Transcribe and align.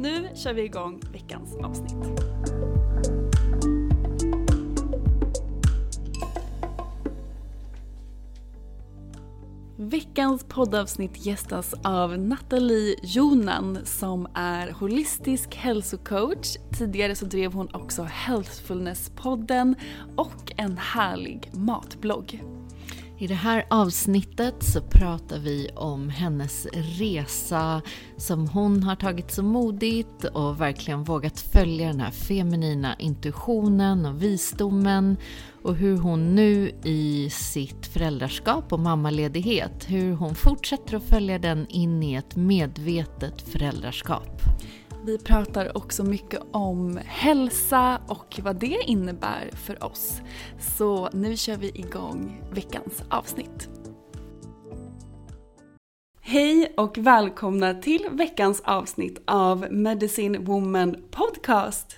Nu 0.00 0.28
kör 0.34 0.52
vi 0.52 0.62
igång 0.62 1.00
veckans 1.12 1.56
avsnitt. 1.56 2.20
Veckans 9.76 10.44
poddavsnitt 10.44 11.26
gästas 11.26 11.74
av 11.84 12.18
Nathalie 12.18 12.96
Jonan 13.02 13.78
som 13.84 14.28
är 14.34 14.70
holistisk 14.70 15.54
hälsocoach. 15.54 16.56
Tidigare 16.78 17.14
så 17.14 17.24
drev 17.24 17.52
hon 17.52 17.74
också 17.74 18.02
Healthfulness-podden 18.02 19.74
och 20.16 20.52
en 20.56 20.78
härlig 20.78 21.50
matblogg. 21.52 22.42
I 23.20 23.26
det 23.26 23.34
här 23.34 23.64
avsnittet 23.70 24.54
så 24.62 24.80
pratar 24.80 25.38
vi 25.38 25.68
om 25.76 26.08
hennes 26.08 26.66
resa 26.72 27.82
som 28.16 28.48
hon 28.48 28.82
har 28.82 28.96
tagit 28.96 29.30
så 29.30 29.42
modigt 29.42 30.24
och 30.24 30.60
verkligen 30.60 31.04
vågat 31.04 31.40
följa 31.40 31.86
den 31.86 32.00
här 32.00 32.10
feminina 32.10 32.96
intuitionen 32.98 34.06
och 34.06 34.22
visdomen 34.22 35.16
och 35.62 35.76
hur 35.76 35.96
hon 35.96 36.34
nu 36.34 36.72
i 36.84 37.30
sitt 37.30 37.86
föräldraskap 37.86 38.72
och 38.72 38.80
mammaledighet, 38.80 39.90
hur 39.90 40.12
hon 40.12 40.34
fortsätter 40.34 40.96
att 40.96 41.08
följa 41.08 41.38
den 41.38 41.66
in 41.68 42.02
i 42.02 42.14
ett 42.14 42.36
medvetet 42.36 43.42
föräldraskap. 43.42 44.42
Vi 45.10 45.18
pratar 45.18 45.76
också 45.76 46.04
mycket 46.04 46.40
om 46.52 47.00
hälsa 47.04 48.00
och 48.08 48.40
vad 48.42 48.56
det 48.56 48.78
innebär 48.86 49.50
för 49.54 49.84
oss. 49.84 50.20
Så 50.76 51.08
nu 51.12 51.36
kör 51.36 51.56
vi 51.56 51.68
igång 51.68 52.42
veckans 52.52 53.02
avsnitt. 53.10 53.68
Hej 56.20 56.74
och 56.76 56.98
välkomna 56.98 57.74
till 57.74 58.08
veckans 58.10 58.62
avsnitt 58.64 59.22
av 59.26 59.66
Medicine 59.70 60.38
Woman 60.38 60.96
Podcast. 61.10 61.96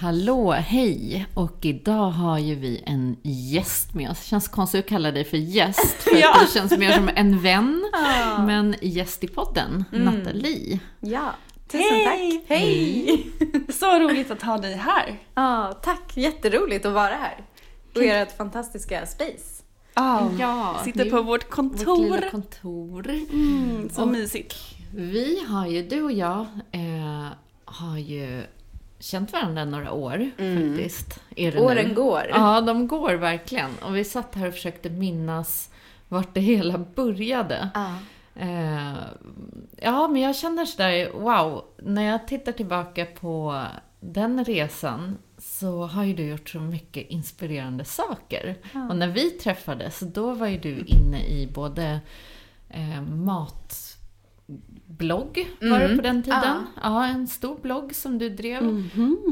Hallå, 0.00 0.52
hej! 0.52 1.26
Och 1.34 1.64
idag 1.64 2.10
har 2.10 2.38
ju 2.38 2.54
vi 2.54 2.82
en 2.86 3.16
gäst 3.22 3.94
med 3.94 4.10
oss. 4.10 4.20
Det 4.20 4.26
känns 4.26 4.48
konstigt 4.48 4.84
att 4.84 4.88
kalla 4.88 5.10
dig 5.12 5.24
för 5.24 5.36
gäst, 5.36 6.02
för 6.02 6.16
Ja. 6.20 6.36
det 6.40 6.58
känns 6.58 6.78
mer 6.78 6.92
som 6.92 7.10
en 7.14 7.42
vän. 7.42 7.84
Men 8.46 8.74
gäst 8.82 9.24
i 9.24 9.28
podden, 9.28 9.84
Nathalie. 9.92 10.80
Ja, 11.00 11.32
tusen 11.68 11.86
Hej! 11.90 12.32
tack. 12.32 12.48
Hej! 12.58 13.26
Så 13.68 13.98
roligt 13.98 14.30
att 14.30 14.42
ha 14.42 14.58
dig 14.58 14.74
här. 14.74 15.18
Ja, 15.34 15.72
tack. 15.82 16.16
Jätteroligt 16.16 16.86
att 16.86 16.92
vara 16.92 17.14
här. 17.14 17.44
Och 17.94 18.02
ert 18.02 18.36
fantastiska 18.36 19.06
space. 19.06 19.62
Ja, 19.94 20.30
Ja, 20.38 20.80
sitter 20.84 21.10
på 21.10 21.22
vårt 21.22 21.50
kontor. 21.50 22.08
Vårt 22.08 22.30
kontor. 22.30 23.10
Mm, 23.32 23.88
så 23.92 24.02
Och- 24.02 24.08
mysigt. 24.08 24.56
Vi 24.94 25.44
har 25.48 25.66
ju, 25.66 25.82
du 25.82 26.02
och 26.02 26.12
jag, 26.12 26.46
eh, 26.72 27.26
har 27.64 27.98
ju 27.98 28.42
känt 28.98 29.32
varandra 29.32 29.64
några 29.64 29.92
år 29.92 30.30
faktiskt. 30.36 31.20
Är 31.36 31.52
det 31.52 31.60
Åren 31.60 31.88
nu? 31.88 31.94
går. 31.94 32.22
Ja, 32.30 32.60
de 32.60 32.88
går 32.88 33.14
verkligen. 33.14 33.70
Och 33.82 33.96
vi 33.96 34.04
satt 34.04 34.34
här 34.34 34.48
och 34.48 34.54
försökte 34.54 34.90
minnas 34.90 35.70
vart 36.08 36.34
det 36.34 36.40
hela 36.40 36.78
började. 36.78 37.68
Ja. 37.74 37.94
Eh, 38.38 38.98
ja, 39.76 40.08
men 40.08 40.22
jag 40.22 40.36
känner 40.36 40.64
sådär, 40.64 41.10
wow, 41.12 41.64
när 41.82 42.02
jag 42.02 42.28
tittar 42.28 42.52
tillbaka 42.52 43.04
på 43.04 43.64
den 44.00 44.44
resan 44.44 45.18
så 45.38 45.86
har 45.86 46.04
ju 46.04 46.14
du 46.14 46.26
gjort 46.26 46.48
så 46.48 46.60
mycket 46.60 47.06
inspirerande 47.08 47.84
saker. 47.84 48.56
Och 48.90 48.96
när 48.96 49.08
vi 49.08 49.30
träffades, 49.30 50.00
då 50.00 50.32
var 50.32 50.46
ju 50.46 50.58
du 50.58 50.84
inne 50.86 51.26
i 51.26 51.50
både 51.54 52.00
eh, 52.68 53.02
matblogg, 54.98 55.46
var 55.60 55.78
det 55.80 55.96
på 55.96 56.02
den 56.02 56.22
tiden? 56.22 56.66
Ja. 56.82 57.06
en 57.06 57.26
stor 57.28 57.58
blogg 57.62 57.94
som 57.94 58.18
du 58.18 58.28
drev 58.28 58.62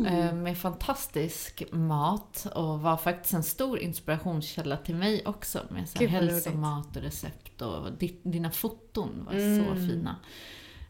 eh, 0.09 0.35
med 0.35 0.59
fantastisk 0.59 1.63
mat 1.73 2.47
och 2.55 2.81
var 2.81 2.97
faktiskt 2.97 3.35
en 3.35 3.43
stor 3.43 3.79
inspirationskälla 3.79 4.77
till 4.77 4.95
mig 4.95 5.23
också 5.27 5.61
med 5.71 5.89
så 5.89 5.99
hälsomat 6.07 6.97
och 6.97 7.03
recept 7.03 7.63
och 7.63 7.93
di- 7.99 8.21
dina 8.23 8.51
foton 8.51 9.25
var 9.25 9.33
så 9.33 9.75
fina. 9.89 10.17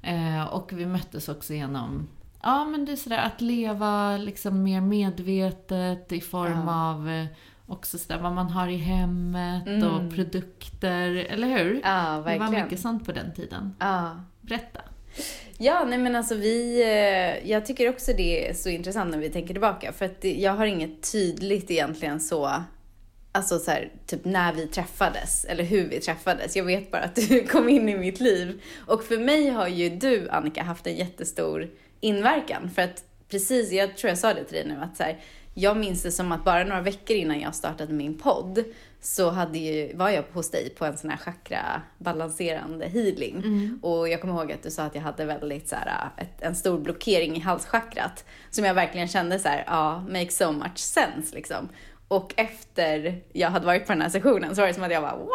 Eh, 0.02 0.44
och 0.44 0.72
vi 0.72 0.86
möttes 0.86 1.28
också 1.28 1.54
genom 1.54 2.08
Ja 2.42 2.64
men 2.64 2.84
det 2.84 2.92
är 2.92 2.96
sådär 2.96 3.18
att 3.18 3.40
leva 3.40 4.16
liksom 4.16 4.62
mer 4.62 4.80
medvetet 4.80 6.12
i 6.12 6.20
form 6.20 6.68
av 6.68 7.08
eh, 7.08 7.26
också 7.66 7.98
sådär 7.98 8.18
vad 8.20 8.32
man 8.32 8.50
har 8.50 8.68
i 8.68 8.76
hemmet 8.76 9.84
och 9.84 10.14
produkter, 10.14 11.10
eller 11.30 11.48
hur? 11.58 11.80
Ja, 11.84 12.02
Det 12.12 12.16
var 12.16 12.22
verkligen. 12.22 12.64
mycket 12.64 12.80
sånt 12.80 13.04
på 13.06 13.12
den 13.12 13.34
tiden. 13.34 13.74
Ja. 13.78 14.16
Berätta. 14.48 14.80
Ja, 15.58 15.84
nej 15.84 15.98
men 15.98 16.16
alltså 16.16 16.34
vi... 16.34 16.82
Eh, 16.82 17.50
jag 17.50 17.66
tycker 17.66 17.88
också 17.88 18.12
det 18.12 18.48
är 18.48 18.54
så 18.54 18.68
intressant 18.68 19.10
när 19.10 19.18
vi 19.18 19.30
tänker 19.30 19.54
tillbaka. 19.54 19.92
För 19.92 20.04
att 20.04 20.24
jag 20.24 20.52
har 20.52 20.66
inget 20.66 21.12
tydligt 21.12 21.70
egentligen 21.70 22.20
så... 22.20 22.62
Alltså 23.32 23.58
så 23.58 23.70
här, 23.70 23.92
typ 24.06 24.24
när 24.24 24.52
vi 24.52 24.66
träffades, 24.66 25.44
eller 25.44 25.64
hur 25.64 25.88
vi 25.88 26.00
träffades. 26.00 26.56
Jag 26.56 26.64
vet 26.64 26.90
bara 26.90 27.02
att 27.02 27.16
du 27.16 27.46
kom 27.50 27.68
in 27.68 27.88
i 27.88 27.96
mitt 27.96 28.20
liv. 28.20 28.62
Och 28.86 29.04
för 29.04 29.18
mig 29.18 29.48
har 29.48 29.68
ju 29.68 29.88
du, 29.88 30.28
Annika, 30.28 30.62
haft 30.62 30.86
en 30.86 30.96
jättestor 30.96 31.70
inverkan. 32.00 32.70
För 32.74 32.82
att 32.82 33.04
precis, 33.28 33.72
jag 33.72 33.96
tror 33.96 34.08
jag 34.08 34.18
sa 34.18 34.34
det 34.34 34.44
till 34.44 34.56
dig 34.56 34.66
nu, 34.66 34.76
att 34.82 34.96
så 34.96 35.02
här, 35.02 35.20
jag 35.54 35.76
minns 35.76 36.02
det 36.02 36.12
som 36.12 36.32
att 36.32 36.44
bara 36.44 36.64
några 36.64 36.80
veckor 36.80 37.16
innan 37.16 37.40
jag 37.40 37.54
startade 37.54 37.92
min 37.92 38.18
podd 38.18 38.64
så 39.06 39.30
hade 39.30 39.58
ju, 39.58 39.96
var 39.96 40.10
jag 40.10 40.24
hos 40.32 40.50
dig 40.50 40.70
på 40.70 40.84
en 40.84 40.98
sån 40.98 41.10
här 41.10 41.16
chakra 41.16 41.82
balanserande 41.98 42.86
healing. 42.86 43.42
Och 43.82 44.08
jag 44.08 44.20
kommer 44.20 44.34
ihåg 44.34 44.52
att 44.52 44.62
du 44.62 44.70
sa 44.70 44.82
att 44.82 44.94
jag 44.94 45.02
hade 45.02 45.24
väldigt 45.24 45.68
så 45.68 45.76
här, 45.76 46.10
ett, 46.16 46.42
en 46.42 46.54
stor 46.54 46.78
blockering 46.78 47.36
i 47.36 47.40
halschakrat. 47.40 48.24
Som 48.50 48.64
jag 48.64 48.74
verkligen 48.74 49.08
kände 49.08 49.38
så 49.38 49.48
här, 49.48 49.64
ja, 49.66 50.04
makes 50.08 50.36
so 50.36 50.52
much 50.52 50.78
sense 50.78 51.34
liksom. 51.34 51.68
Och 52.08 52.34
efter 52.36 53.22
jag 53.32 53.50
hade 53.50 53.66
varit 53.66 53.86
på 53.86 53.92
den 53.92 54.02
här 54.02 54.08
sessionen 54.08 54.54
så 54.54 54.60
var 54.60 54.68
det 54.68 54.74
som 54.74 54.82
att 54.82 54.92
jag 54.92 55.02
bara 55.02 55.16
wow! 55.16 55.28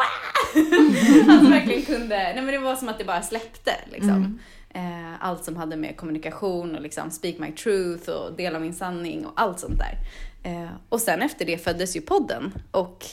alltså 1.28 1.50
verkligen 1.50 1.82
kunde, 1.82 2.16
nej 2.16 2.34
men 2.42 2.46
det 2.46 2.58
var 2.58 2.76
som 2.76 2.88
att 2.88 2.98
det 2.98 3.04
bara 3.04 3.22
släppte 3.22 3.72
liksom. 3.92 4.38
Eh, 4.74 5.14
allt 5.20 5.44
som 5.44 5.56
hade 5.56 5.76
med 5.76 5.96
kommunikation 5.96 6.74
och 6.76 6.82
liksom 6.82 7.10
speak 7.10 7.38
my 7.38 7.52
truth 7.52 8.10
och 8.10 8.36
dela 8.36 8.58
min 8.58 8.74
sanning 8.74 9.26
och 9.26 9.32
allt 9.36 9.60
sånt 9.60 9.78
där. 9.78 9.98
Eh, 10.44 10.66
och 10.88 11.00
sen 11.00 11.22
efter 11.22 11.44
det 11.44 11.58
föddes 11.64 11.96
ju 11.96 12.00
podden 12.00 12.52
och 12.70 13.04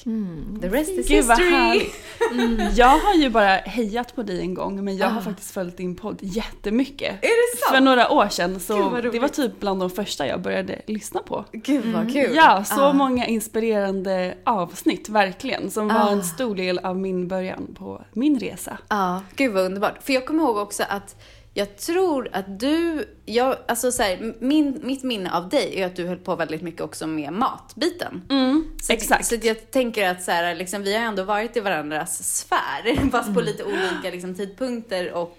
the 0.62 0.68
rest 0.70 0.90
is 0.90 1.08
Gud 1.08 1.18
history. 1.18 1.50
härligt. 1.50 1.96
Mm. 2.34 2.62
Jag 2.76 2.88
har 3.00 3.14
ju 3.16 3.30
bara 3.30 3.56
hejat 3.58 4.16
på 4.16 4.24
dig 4.24 4.40
en 4.42 4.54
gång 4.54 4.84
men 4.84 4.98
jag 4.98 5.08
har 5.08 5.20
Ah. 5.20 5.24
faktiskt 5.24 5.52
följt 5.52 5.78
din 5.78 5.96
podd 5.96 6.18
jättemycket. 6.22 7.12
Är 7.24 7.54
det 7.54 7.58
sant? 7.60 7.76
För 7.76 7.82
några 7.82 8.10
år 8.12 8.28
sedan 8.30 8.60
så 8.60 8.90
det 9.12 9.20
var 9.20 9.28
typ 9.28 9.60
bland 9.60 9.80
de 9.80 9.90
första 9.90 10.28
jag 10.28 10.42
började 10.42 10.82
lyssna 10.88 11.20
på. 11.22 11.46
Gud 11.52 11.86
vad 11.94 12.14
kul. 12.14 12.36
Ja, 12.36 12.64
så 12.64 12.84
Ah. 12.86 12.94
många 12.94 13.26
inspirerande 13.28 14.38
avsnitt 14.46 15.10
verkligen 15.10 15.72
som 15.72 15.88
var 15.88 15.96
Ah. 16.00 16.10
en 16.12 16.24
stor 16.24 16.56
del 16.56 16.80
av 16.80 16.98
min 16.98 17.28
början 17.28 17.76
på 17.80 18.02
min 18.14 18.40
resa. 18.40 18.78
Ja, 18.90 19.22
gud 19.36 19.54
vad 19.54 19.66
underbart. 19.66 20.04
För 20.04 20.14
jag 20.14 20.26
kommer 20.26 20.44
ihåg 20.44 20.58
också 20.58 20.84
att 20.90 21.16
jag 21.54 21.78
tror 21.78 22.30
att 22.34 22.60
du, 22.60 23.08
jag, 23.26 23.58
alltså 23.68 23.92
så 23.92 24.04
här, 24.04 24.34
min, 24.40 24.80
mitt 24.84 25.04
minne 25.04 25.32
av 25.32 25.50
dig 25.50 25.82
är 25.82 25.86
att 25.86 25.96
du 25.96 26.08
höll 26.08 26.18
på 26.18 26.36
väldigt 26.36 26.62
mycket 26.62 26.82
också 26.82 27.08
med 27.08 27.34
matbiten. 27.34 28.22
så, 28.82 28.94
exakt. 28.94 29.26
Så 29.26 29.36
att 29.36 29.44
jag 29.44 29.72
tänker 29.72 30.10
att 30.10 30.24
så 30.24 30.32
här, 30.32 30.56
liksom, 30.56 30.84
vi 30.84 30.96
har 30.98 31.02
ändå 31.06 31.24
varit 31.24 31.58
i 31.58 31.60
varandras 31.60 32.38
sfär, 32.40 33.10
fast 33.12 33.28
Mm. 33.30 33.36
på 33.36 33.42
lite 33.42 33.64
olika 33.64 34.10
liksom, 34.12 34.36
tidpunkter 34.36 35.12
och 35.14 35.38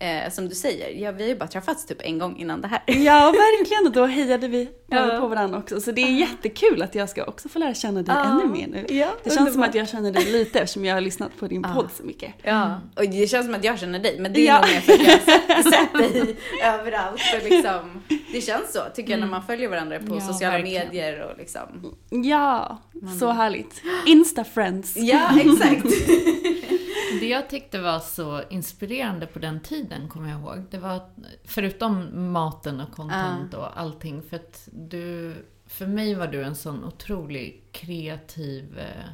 eh, 0.00 0.30
som 0.32 0.48
du 0.48 0.54
säger, 0.54 0.90
ja, 1.04 1.12
vi 1.12 1.22
har 1.22 1.28
ju 1.28 1.36
bara 1.36 1.48
träffats 1.48 1.86
typ 1.86 1.98
en 2.00 2.18
gång 2.18 2.36
innan 2.36 2.60
det 2.60 2.68
här. 2.68 2.82
Ja, 2.86 3.30
verkligen. 3.30 3.86
Och 3.86 3.92
då 3.92 4.06
hejade 4.06 4.48
vi 4.48 4.68
Ja. 4.88 5.16
på 5.20 5.28
varandra 5.28 5.58
också. 5.58 5.80
Så 5.80 5.92
det 5.92 6.00
är 6.02 6.08
jättekul 6.10 6.82
att 6.82 6.94
jag 6.94 7.08
ska 7.08 7.24
också 7.24 7.48
få 7.48 7.58
lära 7.58 7.74
känna 7.74 8.02
dig 8.02 8.14
Ja. 8.18 8.24
ännu 8.24 8.46
mer 8.52 8.66
nu. 8.66 8.96
Ja, 8.96 9.08
det 9.24 9.30
känns 9.30 9.52
som 9.52 9.62
att 9.62 9.74
jag 9.74 9.88
känner 9.88 10.12
dig 10.12 10.24
lite 10.32 10.60
eftersom 10.60 10.84
jag 10.84 10.94
har 10.94 11.00
lyssnat 11.00 11.36
på 11.38 11.46
din 11.46 11.62
podd 11.62 11.88
så 11.96 12.02
mycket. 12.02 12.34
Ja, 12.42 12.80
och 12.96 13.02
det 13.08 13.30
känns 13.30 13.46
som 13.46 13.54
att 13.54 13.64
jag 13.64 13.78
känner 13.78 13.98
dig, 13.98 14.16
men 14.20 14.32
det 14.32 14.40
är 14.40 14.44
Ja. 14.46 14.60
nog 14.60 14.70
mer 14.70 14.80
för 14.80 14.92
att 14.92 15.44
jag 15.48 15.54
har 15.56 15.62
sett, 15.70 15.92
dig 16.12 16.36
överallt. 16.64 17.20
Och 17.42 17.50
liksom, 17.50 18.02
det 18.32 18.40
känns 18.40 18.72
så, 18.72 18.80
tycker 18.94 19.10
jag, 19.10 19.20
när 19.20 19.26
man 19.26 19.42
följer 19.42 19.68
varandra 19.68 19.98
på 19.98 20.14
Ja, 20.14 20.20
sociala 20.20 20.58
verkligen. 20.58 20.86
medier 20.88 21.20
och 21.30 21.38
liksom. 21.38 21.94
Ja, 22.10 22.78
så 23.20 23.30
härligt. 23.30 23.82
Insta-friends. 24.06 24.92
Ja, 24.96 25.28
exakt. 25.40 25.84
Det 27.20 27.28
jag 27.28 27.50
tyckte 27.50 27.80
var 27.80 27.98
så 28.00 28.42
inspirerande 28.50 29.26
på 29.26 29.38
den 29.38 29.60
tiden, 29.60 30.08
kommer 30.08 30.30
jag 30.30 30.40
ihåg, 30.40 30.64
det 30.70 30.78
var 30.78 31.00
förutom 31.44 32.08
maten 32.32 32.80
och 32.80 32.92
content 32.92 33.54
och 33.54 33.80
allting, 33.80 34.22
för 34.22 34.36
att 34.36 34.68
du, 34.72 35.34
för 35.66 35.86
mig 35.86 36.14
var 36.14 36.26
du 36.26 36.42
en 36.42 36.54
sån 36.54 36.84
otroligt 36.84 37.68
kreativ 37.72 38.78
eh, 38.78 39.10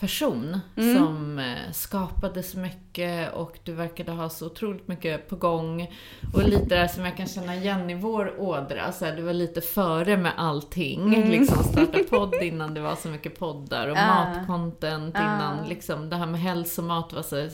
person 0.00 0.60
som 0.74 1.38
eh, 1.38 1.72
skapade 1.72 2.42
så 2.42 2.58
mycket 2.58 3.32
och 3.32 3.58
du 3.64 3.72
verkade 3.72 4.12
ha 4.12 4.28
så 4.28 4.46
otroligt 4.46 4.88
mycket 4.88 5.28
på 5.28 5.36
gång. 5.36 5.90
Och 6.34 6.42
lite 6.48 6.64
där 6.64 6.86
som 6.88 7.04
jag 7.04 7.16
kan 7.16 7.26
känna 7.26 7.54
igen 7.56 7.90
i 7.90 7.94
vår 7.94 8.40
ådra, 8.40 8.92
så 8.92 9.04
här, 9.04 9.16
du 9.16 9.22
var 9.22 9.32
lite 9.32 9.60
före 9.60 10.16
med 10.16 10.32
allting. 10.36 11.10
Liksom 11.30 11.64
starta 11.64 11.98
podd 12.10 12.34
innan 12.34 12.74
det 12.74 12.80
var 12.80 12.94
så 12.96 13.08
mycket 13.08 13.38
poddar 13.38 13.88
och 13.88 13.96
Ah. 13.96 14.06
matcontent 14.34 15.16
innan 15.16 15.68
liksom 15.68 16.10
det 16.10 16.16
här 16.16 16.26
med 16.26 16.40
hälsomat 16.40 17.12
var 17.12 17.22
så 17.22 17.48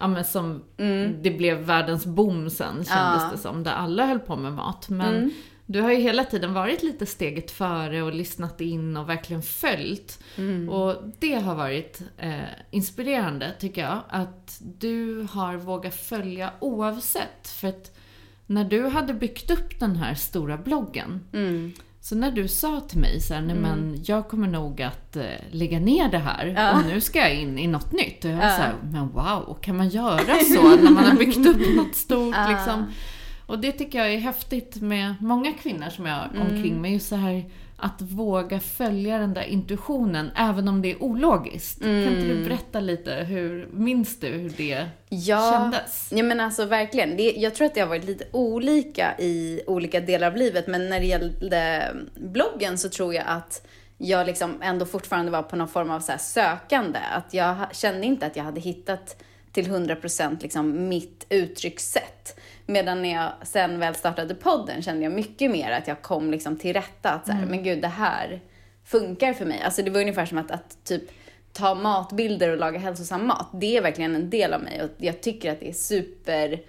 Ja 0.00 0.06
men 0.06 0.24
som, 0.24 0.62
Mm. 0.76 1.22
det 1.22 1.30
blev 1.30 1.58
världens 1.58 2.06
boom 2.06 2.50
sen 2.50 2.74
kändes 2.74 2.88
Ja. 3.22 3.28
det 3.32 3.38
som, 3.38 3.62
där 3.64 3.72
alla 3.72 4.06
höll 4.06 4.18
på 4.18 4.36
med 4.36 4.52
mat. 4.52 4.88
Men 4.88 5.30
du 5.70 5.80
har 5.80 5.90
ju 5.90 5.96
hela 5.96 6.24
tiden 6.24 6.52
varit 6.54 6.82
lite 6.82 7.06
steget 7.06 7.50
före 7.50 8.02
och 8.02 8.12
lyssnat 8.14 8.60
in 8.60 8.96
och 8.96 9.08
verkligen 9.08 9.42
följt. 9.42 10.18
Och 10.70 10.94
det 11.18 11.34
har 11.34 11.54
varit 11.54 12.00
eh, 12.18 12.32
inspirerande 12.70 13.52
tycker 13.60 13.80
jag, 13.82 14.00
att 14.08 14.58
du 14.78 15.26
har 15.30 15.56
vågat 15.56 15.94
följa 15.94 16.50
oavsett. 16.60 17.48
För 17.48 17.68
att 17.68 17.96
när 18.46 18.64
du 18.64 18.86
hade 18.88 19.14
byggt 19.14 19.50
upp 19.50 19.80
den 19.80 19.96
här 19.96 20.14
stora 20.14 20.56
bloggen, 20.56 21.20
Mm. 21.32 21.72
så 22.00 22.14
när 22.14 22.30
du 22.30 22.48
sa 22.48 22.80
till 22.80 22.98
mig 23.00 23.20
så 23.20 23.34
här, 23.34 23.40
nej 23.42 23.56
men 23.56 24.02
jag 24.06 24.28
kommer 24.28 24.48
nog 24.48 24.82
att 24.82 25.16
eh, 25.16 25.24
lägga 25.50 25.78
ner 25.80 26.08
det 26.10 26.18
här 26.18 26.46
och 26.78 26.86
nu 26.86 27.00
ska 27.00 27.18
jag 27.18 27.34
in 27.34 27.58
i 27.58 27.66
något 27.66 27.92
nytt. 27.92 28.24
Och 28.24 28.30
jag 28.30 28.36
var 28.36 28.42
så 28.48 28.62
här, 28.62 28.74
men 28.92 29.08
wow, 29.08 29.58
kan 29.62 29.76
man 29.76 29.88
göra 29.88 30.34
så 30.54 30.62
när 30.76 30.90
man 30.90 31.04
har 31.04 31.16
byggt 31.16 31.46
upp 31.46 31.76
något 31.76 31.94
stort 31.94 32.36
liksom? 32.48 32.84
Och 33.48 33.58
det 33.58 33.72
tycker 33.72 33.98
jag 33.98 34.14
är 34.14 34.18
häftigt 34.18 34.76
med 34.82 35.14
många 35.20 35.52
kvinnor 35.52 35.90
som 35.90 36.06
jag 36.06 36.14
har 36.14 36.30
omkring 36.40 36.80
mig. 36.80 36.92
Just 36.92 37.08
så 37.08 37.16
här 37.16 37.44
att 37.80 38.02
våga 38.02 38.60
följa 38.60 39.18
den 39.18 39.34
där 39.34 39.42
intuitionen, 39.42 40.30
även 40.36 40.68
om 40.68 40.82
det 40.82 40.90
är 40.90 41.02
ologiskt. 41.02 41.80
Kan 41.80 41.90
inte 42.06 42.26
du 42.26 42.44
berätta 42.44 42.80
lite, 42.80 43.14
hur 43.14 43.68
minns 43.72 44.20
du 44.20 44.28
hur 44.28 44.50
det 44.56 44.86
Ja, 45.08 45.52
kändes? 45.52 46.08
ja 46.12 46.22
men 46.22 46.40
alltså 46.40 46.64
verkligen. 46.64 47.16
Det, 47.16 47.32
jag 47.36 47.54
tror 47.54 47.66
att 47.66 47.74
det 47.74 47.80
har 47.80 47.88
varit 47.88 48.04
lite 48.04 48.24
olika 48.32 49.18
i 49.18 49.60
olika 49.66 50.00
delar 50.00 50.26
av 50.26 50.36
livet, 50.36 50.66
men 50.66 50.88
när 50.88 51.00
det 51.00 51.06
gällde 51.06 51.92
bloggen 52.14 52.78
så 52.78 52.88
tror 52.88 53.14
jag 53.14 53.24
att 53.26 53.66
jag 53.98 54.26
liksom 54.26 54.62
ändå 54.62 54.86
fortfarande 54.86 55.30
var 55.32 55.42
på 55.42 55.56
någon 55.56 55.68
form 55.68 55.90
av 55.90 56.00
så 56.00 56.12
sökande. 56.18 56.98
Att 57.12 57.34
jag 57.34 57.56
kände 57.72 58.06
inte 58.06 58.26
att 58.26 58.36
jag 58.36 58.44
hade 58.44 58.60
hittat 58.60 59.22
till 59.52 59.66
100% 59.66 60.42
liksom 60.42 60.88
mitt 60.88 61.26
uttryckssätt. 61.28 62.38
Medan 62.70 63.02
när 63.02 63.14
jag 63.14 63.32
sen 63.42 63.78
väl 63.78 63.94
startade 63.94 64.34
podden 64.34 64.82
kände 64.82 65.02
jag 65.02 65.12
mycket 65.12 65.50
mer 65.50 65.70
att 65.70 65.88
jag 65.88 66.02
kom 66.02 66.30
liksom 66.30 66.56
till 66.56 66.72
rätta. 66.72 67.10
Att 67.10 67.26
så 67.26 67.32
här, 67.32 67.46
men 67.46 67.62
gud, 67.62 67.82
det 67.82 67.88
här 67.88 68.40
funkar 68.84 69.32
för 69.32 69.44
mig. 69.44 69.62
Alltså 69.64 69.82
det 69.82 69.90
var 69.90 70.00
ungefär 70.00 70.26
som 70.26 70.38
att, 70.38 70.50
att 70.50 70.84
typ 70.84 71.02
ta 71.52 71.74
matbilder 71.74 72.50
och 72.50 72.58
laga 72.58 72.78
hälsosam 72.78 73.26
mat. 73.26 73.48
Det 73.52 73.76
är 73.76 73.82
verkligen 73.82 74.14
en 74.14 74.30
del 74.30 74.54
av 74.54 74.62
mig 74.62 74.82
och 74.82 74.90
jag 74.96 75.20
tycker 75.20 75.52
att 75.52 75.60
det 75.60 75.68
är 75.68 75.72
super 75.72 76.60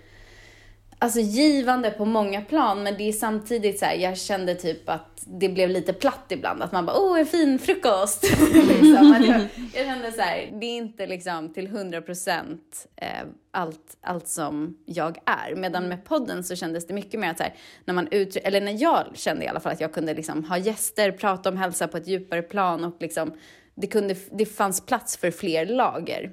Alltså 1.01 1.19
givande 1.19 1.91
på 1.91 2.05
många 2.05 2.41
plan, 2.41 2.83
men 2.83 2.97
det 2.97 3.03
är 3.03 3.11
samtidigt 3.11 3.79
så 3.79 3.85
här, 3.85 3.95
jag 3.95 4.17
kände 4.17 4.55
typ 4.55 4.89
att 4.89 5.23
det 5.25 5.49
blev 5.49 5.69
lite 5.69 5.93
platt 5.93 6.25
ibland. 6.29 6.63
Att 6.63 6.71
man 6.71 6.85
bara, 6.85 6.97
åh 6.99 7.19
en 7.19 7.25
fin 7.25 7.59
frukost. 7.59 8.23
liksom. 8.53 9.25
jag, 9.27 9.41
jag 9.73 9.85
kände 9.85 10.11
så 10.11 10.21
här, 10.21 10.49
det 10.59 10.65
är 10.65 10.77
inte 10.77 11.07
liksom 11.07 11.53
till 11.53 11.67
100% 11.67 12.57
eh, 12.95 13.07
allt, 13.51 13.97
allt 14.01 14.27
som 14.27 14.77
jag 14.85 15.17
är. 15.25 15.55
Medan 15.55 15.87
med 15.87 16.05
podden 16.05 16.43
så 16.43 16.55
kändes 16.55 16.87
det 16.87 16.93
mycket 16.93 17.19
mer 17.19 17.31
att 17.31 17.37
så 17.37 17.43
här, 17.43 17.53
när 17.85 17.93
man 17.93 18.07
ut, 18.11 18.35
eller 18.35 18.61
när 18.61 18.81
jag 18.81 19.05
kände 19.13 19.45
i 19.45 19.47
alla 19.47 19.59
fall 19.59 19.71
att 19.71 19.81
jag 19.81 19.93
kunde 19.93 20.13
liksom 20.13 20.43
ha 20.43 20.57
gäster, 20.57 21.11
prata 21.11 21.49
om 21.49 21.57
hälsa 21.57 21.87
på 21.87 21.97
ett 21.97 22.07
djupare 22.07 22.41
plan 22.41 22.83
och 22.83 22.95
liksom, 22.99 23.33
det, 23.75 23.87
kunde, 23.87 24.15
det 24.31 24.45
fanns 24.45 24.85
plats 24.85 25.17
för 25.17 25.31
fler 25.31 25.65
lager. 25.65 26.31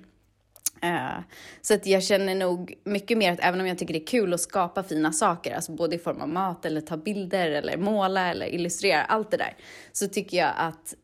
Eh, 0.82 1.18
Så 1.60 1.74
att 1.74 1.86
jag 1.86 2.02
känner 2.02 2.34
nog 2.34 2.74
mycket 2.84 3.18
mer 3.18 3.32
att 3.32 3.40
även 3.42 3.60
om 3.60 3.66
jag 3.66 3.78
tycker 3.78 3.94
det 3.94 4.02
är 4.02 4.06
kul 4.06 4.34
att 4.34 4.40
skapa 4.40 4.82
fina 4.82 5.12
saker, 5.12 5.54
alltså 5.54 5.72
både 5.72 5.96
i 5.96 5.98
form 5.98 6.20
av 6.20 6.28
mat 6.28 6.64
eller 6.64 6.80
ta 6.80 6.96
bilder 6.96 7.50
eller 7.50 7.76
måla 7.76 8.30
eller 8.30 8.46
illustrera, 8.46 9.02
allt 9.04 9.30
det 9.30 9.36
där, 9.36 9.56
så 9.92 10.08
tycker 10.08 10.36
jag 10.36 10.52
att 10.56 10.94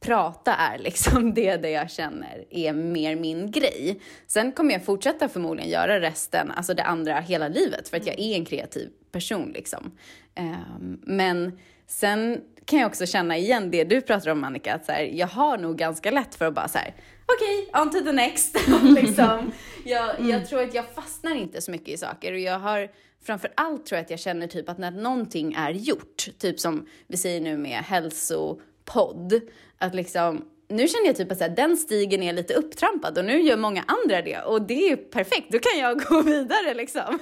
prata 0.00 0.54
är 0.54 0.78
liksom 0.78 1.34
det 1.34 1.56
där 1.56 1.68
jag 1.68 1.90
känner 1.90 2.44
är 2.50 2.72
mer 2.72 3.16
min 3.16 3.50
grej. 3.50 4.00
Sen 4.26 4.52
kommer 4.52 4.72
jag 4.72 4.84
fortsätta 4.84 5.28
förmodligen 5.28 5.70
göra 5.70 6.00
resten, 6.00 6.50
alltså 6.50 6.74
det 6.74 6.82
andra 6.82 7.20
hela 7.20 7.48
livet, 7.48 7.88
för 7.88 7.96
att 7.96 8.06
jag 8.06 8.18
är 8.18 8.36
en 8.36 8.44
kreativ 8.44 8.90
person 9.12 9.50
liksom. 9.54 9.92
Ehm, 10.34 11.00
Men 11.02 11.58
sen 11.86 12.40
kan 12.64 12.78
jag 12.78 12.88
också 12.88 13.06
känna 13.06 13.36
igen 13.36 13.70
det 13.70 13.84
du 13.84 14.00
pratar 14.00 14.30
om 14.30 14.44
Annika, 14.44 14.74
att 14.74 14.86
så 14.86 14.92
här, 14.92 15.02
jag 15.02 15.26
har 15.26 15.58
nog 15.58 15.76
ganska 15.78 16.10
lätt 16.10 16.34
för 16.34 16.44
att 16.44 16.54
bara 16.54 16.68
så 16.68 16.78
här, 16.78 16.94
okej, 17.26 17.82
on 17.82 17.90
to 17.90 17.98
the 17.98 18.12
next. 18.12 18.56
liksom. 18.82 19.52
jag, 19.84 20.20
jag 20.20 20.48
tror 20.48 20.62
att 20.62 20.74
jag 20.74 20.84
fastnar 20.94 21.34
inte 21.34 21.60
så 21.60 21.70
mycket 21.70 21.88
i 21.88 21.96
saker 21.96 22.32
och 22.32 22.38
jag 22.38 22.58
har 22.58 22.88
framför 23.24 23.52
allt 23.56 23.86
tror 23.86 23.96
jag 23.96 24.04
att 24.04 24.10
jag 24.10 24.20
känner 24.20 24.46
typ 24.46 24.68
att 24.68 24.78
när 24.78 24.90
någonting 24.90 25.54
är 25.54 25.70
gjort, 25.70 26.28
typ 26.38 26.60
som 26.60 26.86
vi 27.06 27.16
säger 27.16 27.40
nu 27.40 27.56
med 27.56 27.78
hälsopodd, 27.78 29.40
att 29.78 29.94
liksom 29.94 30.44
nu 30.72 30.88
känner 30.88 31.06
jag 31.06 31.16
typ 31.16 31.32
att 31.32 31.56
den 31.56 31.76
stigen 31.76 32.22
är 32.22 32.32
lite 32.32 32.54
upptrampad 32.54 33.18
och 33.18 33.24
nu 33.24 33.40
gör 33.42 33.56
många 33.56 33.84
andra 33.86 34.22
det 34.22 34.38
och 34.38 34.62
det 34.62 34.90
är 34.92 34.96
perfekt, 34.96 35.52
då 35.52 35.58
kan 35.58 35.78
jag 35.78 36.00
gå 36.08 36.22
vidare 36.22 36.74
liksom. 36.74 37.18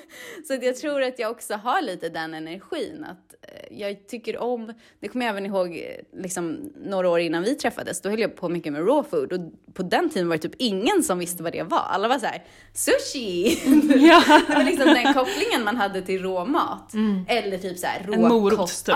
Så 0.47 0.59
jag 0.63 0.77
tror 0.77 1.03
att 1.03 1.19
jag 1.19 1.31
också 1.31 1.55
har 1.55 1.83
lite 1.83 2.09
den 2.09 2.35
energin 2.35 3.05
att 3.05 3.35
eh, 3.43 3.79
jag 3.79 4.09
tycker 4.09 4.39
om, 4.39 4.73
det 5.01 5.09
kommer 5.09 5.27
jag 5.27 5.31
även 5.31 5.47
ihåg 5.47 5.69
eh, 5.69 6.23
liksom 6.23 6.73
några 6.85 7.09
år 7.09 7.21
innan 7.21 7.43
vi 7.43 7.55
träffades, 7.55 8.01
då 8.01 8.09
höll 8.09 8.21
jag 8.21 8.37
på 8.37 8.49
mycket 8.49 8.73
med 8.73 8.87
raw 8.89 9.11
food 9.11 9.33
och 9.33 9.75
på 9.75 9.83
den 9.83 10.11
tiden 10.11 10.29
var 10.29 10.37
det 10.37 10.43
typ 10.43 10.55
ingen 10.59 11.03
som 11.03 11.19
visste 11.19 11.43
vad 11.43 11.53
det 11.53 11.63
var. 11.63 11.79
Alla 11.91 12.09
var 12.09 12.19
så 12.19 12.27
här, 12.27 12.45
sushi! 12.75 13.59
Ja. 14.01 14.23
Det 14.49 14.55
var 14.55 14.65
liksom 14.65 14.87
den 14.87 15.15
kopplingen 15.15 15.65
man 15.65 15.77
hade 15.77 16.03
till 16.03 16.23
råmat. 16.23 16.93
Eller 17.29 17.59
typ 17.59 17.79
så 17.79 17.87
här 17.87 18.09
En 18.13 18.29
morot, 18.29 18.85
typ. 18.85 18.95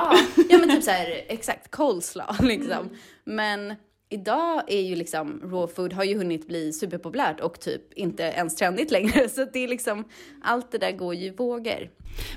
Ja, 0.51 0.59
men 0.59 0.71
typ 0.71 0.83
så 0.83 0.91
här, 0.91 1.25
exakt, 1.29 1.71
coleslaw 1.71 2.47
liksom. 2.47 2.91
Men 3.25 3.75
idag 4.09 4.63
är 4.67 4.81
ju 4.81 4.97
liksom 4.97 5.41
raw 5.43 5.75
food 5.75 5.93
har 5.93 6.05
ju 6.05 6.19
hunnit 6.19 6.49
bli 6.49 6.73
superpopulärt 6.73 7.41
och 7.41 7.61
typ 7.61 7.93
inte 7.93 8.23
ens 8.23 8.57
trendigt 8.57 8.91
längre. 8.91 9.29
Så 9.35 9.47
det 9.53 9.65
är 9.65 9.69
liksom, 9.69 10.05
allt 10.43 10.73
det 10.73 10.79
där 10.79 10.93
går 10.93 11.15
ju 11.15 11.27
i 11.27 11.31
vågor. 11.31 11.91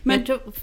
Men 0.03 0.17
jag 0.17 0.25
tror, 0.25 0.39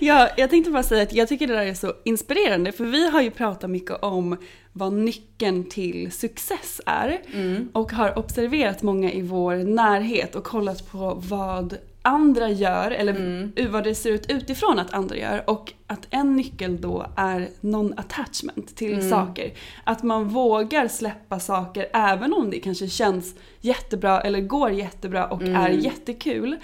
ja, 0.00 0.28
jag 0.36 0.50
tänkte 0.50 0.70
bara 0.70 0.82
säga 0.82 1.02
att 1.02 1.12
jag 1.12 1.28
tycker 1.28 1.46
det 1.46 1.54
där 1.54 1.66
är 1.66 1.74
så 1.74 1.94
inspirerande 2.04 2.72
för 2.72 2.84
vi 2.84 3.10
har 3.10 3.22
ju 3.22 3.30
pratat 3.30 3.70
mycket 3.70 4.02
om 4.02 4.36
vad 4.72 4.92
nyckeln 4.92 5.64
till 5.64 6.12
success 6.12 6.80
är. 6.86 7.22
Mm. 7.32 7.68
Och 7.72 7.92
har 7.92 8.18
observerat 8.18 8.82
många 8.82 9.12
i 9.12 9.22
vår 9.22 9.56
närhet 9.56 10.34
och 10.34 10.44
kollat 10.44 10.90
på 10.90 11.22
vad 11.28 11.76
andra 12.02 12.48
gör, 12.48 12.90
eller 12.90 13.14
mm. 13.14 13.52
vad 13.70 13.84
det 13.84 13.94
ser 13.94 14.10
ut 14.10 14.30
utifrån 14.30 14.78
att 14.78 14.94
andra 14.94 15.16
gör. 15.16 15.50
Och 15.50 15.72
att 15.86 16.06
en 16.10 16.36
nyckel 16.36 16.80
då 16.80 17.06
är 17.16 17.48
non-attachment 17.60 18.76
till 18.76 18.94
mm. 18.94 19.10
saker. 19.10 19.52
Att 19.84 20.02
man 20.02 20.28
vågar 20.28 20.88
släppa 20.88 21.40
saker 21.40 21.86
även 21.92 22.32
om 22.32 22.50
det 22.50 22.60
kanske 22.60 22.88
känns 22.88 23.34
jättebra 23.60 24.20
eller 24.20 24.40
går 24.40 24.70
jättebra 24.70 25.26
och 25.26 25.42
mm. 25.42 25.54
är 25.54 25.68
jättekul. 25.68 26.56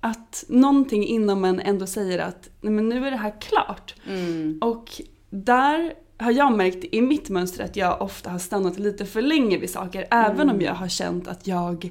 Att 0.00 0.44
någonting 0.48 1.06
inom 1.06 1.44
en 1.44 1.60
ändå 1.60 1.86
säger 1.86 2.18
att 2.18 2.48
Nej, 2.60 2.72
men 2.72 2.88
nu 2.88 3.06
är 3.06 3.10
det 3.10 3.16
här 3.16 3.40
klart. 3.40 3.94
Mm. 4.08 4.58
Och 4.62 5.02
där 5.30 5.94
har 6.18 6.32
jag 6.32 6.56
märkt 6.56 6.84
i 6.92 7.00
mitt 7.00 7.28
mönster 7.28 7.64
att 7.64 7.76
jag 7.76 8.02
ofta 8.02 8.30
har 8.30 8.38
stannat 8.38 8.78
lite 8.78 9.06
för 9.06 9.22
länge 9.22 9.58
vid 9.58 9.70
saker. 9.70 10.06
Även 10.10 10.40
om 10.40 10.54
mm. 10.54 10.60
jag 10.60 10.74
har 10.74 10.88
känt 10.88 11.28
att 11.28 11.46
jag 11.46 11.90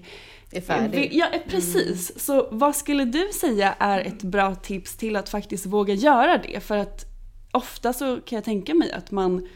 är 0.53 0.61
färdig. 0.61 1.09
Ja, 1.13 1.27
precis. 1.47 2.09
Mm. 2.09 2.19
Så 2.19 2.47
vad 2.51 2.75
skulle 2.75 3.05
du 3.05 3.29
säga 3.33 3.75
är 3.79 3.99
ett 3.99 4.23
bra 4.23 4.55
tips 4.55 4.97
till 4.97 5.15
att 5.15 5.29
faktiskt 5.29 5.65
våga 5.65 5.93
göra 5.93 6.37
det? 6.37 6.59
För 6.59 6.77
att 6.77 7.05
ofta 7.51 7.93
så 7.93 8.21
kan 8.21 8.35
jag 8.35 8.43
tänka 8.43 8.73
mig 8.73 8.91
att 8.91 9.11
man, 9.11 9.47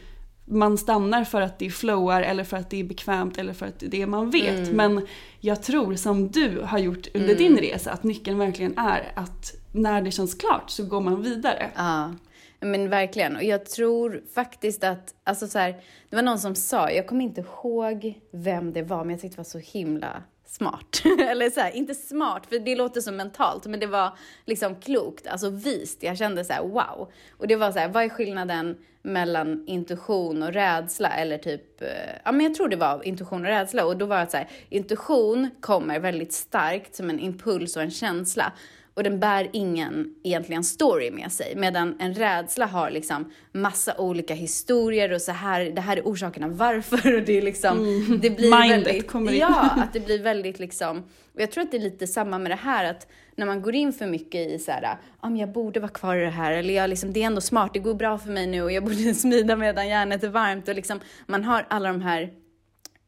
man 0.44 0.78
stannar 0.78 1.24
för 1.24 1.40
att 1.40 1.58
det 1.58 1.70
flowar 1.70 2.22
eller 2.22 2.44
för 2.44 2.56
att 2.56 2.70
det 2.70 2.80
är 2.80 2.84
bekvämt 2.84 3.38
eller 3.38 3.52
för 3.52 3.66
att 3.66 3.80
det 3.80 3.86
är 3.86 3.90
det 3.90 4.06
man 4.06 4.30
vet. 4.30 4.68
Mm. 4.68 4.76
Men 4.76 5.06
jag 5.40 5.62
tror 5.62 5.94
som 5.94 6.28
du 6.28 6.60
har 6.60 6.78
gjort 6.78 7.06
under 7.14 7.34
mm. 7.34 7.38
din 7.38 7.56
resa 7.56 7.92
att 7.92 8.02
nyckeln 8.02 8.38
verkligen 8.38 8.78
är 8.78 9.12
att 9.16 9.54
när 9.72 10.02
det 10.02 10.10
känns 10.10 10.34
klart 10.34 10.70
så 10.70 10.84
går 10.84 11.00
man 11.00 11.22
vidare. 11.22 11.70
Ja. 11.76 12.14
Men 12.60 12.88
verkligen. 12.88 13.36
Och 13.36 13.42
jag 13.42 13.66
tror 13.66 14.22
faktiskt 14.34 14.84
att, 14.84 15.14
alltså 15.24 15.48
så 15.48 15.58
här, 15.58 15.76
det 16.10 16.16
var 16.16 16.22
någon 16.22 16.38
som 16.38 16.54
sa, 16.54 16.90
jag 16.90 17.06
kommer 17.06 17.24
inte 17.24 17.40
ihåg 17.40 18.20
vem 18.32 18.72
det 18.72 18.82
var, 18.82 19.04
men 19.04 19.10
jag 19.10 19.20
tyckte 19.20 19.36
det 19.36 19.40
var 19.40 19.44
så 19.44 19.58
himla 19.58 20.22
smart. 20.46 21.02
Eller 21.28 21.50
så 21.50 21.60
här, 21.60 21.70
inte 21.70 21.94
smart, 21.94 22.46
för 22.46 22.58
det 22.58 22.76
låter 22.76 23.00
så 23.00 23.12
mentalt, 23.12 23.66
men 23.66 23.80
det 23.80 23.86
var 23.86 24.18
liksom 24.44 24.76
klokt, 24.76 25.26
alltså 25.26 25.50
vist. 25.50 26.02
Jag 26.02 26.18
kände 26.18 26.44
så 26.44 26.52
här, 26.52 26.62
wow. 26.62 27.12
Och 27.30 27.48
det 27.48 27.56
var 27.56 27.72
så 27.72 27.78
här, 27.78 27.88
vad 27.88 28.04
är 28.04 28.08
skillnaden 28.08 28.76
mellan 29.02 29.64
intuition 29.66 30.42
och 30.42 30.52
rädsla? 30.52 31.08
Eller 31.08 31.38
typ, 31.38 31.82
eh, 31.82 31.88
ja 32.24 32.32
men 32.32 32.40
jag 32.40 32.54
tror 32.54 32.68
det 32.68 32.76
var 32.76 33.06
intuition 33.06 33.40
och 33.40 33.50
rädsla. 33.50 33.84
Och 33.84 33.96
då 33.96 34.06
var 34.06 34.20
det 34.20 34.30
så 34.30 34.36
här, 34.36 34.48
intuition 34.68 35.50
kommer 35.60 35.98
väldigt 35.98 36.32
starkt 36.32 36.94
som 36.94 37.10
en 37.10 37.20
impuls 37.20 37.76
och 37.76 37.82
en 37.82 37.90
känsla 37.90 38.52
och 38.96 39.02
den 39.02 39.20
bär 39.20 39.50
ingen 39.52 40.14
egentligen 40.22 40.64
story 40.64 41.10
med 41.10 41.32
sig. 41.32 41.52
Medan 41.56 41.96
en 41.98 42.14
rädsla 42.14 42.66
har 42.66 42.90
liksom 42.90 43.32
massa 43.52 43.98
olika 43.98 44.34
historier 44.34 45.12
och 45.12 45.22
så 45.22 45.32
här, 45.32 45.64
det 45.64 45.80
här 45.80 45.96
är 45.96 46.02
orsakerna 46.02 46.48
varför 46.48 47.14
och 47.16 47.22
det 47.22 47.38
är 47.38 47.42
liksom, 47.42 47.78
mm. 47.78 48.20
det 48.20 48.30
blir 48.30 48.60
Mindet 48.60 48.86
väldigt, 48.86 49.10
kommer 49.10 49.32
in. 49.32 49.38
Ja, 49.38 49.70
att 49.76 49.92
det 49.92 50.00
blir 50.00 50.22
väldigt 50.22 50.58
liksom, 50.58 50.98
och 51.34 51.40
jag 51.40 51.50
tror 51.50 51.64
att 51.64 51.70
det 51.70 51.76
är 51.76 51.80
lite 51.82 52.06
samma 52.06 52.38
med 52.38 52.50
det 52.50 52.56
här 52.56 52.84
att 52.84 53.06
när 53.34 53.46
man 53.46 53.62
går 53.62 53.74
in 53.74 53.92
för 53.92 54.06
mycket 54.06 54.50
i 54.50 54.58
så 54.58 54.70
här, 54.70 54.98
ah, 55.20 55.30
jag 55.30 55.52
borde 55.52 55.80
vara 55.80 55.92
kvar 55.92 56.16
i 56.16 56.20
det 56.20 56.30
här 56.30 56.52
eller 56.52 56.74
jag 56.74 56.90
liksom, 56.90 57.12
det 57.12 57.22
är 57.22 57.26
ändå 57.26 57.40
smart, 57.40 57.70
det 57.74 57.78
går 57.78 57.94
bra 57.94 58.18
för 58.18 58.30
mig 58.30 58.46
nu 58.46 58.62
och 58.62 58.72
jag 58.72 58.84
borde 58.84 59.14
smida 59.14 59.56
medan 59.56 59.88
järnet 59.88 60.24
är 60.24 60.28
varmt 60.28 60.68
och 60.68 60.74
liksom, 60.74 61.00
man 61.26 61.44
har 61.44 61.66
alla 61.70 61.88
de 61.88 62.00
här 62.00 62.32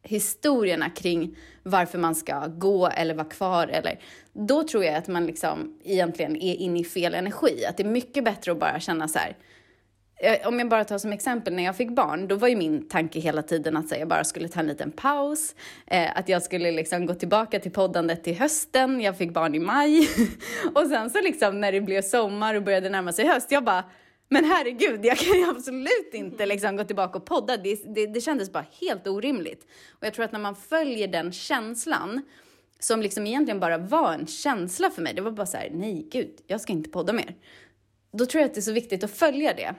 historierna 0.03 0.91
kring 0.91 1.37
varför 1.69 1.99
man 1.99 2.15
ska 2.15 2.47
gå 2.47 2.87
eller 2.87 3.15
vara 3.15 3.29
kvar 3.29 3.67
eller 3.67 3.99
då 4.33 4.63
tror 4.63 4.85
jag 4.85 4.95
att 4.95 5.09
man 5.09 5.27
liksom 5.27 5.79
egentligen 5.85 6.37
är 6.37 6.55
inne 6.55 6.81
i 6.81 6.85
fel 6.85 7.15
energi. 7.15 7.65
Att 7.69 7.77
det 7.77 7.83
är 7.83 7.89
mycket 7.89 8.25
bättre 8.25 8.53
att 8.53 8.61
bara 8.61 8.81
känna 8.81 9.09
så 9.09 9.19
här. 9.19 9.37
Eh, 10.21 10.49
om 10.49 10.59
jag 10.59 10.69
bara 10.69 10.85
tar 10.85 10.99
som 10.99 11.13
exempel 11.13 11.55
när 11.55 11.63
jag 11.63 11.77
fick 11.77 11.91
barn, 11.91 12.29
då 12.29 12.37
var 12.37 12.49
ju 12.49 12.57
min 12.57 12.89
tanke 12.89 13.21
hela 13.21 13.43
tiden 13.43 13.77
att 13.77 13.91
här, 13.91 13.99
jag 13.99 14.09
bara 14.09 14.25
skulle 14.25 14.49
ta 14.49 14.61
en 14.61 14.67
liten 14.67 14.91
paus, 14.91 15.55
eh, 15.87 16.19
att 16.19 16.29
jag 16.29 16.43
skulle 16.43 16.71
liksom 16.71 17.07
gå 17.07 17.15
tillbaka 17.15 17.61
till 17.61 17.71
poddandet 17.71 18.25
till 18.25 18.39
hösten, 18.39 19.01
jag 19.01 19.19
fick 19.19 19.33
barn 19.33 19.55
i 19.55 19.59
maj. 19.59 20.09
Och 20.75 20.87
sen 20.87 21.11
så 21.11 21.21
liksom 21.21 21.61
när 21.61 21.73
det 21.73 21.81
blev 21.81 22.03
sommar 22.03 22.55
och 22.55 22.63
började 22.63 22.89
närma 22.89 23.13
sig 23.13 23.27
höst, 23.27 23.53
jag 23.53 23.65
bara 23.65 23.85
men 24.29 24.45
herregud, 24.45 25.05
jag 25.05 25.19
kan 25.19 25.39
ju 25.39 25.51
absolut 25.51 26.11
inte 26.13 26.47
liksom 26.47 26.77
gå 26.77 26.85
tillbaka 26.85 27.19
och 27.19 27.25
podda. 27.25 27.57
Det, 27.57 27.95
det, 27.95 28.07
det 28.07 28.21
kändes 28.21 28.53
bara 28.53 28.67
helt 28.81 29.07
orimligt. 29.07 29.67
Och 29.91 30.07
jag 30.07 30.15
tror 30.15 30.25
att 30.25 30.33
när 30.33 30.41
man 30.41 30.57
följer 30.57 31.09
den 31.09 31.33
känslan, 31.33 32.23
som 32.79 33.03
liksom 33.03 33.27
egentligen 33.27 33.61
bara 33.61 33.79
var 33.79 34.13
en 34.13 34.27
känsla 34.27 34.91
för 34.91 35.03
mig, 35.03 35.15
det 35.15 35.23
var 35.23 35.31
bara 35.31 35.47
så 35.47 35.57
här, 35.57 35.71
nej 35.73 36.09
gud, 36.13 36.41
jag 36.47 36.61
ska 36.61 36.73
inte 36.73 36.91
podda 36.91 37.13
mer. 37.13 37.37
Då 38.13 38.27
tror 38.27 38.41
jag 38.41 38.49
att 38.49 38.55
det 38.55 38.61
är 38.61 38.63
så 38.63 38.73
viktigt 38.73 39.05
att 39.05 39.11
följa 39.11 39.55
det. 39.55 39.75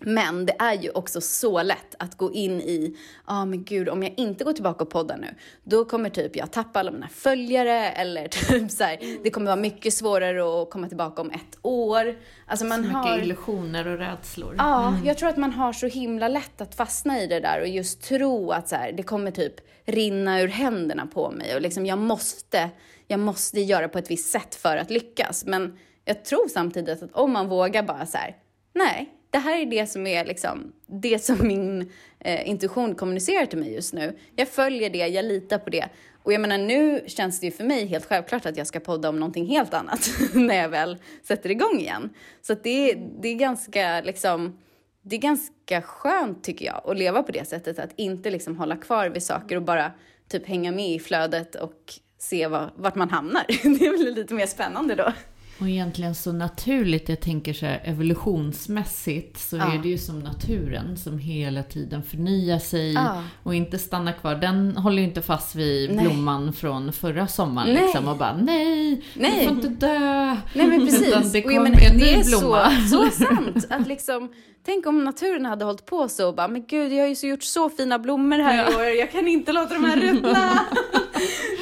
Men 0.00 0.46
det 0.46 0.56
är 0.58 0.74
ju 0.74 0.90
också 0.90 1.20
så 1.20 1.62
lätt 1.62 1.94
att 1.98 2.16
gå 2.16 2.32
in 2.32 2.60
i, 2.60 2.96
ja 3.26 3.40
ah, 3.40 3.44
men 3.44 3.64
gud 3.64 3.88
om 3.88 4.02
jag 4.02 4.14
inte 4.16 4.44
går 4.44 4.52
tillbaka 4.52 4.84
och 4.84 4.90
poddar 4.90 5.16
nu, 5.16 5.34
då 5.64 5.84
kommer 5.84 6.10
typ 6.10 6.36
jag 6.36 6.52
tappa 6.52 6.80
alla 6.80 6.90
mina 6.90 7.08
följare 7.08 7.90
eller 7.90 8.28
typ 8.48 8.70
så 8.70 8.84
här, 8.84 9.22
det 9.22 9.30
kommer 9.30 9.46
vara 9.46 9.56
mycket 9.56 9.94
svårare 9.94 10.62
att 10.62 10.70
komma 10.70 10.88
tillbaka 10.88 11.22
om 11.22 11.30
ett 11.30 11.58
år. 11.62 12.18
Alltså 12.46 12.66
man 12.66 12.84
så 12.84 12.90
har... 12.90 13.10
mycket 13.10 13.24
illusioner 13.24 13.86
och 13.86 13.98
rädslor. 13.98 14.54
Ja, 14.58 14.88
mm. 14.88 15.04
jag 15.04 15.18
tror 15.18 15.28
att 15.28 15.36
man 15.36 15.52
har 15.52 15.72
så 15.72 15.86
himla 15.86 16.28
lätt 16.28 16.60
att 16.60 16.74
fastna 16.74 17.20
i 17.20 17.26
det 17.26 17.40
där 17.40 17.60
och 17.60 17.68
just 17.68 18.02
tro 18.02 18.50
att 18.50 18.68
så 18.68 18.76
här, 18.76 18.92
det 18.92 19.02
kommer 19.02 19.30
typ 19.30 19.54
rinna 19.84 20.40
ur 20.40 20.48
händerna 20.48 21.06
på 21.06 21.30
mig 21.30 21.54
och 21.54 21.60
liksom 21.60 21.86
jag 21.86 21.98
måste, 21.98 22.70
jag 23.06 23.20
måste 23.20 23.60
göra 23.60 23.88
på 23.88 23.98
ett 23.98 24.10
visst 24.10 24.30
sätt 24.30 24.54
för 24.54 24.76
att 24.76 24.90
lyckas. 24.90 25.44
Men 25.46 25.78
jag 26.04 26.24
tror 26.24 26.48
samtidigt 26.48 27.02
att 27.02 27.12
om 27.12 27.32
man 27.32 27.48
vågar 27.48 27.82
bara 27.82 28.06
så 28.06 28.18
här, 28.18 28.36
nej, 28.74 29.19
det 29.30 29.38
här 29.38 29.60
är 29.60 29.66
det 29.66 29.86
som 29.86 30.06
är 30.06 30.24
liksom, 30.24 30.72
det 30.86 31.24
som 31.24 31.46
min 31.46 31.92
eh, 32.18 32.48
intuition 32.48 32.94
kommunicerar 32.94 33.46
till 33.46 33.58
mig 33.58 33.74
just 33.74 33.92
nu. 33.92 34.18
Jag 34.36 34.48
följer 34.48 34.90
det, 34.90 34.98
jag 34.98 35.24
litar 35.24 35.58
på 35.58 35.70
det. 35.70 35.88
Och 36.22 36.32
jag 36.32 36.40
menar 36.40 36.58
nu 36.58 37.04
känns 37.06 37.40
det 37.40 37.46
ju 37.46 37.52
för 37.52 37.64
mig 37.64 37.86
helt 37.86 38.06
självklart 38.06 38.46
att 38.46 38.56
jag 38.56 38.66
ska 38.66 38.80
podda 38.80 39.08
om 39.08 39.20
någonting 39.20 39.46
helt 39.46 39.74
annat 39.74 40.10
när 40.34 40.54
jag 40.54 40.68
väl 40.68 40.96
sätter 41.22 41.50
igång 41.50 41.78
igen. 41.78 42.10
Så 42.42 42.54
det, 42.54 42.94
det 42.94 43.28
är 43.28 43.34
ganska 43.34 44.00
liksom, 44.00 44.58
det 45.02 45.16
är 45.16 45.20
ganska 45.20 45.82
skönt 45.82 46.44
tycker 46.44 46.66
jag 46.66 46.82
att 46.84 46.98
leva 46.98 47.22
på 47.22 47.32
det 47.32 47.48
sättet, 47.48 47.78
att 47.78 47.90
inte 47.96 48.30
liksom 48.30 48.56
hålla 48.56 48.76
kvar 48.76 49.08
vid 49.08 49.22
saker 49.22 49.56
och 49.56 49.62
bara 49.62 49.92
typ 50.28 50.46
hänga 50.46 50.72
med 50.72 50.90
i 50.90 50.98
flödet 50.98 51.54
och 51.54 51.94
se 52.18 52.46
var, 52.46 52.72
vart 52.76 52.94
man 52.94 53.10
hamnar. 53.10 53.44
Det 53.62 53.98
blir 53.98 54.14
lite 54.14 54.34
mer 54.34 54.46
spännande 54.46 54.94
då. 54.94 55.12
Och 55.60 55.68
egentligen 55.68 56.14
så 56.14 56.32
naturligt, 56.32 57.08
jag 57.08 57.20
tänker 57.20 57.52
så 57.52 57.66
här 57.66 57.80
evolutionsmässigt, 57.84 59.38
så 59.38 59.56
ja. 59.56 59.74
är 59.74 59.78
det 59.78 59.88
ju 59.88 59.98
som 59.98 60.20
naturen 60.20 60.96
som 60.96 61.18
hela 61.18 61.62
tiden 61.62 62.02
förnyar 62.02 62.58
sig 62.58 62.92
ja. 62.92 63.22
och 63.42 63.54
inte 63.54 63.78
stannar 63.78 64.12
kvar. 64.12 64.34
Den 64.34 64.76
håller 64.76 64.98
ju 64.98 65.04
inte 65.04 65.22
fast 65.22 65.54
vid 65.54 65.94
nej. 65.94 66.04
blomman 66.04 66.52
från 66.52 66.92
förra 66.92 67.26
sommaren 67.26 67.74
nej. 67.74 67.82
liksom 67.82 68.08
och 68.08 68.16
bara 68.16 68.36
nej, 68.36 69.04
nej, 69.14 69.40
du 69.40 69.46
får 69.46 69.56
inte 69.56 69.68
dö. 69.68 70.36
Nej 70.54 70.66
men 70.66 70.80
precis. 70.86 71.08
Utan 71.08 71.32
det 71.32 71.42
kommer 71.42 71.90
en 71.90 71.96
ny 71.96 72.22
blomma. 72.24 72.70
Så, 72.70 73.10
så 73.10 73.24
sant. 73.24 73.66
Att 73.70 73.86
liksom, 73.86 74.32
tänk 74.64 74.86
om 74.86 75.04
naturen 75.04 75.46
hade 75.46 75.64
hållit 75.64 75.86
på 75.86 76.08
så 76.08 76.28
och 76.28 76.34
bara, 76.34 76.48
men 76.48 76.66
gud 76.66 76.92
jag 76.92 77.00
har 77.00 77.08
ju 77.08 77.16
så 77.16 77.26
gjort 77.26 77.42
så 77.42 77.70
fina 77.70 77.98
blommor 77.98 78.38
här 78.38 78.56
ja. 78.56 78.72
i 78.72 78.74
år, 78.74 78.96
jag 78.96 79.12
kan 79.12 79.28
inte 79.28 79.52
låta 79.52 79.74
dem 79.74 79.84
här 79.84 79.96
ruttna. 79.96 80.60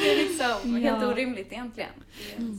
det 0.08 0.22
är 0.22 0.28
liksom 0.28 0.82
ja. 0.82 0.90
helt 0.92 1.04
orimligt 1.04 1.52
egentligen. 1.52 1.90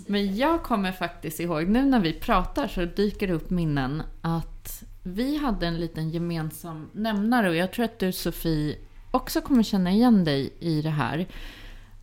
Men 0.07 0.35
jag 0.35 0.63
kommer 0.63 0.91
faktiskt 0.91 1.39
ihåg, 1.39 1.67
nu 1.67 1.85
när 1.85 1.99
vi 1.99 2.13
pratar 2.13 2.67
så 2.67 2.85
dyker 2.85 3.27
det 3.27 3.33
upp 3.33 3.49
minnen 3.49 4.03
att 4.21 4.83
vi 5.03 5.37
hade 5.37 5.67
en 5.67 5.79
liten 5.79 6.09
gemensam 6.09 6.89
nämnare 6.93 7.49
och 7.49 7.55
jag 7.55 7.71
tror 7.71 7.85
att 7.85 7.99
du 7.99 8.11
Sofie 8.11 8.75
också 9.11 9.41
kommer 9.41 9.63
känna 9.63 9.91
igen 9.91 10.23
dig 10.23 10.53
i 10.59 10.81
det 10.81 10.89
här. 10.89 11.27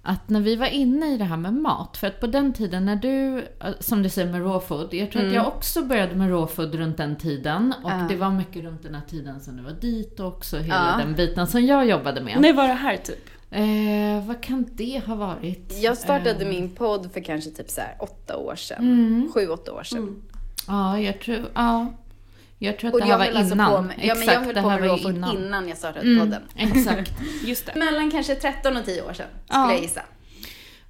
Att 0.03 0.29
när 0.29 0.41
vi 0.41 0.57
var 0.57 0.67
inne 0.67 1.15
i 1.15 1.19
det 1.19 1.25
här 1.25 1.37
med 1.37 1.55
mat, 1.55 1.97
för 1.97 2.07
att 2.07 2.21
på 2.21 2.27
den 2.27 2.53
tiden 2.53 2.87
när 2.87 2.97
du, 2.97 3.45
som 3.81 4.03
du 4.03 4.09
säger 4.09 4.33
med 4.33 4.41
raw 4.41 4.67
food, 4.67 4.95
jag 4.95 5.11
tror 5.11 5.23
mm. 5.23 5.31
att 5.31 5.35
jag 5.35 5.47
också 5.47 5.83
började 5.83 6.15
med 6.15 6.31
raw 6.31 6.55
food 6.55 6.75
runt 6.75 6.97
den 6.97 7.17
tiden. 7.17 7.75
Och 7.85 7.91
uh. 7.91 8.09
det 8.09 8.17
var 8.17 8.31
mycket 8.31 8.65
runt 8.65 8.83
den 8.83 8.95
här 8.95 9.03
tiden 9.09 9.41
som 9.41 9.57
du 9.57 9.63
var 9.63 9.73
dit 9.73 10.21
också, 10.21 10.59
hela 10.59 10.93
uh. 10.93 10.99
den 10.99 11.15
biten 11.15 11.47
som 11.47 11.67
jag 11.67 11.87
jobbade 11.87 12.21
med. 12.21 12.41
När 12.41 12.53
var 12.53 12.69
det 12.69 12.75
här 12.75 12.97
typ? 12.97 13.31
Eh, 13.51 14.27
vad 14.27 14.43
kan 14.43 14.69
det 14.73 15.03
ha 15.07 15.15
varit? 15.15 15.73
Jag 15.83 15.99
startade 15.99 16.45
eh. 16.45 16.49
min 16.49 16.75
podd 16.75 17.13
för 17.13 17.21
kanske 17.21 17.51
typ 17.51 17.71
så 17.71 17.83
åtta 18.01 18.37
år 18.37 18.57
sedan. 18.57 18.79
Mm. 18.79 19.33
Sju, 19.35 19.49
åtta 19.49 19.73
år 19.73 19.83
sedan. 19.83 19.99
Mm. 19.99 20.23
Ja, 20.67 21.01
jag 21.01 21.21
tror, 21.21 21.45
ja. 21.55 21.93
Jag 22.59 22.79
tror 22.79 22.89
att 22.89 22.95
och 22.95 23.01
det 23.01 23.07
här 23.07 23.19
var 23.19 23.27
alltså 23.27 23.55
innan. 23.55 23.87
Med, 23.87 23.97
ja, 24.03 24.15
men 24.15 24.27
jag 24.27 24.41
höll 24.41 24.55
på 24.55 24.69
med 24.69 24.81
raw 24.81 25.11
innan. 25.11 25.37
innan 25.37 25.69
jag 25.69 25.79
startade 25.79 26.07
mm, 26.07 26.21
podden. 26.21 26.43
Exakt. 26.57 27.13
Just 27.45 27.67
det. 27.67 27.73
Mellan 27.77 28.11
kanske 28.11 28.35
13 28.35 28.77
och 28.77 28.85
10 28.85 29.03
år 29.03 29.13
sedan, 29.13 29.27
skulle 29.45 29.61
ja. 29.61 29.73
jag 29.73 29.81
gissa. 29.81 30.03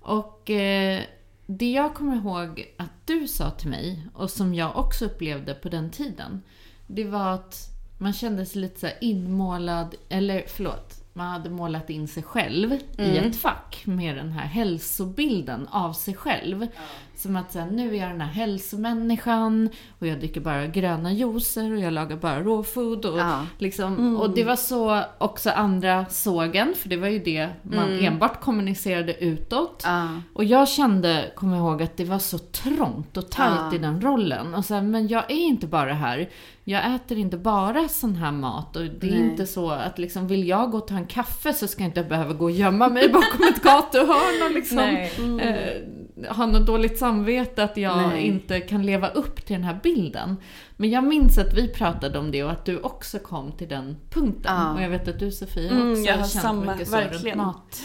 Och 0.01 0.51
eh, 0.51 1.01
det 1.47 1.73
jag 1.73 1.95
kommer 1.95 2.17
ihåg 2.17 2.75
att 2.77 2.91
du 3.05 3.29
sa 3.29 3.51
till 3.51 3.71
mig, 3.71 4.07
och 4.15 4.31
som 4.31 4.55
jag 4.55 4.77
också 4.77 5.05
upplevde 5.05 5.55
på 5.55 5.69
den 5.69 5.91
tiden, 5.91 6.43
det 6.87 7.05
var 7.05 7.35
att 7.35 7.69
man 7.99 8.13
kände 8.13 8.47
sig 8.47 8.61
lite 8.61 8.81
så 8.81 8.89
inmålad, 9.01 9.95
eller 10.09 10.45
förlåt, 10.47 11.06
man 11.17 11.27
hade 11.27 11.51
målat 11.51 11.91
in 11.91 12.09
sig 12.09 12.23
själv 12.23 12.79
mm. 12.99 13.11
i 13.11 13.19
ett 13.19 13.37
fack 13.37 13.83
med 13.85 14.17
den 14.17 14.31
här 14.31 14.47
hälsobilden 14.47 15.69
av 15.71 15.93
sig 15.93 16.15
själv. 16.15 16.67
Som 17.17 17.37
att 17.37 17.53
säga, 17.53 17.67
nu 17.67 17.95
är 17.97 18.01
jag 18.01 18.11
den 18.11 18.21
här 18.21 18.33
hälsomänniskan 18.33 19.71
och 19.99 20.07
jag 20.07 20.19
dricker 20.19 20.41
bara 20.41 20.67
gröna 20.67 21.13
juicer 21.13 21.73
och 21.73 21.79
jag 21.79 21.93
lagar 21.93 22.17
bara 22.17 22.41
raw 22.41 22.63
food. 22.63 23.05
Och, 23.05 23.19
Ja. 23.19 23.47
liksom, 23.59 24.17
och 24.17 24.31
det 24.31 24.45
var 24.45 24.57
så 24.57 25.03
också 25.19 25.51
andra 25.51 26.07
såg 26.07 26.57
en, 26.57 26.75
för 26.75 26.89
det 26.89 26.97
var 26.97 27.09
ju 27.09 27.19
det 27.19 27.49
man 27.63 27.99
enbart 28.01 28.41
kommunicerade 28.41 29.25
utåt. 29.25 29.83
Ja. 29.85 30.09
Och 30.33 30.45
jag 30.45 30.69
kände, 30.69 31.31
kommer 31.37 31.57
ihåg, 31.57 31.83
att 31.83 31.97
det 31.97 32.05
var 32.05 32.19
så 32.19 32.39
trångt 32.39 33.17
och 33.17 33.31
tajt 33.31 33.51
Ja. 33.57 33.75
i 33.75 33.79
den 33.79 34.01
rollen. 34.01 34.55
Och 34.55 34.65
så 34.65 34.75
här, 34.75 34.83
men 34.83 35.09
jag 35.09 35.31
är 35.31 35.37
inte 35.37 35.67
bara 35.67 35.93
här. 35.93 36.29
Jag 36.69 36.95
äter 36.95 37.19
inte 37.19 37.37
bara 37.37 37.89
sån 37.89 38.17
här 38.17 38.33
mat. 38.33 38.77
Och 38.77 38.83
det 38.85 39.07
är 39.07 39.11
Nej. 39.11 39.31
inte 39.31 39.47
så 39.47 39.71
att 39.71 39.99
liksom, 39.99 40.29
vill 40.29 40.49
jag 40.49 40.71
gå 40.71 40.79
och 40.79 40.87
ta 40.89 40.95
en 40.95 41.07
kaffe 41.07 41.53
så 41.53 41.67
ska 41.69 41.83
jag 41.83 41.89
inte 41.89 42.03
behöva 42.03 42.33
gå 42.33 42.45
och 42.45 42.51
gömma 42.51 42.89
mig 42.89 43.09
bakom 43.09 43.49
ett 43.55 43.63
gatuhörn 43.63 44.47
och 44.49 44.55
liksom 44.55 44.77
Nej. 44.77 45.13
eh, 45.41 46.37
ha 46.37 46.47
något 46.47 46.67
dåligt 46.67 46.99
samvete 47.07 47.65
att 47.65 47.77
jag 47.77 47.97
Nej. 47.97 48.27
inte 48.27 48.61
kan 48.61 48.87
leva 48.87 49.09
upp 49.09 49.47
till 49.47 49.55
den 49.55 49.65
här 49.65 49.81
bilden. 49.83 50.37
Men 50.77 50.91
jag 50.91 51.05
minns 51.05 51.39
att 51.39 51.55
vi 51.55 51.69
pratade 51.69 52.19
om 52.19 52.31
det 52.31 52.45
och 52.45 52.51
att 52.51 52.65
du 52.65 52.81
också 52.81 53.19
kom 53.19 53.53
till 53.53 53.69
den 53.69 53.97
punkten. 54.11 54.55
Ja. 54.57 54.75
Och 54.75 54.83
jag 54.83 54.89
vet 54.89 55.09
att 55.09 55.19
du 55.19 55.31
Sofia 55.33 55.71
Mm, 55.71 55.93
också 55.93 56.03
jag 56.05 56.13
har 56.13 56.19
känt 56.27 56.43
samma, 56.43 56.73
mycket 56.73 56.89
så 56.89 56.97
runt 56.97 57.13
verkligen. 57.13 57.39
mat. 57.39 57.81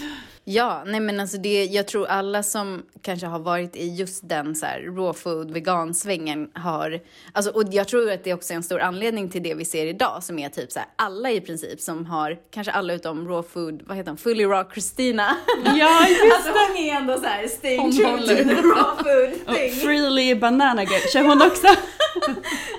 Ja, 0.45 0.83
nej 0.85 0.99
men 0.99 1.19
alltså 1.19 1.37
det, 1.37 1.65
jag 1.65 1.87
tror 1.87 2.07
alla 2.07 2.43
som 2.43 2.83
kanske 3.01 3.27
har 3.27 3.39
varit 3.39 3.75
i 3.75 3.95
just 3.95 4.29
den 4.29 4.55
så 4.55 4.65
här 4.65 4.81
raw 4.81 5.13
food, 5.13 5.51
vegansvängen 5.51 6.49
har, 6.53 6.99
alltså 7.33 7.51
och 7.51 7.63
jag 7.71 7.87
tror 7.87 8.11
att 8.11 8.23
det 8.23 8.29
är 8.29 8.33
också 8.33 8.53
en 8.53 8.63
stor 8.63 8.79
anledning 8.79 9.29
till 9.29 9.43
det 9.43 9.53
vi 9.53 9.65
ser 9.65 9.85
idag 9.85 10.23
som 10.23 10.39
är 10.39 10.49
typ 10.49 10.71
så 10.71 10.79
här 10.79 10.87
alla 10.95 11.31
i 11.31 11.41
princip 11.41 11.81
som 11.81 12.05
har, 12.05 12.37
kanske 12.51 12.71
alla 12.71 12.93
utom 12.93 13.27
raw 13.27 13.49
food, 13.49 13.81
vad 13.85 13.97
heter 13.97 14.09
hon, 14.09 14.17
fully 14.17 14.43
raw 14.45 14.69
Christina. 14.73 15.37
Ja, 15.65 16.07
just 16.09 16.21
alltså 16.35 16.51
hon 16.51 16.77
är 16.77 16.95
ändå 16.95 17.17
så 17.17 17.25
här 17.25 17.47
staying 17.47 17.91
true 17.91 18.17
to 18.21 18.27
the 18.27 18.55
raw 18.55 19.03
food 19.03 19.41
Och 19.47 19.55
thing. 19.55 19.71
Freely 19.71 20.35
Banana 20.35 20.83
Girl, 20.83 21.01
kör 21.13 21.23
hon 21.23 21.41
också? 21.41 21.67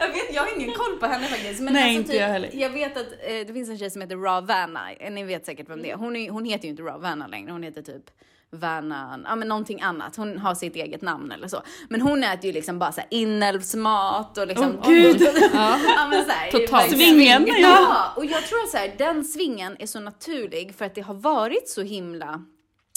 Jag, 0.01 0.09
vet, 0.09 0.35
jag 0.35 0.43
har 0.43 0.61
ingen 0.61 0.75
koll 0.75 0.92
på 1.03 1.07
henne 1.07 1.27
faktiskt. 1.27 1.61
Men 1.61 1.73
Nej, 1.73 1.83
alltså 1.83 1.99
inte 1.99 2.13
typ, 2.13 2.21
jag 2.21 2.29
heller. 2.29 2.51
Jag 2.53 2.71
vet 2.71 2.97
att 2.97 3.13
eh, 3.13 3.47
det 3.47 3.53
finns 3.53 3.71
en 3.71 3.79
tjej 3.79 3.91
som 3.91 4.01
heter 4.01 4.17
Ravana. 4.17 4.81
Ni 5.11 5.25
vet 5.25 5.47
säkert 5.47 5.69
vem 5.69 5.83
det 5.83 5.91
är. 5.91 5.97
Hon, 5.97 6.17
är, 6.17 6.31
hon 6.31 6.45
heter 6.45 6.65
ju 6.65 6.71
inte 6.71 6.83
Ravana 6.83 7.27
längre. 7.27 7.53
Hon 7.53 7.63
heter 7.63 7.83
typ 7.83 8.11
Vanan, 8.55 9.27
ja 9.29 9.37
men 9.37 9.49
någonting 9.49 9.81
annat. 9.81 10.17
Hon 10.17 10.39
har 10.39 10.55
sitt 10.55 10.77
eget 10.77 11.03
namn 11.03 11.33
eller 11.33 11.49
så. 11.49 11.63
Men 11.89 12.01
hon 12.01 12.25
äter 12.25 12.47
ju 12.47 12.53
liksom 12.53 12.79
bara 12.79 12.93
så 12.93 13.01
här 13.01 13.09
inälvsmat 13.11 14.39
och 14.39 14.47
liksom... 14.47 14.79
Åh, 14.83 14.89
gud. 14.89 15.21
ja. 15.53 15.79
men 16.11 16.25
så 16.25 16.31
här, 16.31 16.51
Totalt. 16.51 16.91
Svingen, 16.91 17.47
ja. 17.47 17.57
Ja, 17.59 18.13
och 18.17 18.25
jag 18.25 18.47
tror 18.47 18.63
att 18.63 18.71
så 18.71 18.77
här, 18.77 18.95
den 18.99 19.25
svingen 19.25 19.77
är 19.79 19.87
så 19.87 20.01
naturlig 20.01 20.75
för 20.75 20.85
att 20.85 20.95
det 20.95 21.01
har 21.01 21.15
varit 21.15 21.69
så 21.69 21.83
himla 21.83 22.45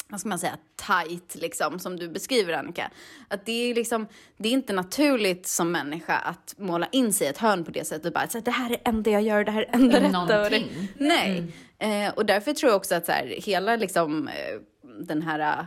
vad 0.08 0.20
ska 0.20 0.30
man 0.30 0.40
säga, 0.40 0.58
tight 0.75 1.36
liksom, 1.36 1.80
som 1.80 1.96
du 2.00 2.08
beskriver 2.10 2.54
Annika. 2.54 2.92
Att 3.28 3.46
det 3.46 3.52
är 3.72 3.75
liksom, 3.75 4.08
det 4.38 4.50
är 4.50 4.54
inte 4.54 4.74
naturligt 4.74 5.48
som 5.48 5.72
människa 5.72 6.18
att 6.18 6.56
måla 6.58 6.88
in 6.92 7.14
sig 7.14 7.28
i 7.28 7.30
ett 7.30 7.38
hörn 7.38 7.64
på 7.66 7.72
det 7.72 7.86
sättet. 7.88 8.14
Bara, 8.14 8.28
så 8.28 8.38
här, 8.38 8.46
det 8.46 8.52
här 8.52 8.66
är 8.66 8.70
det 8.70 8.82
enda 8.90 9.12
jag 9.12 9.22
gör, 9.22 9.44
det 9.44 9.52
här 9.52 9.62
är 9.62 9.66
det 9.66 9.74
enda 9.74 10.00
rätta. 10.00 10.20
Och 10.22 10.28
det, 10.28 10.38
Någonting. 10.60 10.88
nej. 10.98 11.44
Eh, 11.80 12.14
och 12.14 12.25
därför 12.25 12.54
tror 12.54 12.70
jag 12.70 12.78
också 12.78 12.96
att 12.96 13.06
så 13.06 13.12
här, 13.12 13.25
hela 13.38 13.75
liksom, 13.75 14.28
eh, 14.28 14.34
den 15.00 15.22
här 15.22 15.40
eh, 15.40 15.66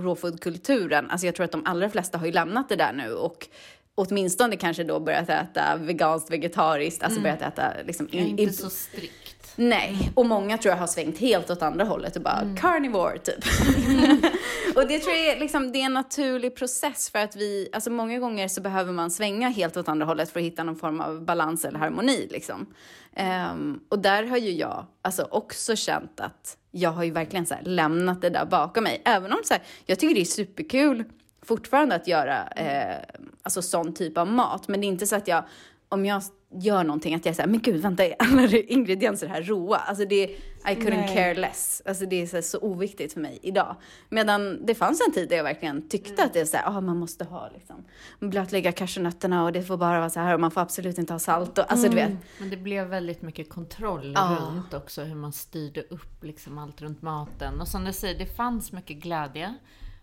raw 0.00 0.14
food-kulturen, 0.20 1.10
alltså 1.10 1.26
jag 1.26 1.34
tror 1.34 1.44
att 1.44 1.52
de 1.52 1.66
allra 1.66 1.90
flesta 1.90 2.18
har 2.18 2.26
ju 2.26 2.32
lämnat 2.32 2.68
det 2.68 2.76
där 2.76 2.92
nu 2.92 3.12
och 3.14 3.48
åtminstone 3.94 4.56
kanske 4.56 4.84
då 4.84 5.00
börjat 5.00 5.28
äta 5.28 5.76
veganskt, 5.80 6.30
vegetariskt, 6.30 7.02
alltså 7.02 7.20
börjat 7.20 7.42
äta 7.42 7.72
liksom 7.86 8.08
är 8.12 8.18
in- 8.18 8.26
inte 8.26 8.42
in- 8.42 8.52
så 8.52 8.70
strikt. 8.70 9.14
Nej, 9.56 10.12
och 10.14 10.26
många 10.26 10.58
tror 10.58 10.72
jag 10.72 10.78
har 10.78 10.86
svängt 10.86 11.18
helt 11.18 11.50
åt 11.50 11.62
andra 11.62 11.84
hållet 11.84 12.16
och 12.16 12.22
bara 12.22 12.56
carnivore 12.60 13.18
typ. 13.18 13.44
och 14.76 14.88
det 14.88 14.98
tror 14.98 15.16
jag 15.16 15.26
är, 15.26 15.40
liksom, 15.40 15.72
det 15.72 15.80
är 15.80 15.84
en 15.84 15.94
naturlig 15.94 16.56
process 16.56 17.10
för 17.10 17.18
att 17.18 17.36
vi, 17.36 17.68
alltså 17.72 17.90
många 17.90 18.18
gånger 18.18 18.48
så 18.48 18.60
behöver 18.60 18.92
man 18.92 19.10
svänga 19.10 19.48
helt 19.48 19.76
åt 19.76 19.88
andra 19.88 20.06
hållet 20.06 20.30
för 20.30 20.40
att 20.40 20.46
hitta 20.46 20.64
någon 20.64 20.76
form 20.76 21.00
av 21.00 21.24
balans 21.24 21.64
eller 21.64 21.78
harmoni 21.78 22.28
liksom. 22.30 22.66
Ehm, 23.14 23.80
och 23.88 23.98
där 23.98 24.24
har 24.24 24.36
ju 24.36 24.50
jag 24.50 24.86
alltså 25.02 25.28
också 25.30 25.76
känt 25.76 26.20
att 26.20 26.56
jag 26.70 26.90
har 26.90 27.04
ju 27.04 27.10
verkligen 27.10 27.46
så 27.46 27.54
lämnat 27.62 28.22
det 28.22 28.30
där 28.30 28.44
bakom 28.44 28.84
mig. 28.84 29.02
Även 29.04 29.32
om 29.32 29.38
så 29.44 29.54
här, 29.54 29.62
jag 29.86 29.98
tycker 29.98 30.14
det 30.14 30.20
är 30.20 30.24
superkul 30.24 31.04
fortfarande 31.42 31.94
att 31.94 32.08
göra 32.08 32.48
eh, 32.48 32.96
alltså 33.42 33.62
sån 33.62 33.94
typ 33.94 34.18
av 34.18 34.26
mat. 34.26 34.68
Men 34.68 34.80
det 34.80 34.86
är 34.86 34.88
inte 34.88 35.06
så 35.06 35.16
att 35.16 35.28
jag, 35.28 35.44
om 35.92 36.06
jag 36.06 36.22
gör 36.54 36.84
någonting, 36.84 37.14
att 37.14 37.26
jag 37.26 37.36
säger 37.36 37.48
men 37.48 37.60
gud 37.60 37.80
vänta, 37.80 38.04
är 38.04 38.14
alla 38.18 38.42
ingredienser 38.56 39.26
här 39.26 39.42
råa? 39.42 39.76
Alltså 39.76 40.04
det, 40.04 40.24
I 40.24 40.38
couldn't 40.64 40.96
Nej. 40.96 41.14
care 41.14 41.34
less. 41.34 41.82
Alltså 41.84 42.06
det 42.06 42.22
är 42.22 42.26
så, 42.26 42.42
så 42.42 42.58
oviktigt 42.58 43.12
för 43.12 43.20
mig 43.20 43.38
idag. 43.42 43.76
Medan 44.08 44.66
det 44.66 44.74
fanns 44.74 45.00
en 45.08 45.12
tid 45.12 45.28
där 45.28 45.36
jag 45.36 45.44
verkligen 45.44 45.88
tyckte 45.88 46.24
att 46.24 46.32
det 46.32 46.40
är 46.40 46.44
så 46.44 46.56
här, 46.56 46.76
ah, 46.76 46.80
man 46.80 46.96
måste 46.96 47.24
ha 47.24 47.48
liksom 47.54 47.84
blötlägga 48.20 48.72
cashewnötterna 48.72 49.44
och 49.44 49.52
det 49.52 49.62
får 49.62 49.76
bara 49.76 49.98
vara 49.98 50.10
så 50.10 50.20
här 50.20 50.34
och 50.34 50.40
man 50.40 50.50
får 50.50 50.60
absolut 50.60 50.98
inte 50.98 51.12
ha 51.12 51.18
salt 51.18 51.58
och 51.58 51.72
alltså 51.72 51.88
du 51.88 51.94
vet. 51.96 52.12
Men 52.38 52.50
det 52.50 52.56
blev 52.56 52.86
väldigt 52.86 53.22
mycket 53.22 53.48
kontroll 53.48 54.12
Ja. 54.14 54.38
runt 54.40 54.74
också 54.74 55.02
hur 55.02 55.14
man 55.14 55.32
styrde 55.32 55.82
upp 55.82 56.24
liksom 56.24 56.58
allt 56.58 56.82
runt 56.82 57.02
maten. 57.02 57.60
Och 57.60 57.68
som 57.68 57.84
du 57.84 57.92
säger, 57.92 58.18
det 58.18 58.36
fanns 58.36 58.72
mycket 58.72 58.96
glädje. 58.96 59.54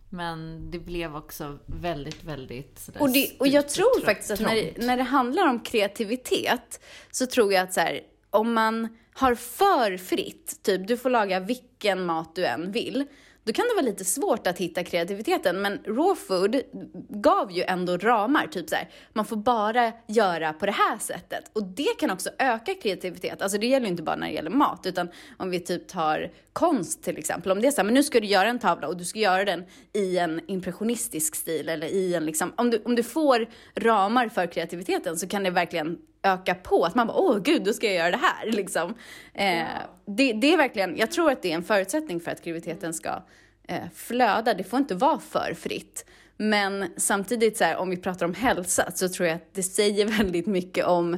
Men 0.09 0.71
det 0.71 0.79
blev 0.79 1.15
också 1.15 1.59
väldigt, 1.65 2.23
väldigt 2.23 2.79
sådär 2.79 3.01
Och, 3.01 3.09
det, 3.09 3.31
och 3.39 3.47
jag 3.47 3.69
tror 3.69 4.01
tr- 4.01 4.05
faktiskt 4.05 4.31
att 4.31 4.39
när 4.39 4.73
när 4.85 4.97
det 4.97 5.03
handlar 5.03 5.47
om 5.47 5.59
kreativitet 5.59 6.81
så 7.11 7.25
tror 7.25 7.53
jag 7.53 7.63
att 7.63 7.73
så 7.73 7.79
här, 7.79 8.01
om 8.29 8.53
man 8.53 8.97
har 9.13 9.35
för 9.35 9.97
fritt, 9.97 10.59
typ 10.63 10.87
du 10.87 10.97
får 10.97 11.09
laga 11.09 11.39
vilken 11.39 12.05
mat 12.05 12.35
du 12.35 12.45
än 12.45 12.71
vill, 12.71 13.05
då 13.49 13.53
kan 13.53 13.65
det 13.69 13.75
vara 13.75 13.85
lite 13.85 14.05
svårt 14.05 14.47
att 14.47 14.57
hitta 14.57 14.83
kreativiteten. 14.83 15.62
Men 15.62 15.79
raw 15.85 16.15
food 16.15 16.62
gav 17.09 17.51
ju 17.51 17.63
ändå 17.63 17.97
ramar, 17.97 18.47
typ 18.47 18.69
så 18.69 18.75
här, 18.75 18.89
man 19.13 19.25
får 19.25 19.35
bara 19.35 19.91
göra 20.07 20.53
på 20.53 20.65
det 20.65 20.71
här 20.71 20.97
sättet. 20.97 21.51
Och 21.53 21.63
det 21.63 21.99
kan 21.99 22.12
också 22.12 22.29
öka 22.39 22.73
kreativitet. 22.73 23.41
Alltså 23.41 23.57
det 23.57 23.67
gäller 23.67 23.85
ju 23.85 23.91
inte 23.91 24.03
bara 24.03 24.15
när 24.15 24.27
det 24.27 24.33
gäller 24.33 24.49
mat, 24.49 24.85
utan 24.85 25.09
om 25.38 25.49
vi 25.49 25.59
typ 25.59 25.88
tar 25.88 26.31
konst 26.53 27.03
till 27.03 27.17
exempel. 27.17 27.51
Om 27.51 27.62
det 27.62 27.67
är 27.67 27.71
så 27.71 27.77
här, 27.77 27.83
men 27.83 27.93
nu 27.93 28.03
ska 28.03 28.19
du 28.19 28.27
göra 28.27 28.49
en 28.49 28.59
tavla 28.59 28.88
och 28.88 28.97
du 28.97 29.05
ska 29.05 29.19
göra 29.19 29.45
den 29.45 29.65
i 29.93 30.17
en 30.17 30.41
impressionistisk 30.47 31.35
stil 31.35 31.69
eller 31.69 31.88
i 31.88 32.15
en 32.15 32.25
liksom, 32.25 32.53
om 32.57 32.69
du, 32.69 32.81
om 32.85 32.95
du 32.95 33.03
får 33.03 33.47
ramar 33.75 34.29
för 34.29 34.47
kreativiteten 34.47 35.17
så 35.17 35.27
kan 35.27 35.43
det 35.43 35.49
verkligen 35.49 35.97
öka 36.23 36.55
på. 36.55 36.86
Att 36.86 36.95
man 36.95 37.08
bara, 37.08 37.17
åh 37.17 37.39
gud, 37.39 37.63
då 37.63 37.73
ska 37.73 37.86
jag 37.88 37.95
göra 37.95 38.12
det 38.12 38.17
här. 38.21 38.51
Liksom. 38.51 38.93
Eh, 39.34 39.65
det, 40.05 40.34
det 40.34 40.53
är 40.53 40.58
verkligen, 40.58 40.97
jag 40.97 41.12
tror 41.12 41.32
att 41.32 41.41
det 41.41 41.51
är 41.51 41.55
en 41.55 41.63
förutsättning 41.63 42.19
för 42.19 42.32
att 42.32 42.43
kreativiteten 42.43 42.93
ska 42.93 43.23
eh, 43.67 43.77
flöda. 43.95 44.53
Det 44.53 44.63
får 44.63 44.79
inte 44.79 44.95
vara 44.95 45.19
för 45.19 45.53
fritt. 45.53 46.05
Men 46.38 46.86
samtidigt, 46.97 47.58
så 47.58 47.63
här, 47.63 47.77
om 47.77 47.89
vi 47.89 47.97
pratar 47.97 48.25
om 48.25 48.34
hälsa, 48.34 48.91
så 48.95 49.10
tror 49.10 49.27
jag 49.27 49.36
att 49.36 49.53
det 49.53 49.63
säger 49.63 50.05
väldigt 50.17 50.47
mycket 50.47 50.86
om 50.86 51.17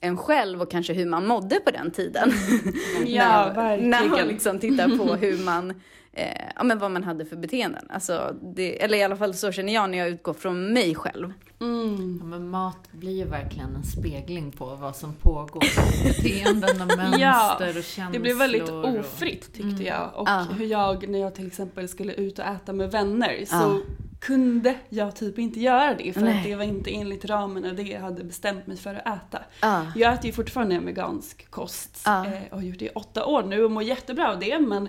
en 0.00 0.16
själv 0.16 0.62
och 0.62 0.70
kanske 0.70 0.92
hur 0.92 1.06
man 1.06 1.26
mådde 1.26 1.60
på 1.60 1.70
den 1.70 1.90
tiden. 1.90 2.32
Ja, 3.06 3.52
när, 3.56 3.78
när 3.78 3.78
man 3.78 3.90
verkligen. 3.90 4.28
liksom 4.28 4.58
tittar 4.58 4.98
på 4.98 5.14
hur 5.14 5.44
man, 5.44 5.80
eh, 6.16 6.48
ja 6.56 6.62
men 6.64 6.78
vad 6.78 6.90
man 6.90 7.04
hade 7.04 7.24
för 7.24 7.36
beteenden. 7.36 7.86
Alltså, 7.90 8.36
det, 8.42 8.82
eller 8.84 8.98
i 8.98 9.02
alla 9.02 9.16
fall 9.16 9.34
så 9.34 9.52
känner 9.52 9.74
jag 9.74 9.90
när 9.90 9.98
jag 9.98 10.08
utgår 10.08 10.34
från 10.34 10.72
mig 10.72 10.94
själv. 10.94 11.32
Mm. 11.60 12.18
Ja, 12.20 12.26
men 12.26 12.48
mat 12.50 12.92
blir 12.92 13.12
ju 13.16 13.24
verkligen 13.24 13.76
en 13.76 13.82
spegling 13.84 14.52
på 14.52 14.64
vad 14.74 14.96
som 14.96 15.14
pågår. 15.14 15.64
Beteenden 16.04 16.80
och 16.90 16.96
mönster 16.96 17.20
Ja, 17.20 17.56
och 17.68 17.84
känslor. 17.84 18.12
Det 18.12 18.18
blev 18.18 18.36
väldigt 18.36 18.68
Mm. 18.68 18.96
ofritt 19.00 19.52
tyckte 19.54 19.82
jag. 19.84 20.10
Och 20.14 20.28
Ja. 20.28 20.46
hur 20.58 20.66
jag, 20.66 21.08
när 21.08 21.18
jag 21.18 21.34
till 21.34 21.46
exempel 21.46 21.88
skulle 21.88 22.12
ut 22.12 22.38
och 22.38 22.44
äta 22.44 22.72
med 22.72 22.90
vänner, 22.90 23.44
så 23.46 23.80
kunde 24.20 24.74
jag 24.88 25.16
typ 25.16 25.38
inte 25.38 25.60
göra 25.60 25.94
det. 25.94 26.12
För 26.12 26.20
Nej. 26.20 26.38
att 26.38 26.44
det 26.44 26.54
var 26.56 26.64
inte 26.64 26.90
enligt 26.90 27.24
ramen 27.24 27.64
och 27.64 27.74
det 27.74 27.82
jag 27.82 28.00
hade 28.00 28.24
bestämt 28.24 28.66
mig 28.66 28.76
för 28.76 28.94
att 28.94 29.06
äta. 29.06 29.42
Ja. 29.62 29.86
Jag 29.96 30.14
äter 30.14 30.26
ju 30.26 30.32
fortfarande 30.32 30.78
vegansk 30.78 31.50
kost 31.50 32.06
eh, 32.06 32.12
och 32.50 32.58
har 32.58 32.62
gjort 32.66 32.78
det 32.78 32.84
i 32.84 32.90
åtta 32.94 33.26
år 33.26 33.42
nu 33.42 33.64
och 33.64 33.70
mår 33.70 33.82
jättebra 33.82 34.32
av 34.32 34.40
det. 34.40 34.58
Men 34.58 34.88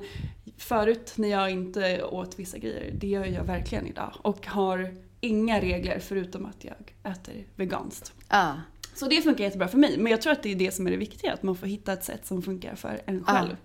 förut 0.58 1.14
när 1.16 1.28
jag 1.28 1.52
inte 1.52 2.04
åt 2.04 2.40
vissa 2.40 2.58
grejer, 2.58 2.92
det 2.94 3.08
gör 3.08 3.26
jag 3.26 3.44
verkligen 3.44 3.88
idag. 3.88 4.14
Och 4.22 4.48
har 4.48 4.94
inga 5.20 5.62
regler 5.62 6.00
förutom 6.00 6.46
att 6.46 6.64
jag 6.64 7.12
äter 7.12 7.34
veganskt. 7.56 8.14
Ja. 8.30 8.56
Så 8.96 9.08
det 9.08 9.22
funkar 9.22 9.44
jättebra 9.44 9.68
för 9.68 9.78
mig. 9.78 9.98
Men 9.98 10.12
jag 10.12 10.22
tror 10.22 10.34
att 10.34 10.44
det 10.44 10.52
är 10.52 10.56
det 10.56 10.72
som 10.72 10.88
är 10.88 10.92
det 10.92 10.98
viktiga, 10.98 11.34
att 11.34 11.44
man 11.44 11.56
får 11.56 11.68
hitta 11.68 11.94
ett 11.94 12.04
sätt 12.04 12.26
som 12.26 12.42
funkar 12.42 12.76
för 12.76 13.02
en 13.06 13.24
själv. 13.24 13.56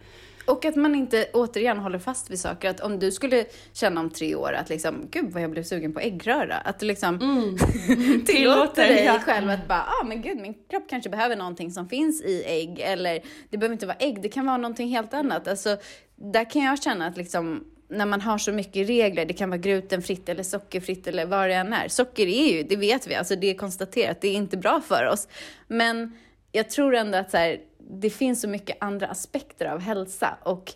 Och 0.47 0.65
att 0.65 0.77
man 0.77 0.95
inte 0.95 1.27
återigen 1.33 1.79
håller 1.79 1.99
fast 1.99 2.31
vid 2.31 2.39
saker. 2.39 2.71
Att 2.71 2.81
om 2.81 2.99
du 2.99 3.13
skulle 3.13 3.45
känna 3.73 4.01
om 4.01 4.11
tre 4.11 4.35
år 4.35 4.53
att 4.53 4.69
liksom, 4.69 5.09
gud 5.11 5.33
vad 5.33 5.43
jag 5.43 5.51
blev 5.51 5.63
sugen 5.63 5.93
på 5.93 6.01
äggröra. 6.01 6.55
Att 6.55 6.79
du 6.79 6.87
liksom 6.87 7.19
tillåter 7.19 8.25
Tillåter, 8.27 8.89
dig 8.89 9.05
ja. 9.05 9.19
själv 9.19 9.51
att 9.51 9.69
bara, 9.69 9.83
ah 9.83 10.05
men 10.05 10.23
gud 10.23 10.37
min 10.37 10.55
kropp 10.71 10.85
kanske 10.89 11.11
behöver 11.11 11.37
någonting 11.37 11.71
som 11.71 11.89
finns 11.89 12.23
i 12.23 12.45
ägg. 12.47 12.81
Eller 12.81 13.21
det 13.51 13.59
behöver 13.59 13.73
inte 13.73 13.87
vara 13.87 13.97
ägg, 13.97 14.23
det 14.23 14.29
kan 14.29 14.47
vara 14.47 14.57
någonting 14.57 14.89
helt 14.89 15.15
annat. 15.15 15.49
Alltså, 15.49 15.77
där 16.23 16.51
kan 16.51 16.63
jag 16.63 16.83
känna 16.83 17.07
att 17.07 17.17
liksom, 17.17 17.65
när 17.89 18.07
man 18.07 18.21
har 18.21 18.39
så 18.39 18.53
mycket 18.53 18.89
regler, 18.89 19.25
det 19.25 19.35
kan 19.35 19.51
vara 19.51 19.59
glutenfritt 19.59 20.29
eller 20.29 20.43
sockerfritt 20.43 21.07
eller 21.07 21.27
vad 21.27 21.49
det 21.49 21.55
än 21.55 21.73
är. 21.73 21.89
Socker 21.89 22.27
är 22.27 22.53
ju, 22.53 22.63
det 22.63 22.77
vet 22.77 23.07
vi, 23.07 23.15
alltså 23.15 23.37
det 23.37 23.51
är 23.51 23.55
konstaterat, 23.55 24.21
det 24.21 24.29
är 24.29 24.35
inte 24.35 24.57
bra 24.57 24.81
för 24.81 25.07
oss. 25.07 25.29
Men 25.69 26.17
jag 26.53 26.71
tror 26.71 26.95
ändå 26.95 27.19
att 27.19 27.31
så 27.31 27.37
här, 27.37 27.61
det 27.79 28.11
finns 28.11 28.41
så 28.41 28.49
mycket 28.49 28.77
andra 28.81 29.07
aspekter 29.07 29.67
av 29.67 29.81
hälsa 29.81 30.39
och 30.43 30.73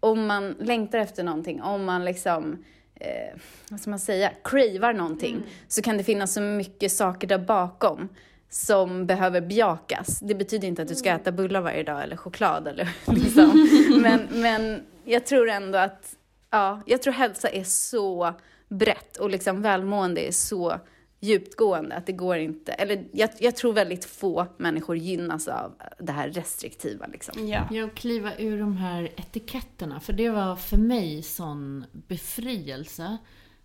om 0.00 0.26
man 0.26 0.56
längtar 0.60 0.98
efter 0.98 1.22
någonting, 1.22 1.62
om 1.62 1.84
man 1.84 2.04
liksom 2.04 2.64
eh, 2.94 3.40
vad 3.70 3.80
ska 3.80 3.90
man 3.90 3.98
säga, 3.98 4.32
cravar 4.44 4.92
någonting 4.92 5.34
mm. 5.34 5.48
så 5.68 5.82
kan 5.82 5.96
det 5.98 6.04
finnas 6.04 6.34
så 6.34 6.40
mycket 6.40 6.92
saker 6.92 7.26
där 7.26 7.38
bakom 7.38 8.08
som 8.56 9.06
behöver 9.06 9.40
bejakas. 9.40 10.18
Det 10.20 10.34
betyder 10.34 10.68
inte 10.68 10.82
att 10.82 10.88
du 10.88 10.94
ska 10.94 11.08
mm. 11.08 11.20
äta 11.20 11.32
bullar 11.32 11.60
varje 11.60 11.82
dag 11.82 12.02
eller 12.02 12.16
choklad 12.16 12.68
eller 12.68 12.88
liksom. 13.06 13.68
men, 14.02 14.28
men 14.30 14.82
jag 15.04 15.26
tror 15.26 15.48
ändå 15.48 15.78
att, 15.78 16.16
ja, 16.50 16.82
jag 16.86 17.02
tror 17.02 17.12
hälsa 17.12 17.48
är 17.48 17.64
så 17.64 18.34
brett 18.68 19.16
och 19.16 19.30
liksom 19.30 19.62
välmående 19.62 20.28
är 20.28 20.32
så 20.32 20.80
djupgående 21.20 21.94
att 21.96 22.06
det 22.06 22.12
går 22.12 22.36
inte, 22.36 22.72
eller 22.72 23.04
jag, 23.12 23.30
jag, 23.38 23.56
tror 23.56 23.72
väldigt 23.72 24.04
få 24.04 24.46
människor 24.56 24.96
gynnas 24.96 25.48
av 25.48 25.72
det 25.98 26.12
här 26.12 26.28
restriktiva. 26.28 27.06
Liksom. 27.06 27.48
Ja. 27.48 27.68
Jag 27.70 27.94
kliva 27.94 28.36
ur 28.36 28.58
de 28.58 28.76
här 28.76 29.08
etiketterna, 29.16 30.00
för 30.00 30.12
det 30.12 30.30
var 30.30 30.56
för 30.56 30.76
mig 30.76 31.22
sån 31.22 31.84
befrielse 31.92 33.16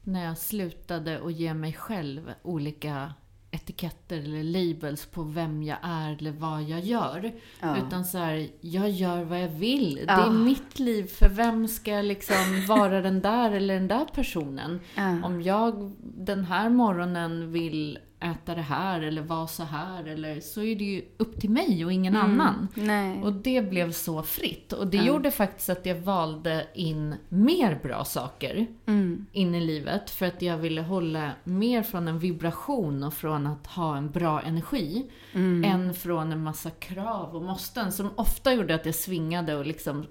när 0.04 0.26
jag 0.26 0.38
slutade 0.38 1.22
att 1.26 1.34
ge 1.34 1.54
mig 1.54 1.74
själv 1.74 2.34
olika 2.42 3.14
etiketter 3.52 4.18
eller 4.18 4.44
labels 4.44 5.06
på 5.06 5.24
vem 5.24 5.64
jag 5.64 5.78
är 5.82 6.18
eller 6.20 6.32
vad 6.32 6.64
jag 6.64 6.80
gör. 6.80 7.32
Ja. 7.60 7.78
Utan 7.78 8.06
så 8.06 8.18
här, 8.18 8.50
jag 8.62 8.90
gör 8.90 9.24
vad 9.24 9.42
jag 9.44 9.50
vill. 9.50 10.06
Ja. 10.08 10.16
Det 10.16 10.22
är 10.22 10.30
mitt 10.30 10.80
liv. 10.80 11.08
För 11.08 11.30
vem 11.30 11.68
ska 11.68 11.92
liksom 11.92 12.66
vara 12.68 13.02
den 13.02 13.22
där 13.22 13.52
eller 13.52 13.74
den 13.74 13.88
där 13.88 14.06
personen? 14.06 14.80
Ja. 14.96 15.24
Om 15.24 15.42
jag 15.42 15.92
den 16.02 16.46
här 16.46 16.70
morgonen 16.70 17.52
vill 17.52 18.00
äta 18.22 18.56
det 18.56 18.62
här 18.62 19.02
eller 19.02 19.22
vara 19.22 19.48
så 19.48 19.64
här 19.64 20.06
eller 20.06 20.40
så 20.40 20.62
är 20.62 20.76
det 20.76 20.84
ju 20.84 21.02
upp 21.18 21.40
till 21.40 21.50
mig 21.50 21.86
och 21.86 21.92
ingen 21.92 22.16
mm. 22.16 22.32
annan. 22.32 22.68
Nej. 22.74 23.22
Och 23.24 23.34
det 23.34 23.70
blev 23.70 23.92
så 23.92 24.24
fritt. 24.24 24.74
Och 24.74 24.88
det 24.88 24.98
mm. 24.98 25.08
gjorde 25.08 25.32
faktiskt 25.32 25.70
att 25.70 25.86
jag 25.86 25.96
valde 25.96 26.68
in 26.74 27.16
mer 27.30 27.80
bra 27.84 28.06
saker 28.06 28.68
mm. 28.86 29.26
in 29.32 29.56
i 29.56 29.62
livet. 29.62 30.10
För 30.10 30.26
att 30.26 30.42
jag 30.42 30.58
ville 30.58 30.82
hålla 30.82 31.32
mer 31.44 31.84
från 31.84 32.08
en 32.08 32.20
vibration 32.20 33.04
och 33.04 33.14
från 33.14 33.48
att 33.48 33.68
ha 33.68 33.98
en 33.98 34.12
bra 34.12 34.42
energi. 34.42 35.10
Mm. 35.34 35.64
Än 35.72 35.94
från 35.94 36.32
en 36.32 36.44
massa 36.44 36.70
krav 36.70 37.36
och 37.36 37.42
måsten 37.42 37.92
som 37.92 38.10
ofta 38.16 38.54
gjorde 38.54 38.76
att 38.76 38.86
jag 38.86 38.96
svingade 38.96 39.56
och 39.56 39.66
liksom 39.66 40.06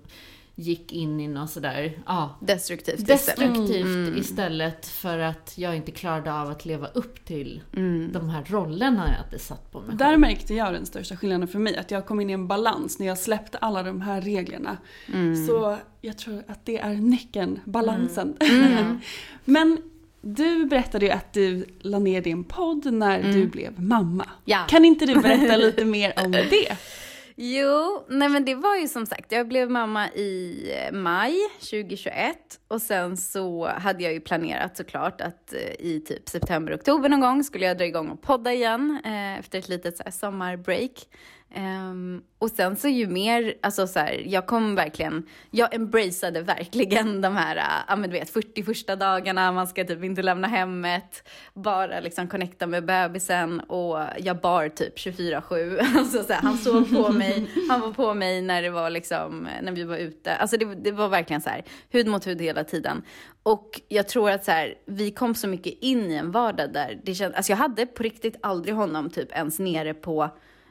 gick 0.55 0.93
in 0.93 1.21
i 1.21 1.29
något 1.29 1.51
sådär, 1.51 1.99
ja. 2.07 2.39
Destruktivt, 2.41 3.07
destruktivt 3.07 3.71
istället. 3.71 4.09
Mm. 4.09 4.19
istället. 4.19 4.87
för 4.87 5.19
att 5.19 5.55
jag 5.59 5.77
inte 5.77 5.93
klarade 5.93 6.33
av 6.35 6.51
att 6.51 6.65
leva 6.65 6.87
upp 6.87 7.25
till 7.25 7.63
mm. 7.77 8.13
de 8.13 8.31
här 8.31 8.45
rollerna 8.45 9.09
jag 9.09 9.25
hade 9.25 9.39
satt 9.39 9.73
på 9.73 9.81
mig 9.81 9.97
Där 9.97 10.17
märkte 10.17 10.55
jag 10.55 10.73
den 10.73 10.87
största 10.87 11.17
skillnaden 11.17 11.49
för 11.49 11.59
mig, 11.59 11.77
att 11.77 11.91
jag 11.91 12.07
kom 12.07 12.21
in 12.21 12.31
i 12.31 12.33
en 12.33 12.49
balans 12.49 12.99
när 12.99 13.07
jag 13.07 13.19
släppte 13.19 13.59
alla 13.59 13.83
de 13.83 14.01
här 14.01 14.21
reglerna. 14.21 14.77
Mm. 15.13 15.47
Så 15.47 15.77
jag 16.01 16.19
tror 16.19 16.43
att 16.49 16.67
det 16.67 16.79
är 16.79 16.95
nyckeln, 16.95 17.61
balansen. 17.65 18.37
Mm. 18.41 18.73
Mm. 18.73 19.01
Men 19.45 19.79
du 20.21 20.67
berättade 20.67 21.07
ju 21.07 21.13
att 21.13 21.33
du 21.33 21.65
la 21.81 21.99
ner 21.99 22.23
din 22.23 22.45
podd 22.45 22.93
när 22.93 23.23
du 23.23 23.29
mm. 23.29 23.49
blev 23.49 23.81
mamma. 23.81 24.27
Ja. 24.45 24.67
Kan 24.69 24.85
inte 24.85 25.07
du 25.07 25.15
berätta 25.15 25.57
lite 25.67 25.85
mer 25.85 26.13
om 26.25 26.33
det? 26.33 26.77
Jo, 27.43 28.05
nej 28.09 28.29
men 28.29 28.45
det 28.45 28.55
var 28.55 28.77
ju 28.77 28.89
som 28.89 29.07
sagt, 29.07 29.33
jag 29.33 29.49
blev 29.49 29.71
mamma 29.71 30.09
i 30.09 30.65
eh, 30.77 30.93
maj 30.93 31.35
2021 31.61 32.37
och 32.69 32.83
sen 32.83 33.17
så 33.17 33.67
hade 33.67 34.03
jag 34.03 34.13
ju 34.13 34.21
planerat 34.21 34.77
såklart 34.77 35.21
att 35.21 35.53
eh, 35.53 35.87
i 35.87 36.03
typ 36.07 36.29
september, 36.29 36.75
oktober 36.75 37.09
någon 37.09 37.21
gång 37.21 37.45
skulle 37.45 37.67
jag 37.67 37.79
dra 37.79 37.85
igång 37.85 38.09
och 38.09 38.23
podda 38.23 38.53
igen 38.53 39.01
eh, 39.05 39.39
efter 39.39 39.59
ett 39.59 39.69
litet 39.69 39.97
så 39.97 40.03
här 40.03 40.11
sommarbreak. 40.11 41.09
Um, 41.57 42.23
och 42.39 42.51
sen 42.51 42.77
så 42.77 42.89
ju 42.89 43.07
mer, 43.07 43.55
alltså 43.61 43.87
så 43.87 43.99
här, 43.99 44.23
jag 44.27 44.47
kom 44.47 44.75
verkligen, 44.75 45.27
jag 45.51 45.75
embraceade 45.75 46.43
verkligen 46.43 47.21
de 47.23 47.37
här, 47.37 47.57
ja 47.57 47.65
ja 47.89 47.97
men 47.97 48.11
du 48.11 48.19
vet 48.19 48.31
40 48.31 48.63
första 48.63 48.97
dagarna, 48.97 49.53
man 49.53 49.67
ska 49.67 49.85
typ 49.85 50.05
inte 50.05 50.23
lämna 50.23 50.49
hemmet, 50.49 51.29
bara 51.55 52.01
liksom 52.01 52.29
connecta 52.29 52.67
med 52.67 52.85
bebisen 52.85 53.61
och 53.61 53.99
jag 54.19 54.41
bar 54.41 54.69
typ 54.69 54.99
24-7. 54.99 55.81
Alltså 55.99 56.23
så 56.23 56.33
här, 56.33 56.43
han 56.43 56.59
sov 56.59 56.95
på 56.95 57.13
mig, 57.13 57.47
han 57.69 57.81
var 57.81 57.93
på 57.93 58.15
mig 58.15 58.43
när 58.43 58.63
det 58.63 58.71
var 58.71 58.91
liksom, 58.91 59.49
när 59.63 59.73
vi 59.73 59.85
var 59.85 59.97
ute. 59.97 60.37
Alltså 60.37 60.57
det, 60.57 60.75
det 60.75 60.93
var 60.93 61.09
verkligen 61.09 61.43
så 61.43 61.51
här, 61.51 61.65
hud 61.91 62.07
mot 62.07 62.27
hud 62.27 62.41
hela 62.41 62.65
tiden. 62.65 63.03
Och 63.43 63.81
jag 63.89 64.09
tror 64.09 64.31
att 64.31 64.45
så 64.45 64.51
här, 64.51 64.75
vi 64.87 65.11
kom 65.11 65.35
så 65.35 65.49
mycket 65.49 65.75
in 65.81 66.11
i 66.11 66.15
en 66.15 66.31
vardag 66.31 66.73
där 66.73 67.01
det 67.05 67.15
kändes, 67.15 67.37
alltså 67.37 67.53
jag 67.53 67.57
hade 67.57 67.87
på 67.87 68.03
riktigt 68.03 68.37
aldrig 68.43 68.75
honom 68.75 69.11
typ 69.11 69.33
ens 69.33 69.59
nere 69.59 69.95
på 69.95 70.31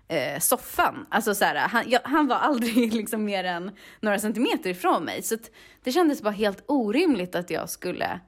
eh, 0.09 0.39
soffan. 0.39 1.05
Alltså 1.09 1.35
så 1.35 1.45
här, 1.45 1.55
han, 1.55 1.83
jag, 1.87 2.01
han, 2.03 2.27
var 2.27 2.35
aldrig 2.41 2.93
liksom 2.93 3.25
mer 3.25 3.43
än 3.43 3.71
några 3.99 4.19
centimeter 4.19 4.69
ifrån 4.69 5.03
mig. 5.03 5.21
Så 5.21 5.37
det 5.83 5.91
kändes 5.91 6.21
bara 6.21 6.33
helt 6.33 6.63
orimligt 6.65 7.35
att 7.35 7.49
jag 7.49 7.69
skulle 7.69 8.19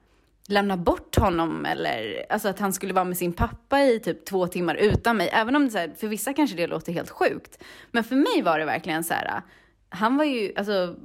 lämna 0.48 0.76
bort 0.76 1.16
honom 1.16 1.66
eller 1.66 2.26
alltså 2.30 2.48
att 2.48 2.58
han 2.58 2.72
skulle 2.72 2.94
vara 2.94 3.04
med 3.04 3.16
sin 3.16 3.32
pappa 3.32 3.82
i 3.82 4.00
typ 4.00 4.24
två 4.24 4.46
timmar 4.46 4.74
utan 4.74 5.16
mig. 5.16 5.28
Även 5.32 5.56
om 5.56 5.64
det 5.64 5.70
så 5.70 5.78
här, 5.78 5.92
för 5.96 6.08
vissa 6.08 6.32
kanske 6.32 6.56
det 6.56 6.66
låter 6.66 6.92
helt 6.92 7.10
sjukt. 7.10 7.62
Men 7.90 8.04
för 8.04 8.16
mig 8.16 8.42
var 8.42 8.58
det 8.58 8.64
verkligen 8.64 9.04
så 9.04 9.14
här, 9.14 9.42
han 9.88 10.16
var 10.16 10.24
ju, 10.24 10.52
alltså 10.56 10.96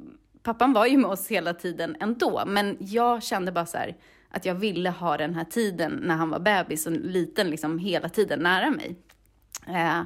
pappan 0.43 0.73
var 0.73 0.85
ju 0.85 0.97
med 0.97 1.09
oss 1.09 1.27
hela 1.27 1.53
tiden 1.53 1.95
ändå. 1.99 2.43
Men 2.47 2.77
jag 2.79 3.23
kände 3.23 3.51
bara 3.51 3.65
så 3.65 3.77
här, 3.77 3.95
att 4.29 4.45
jag 4.45 4.55
ville 4.55 4.89
ha 4.89 5.17
den 5.17 5.35
här 5.35 5.43
tiden 5.43 5.99
när 6.03 6.15
han 6.15 6.29
var 6.29 6.39
bebis 6.39 6.85
och 6.87 6.91
liten 6.91 7.49
liksom 7.49 7.79
hela 7.79 8.09
tiden 8.09 8.39
nära 8.39 8.69
mig. 8.69 8.95
Eh, 9.67 10.01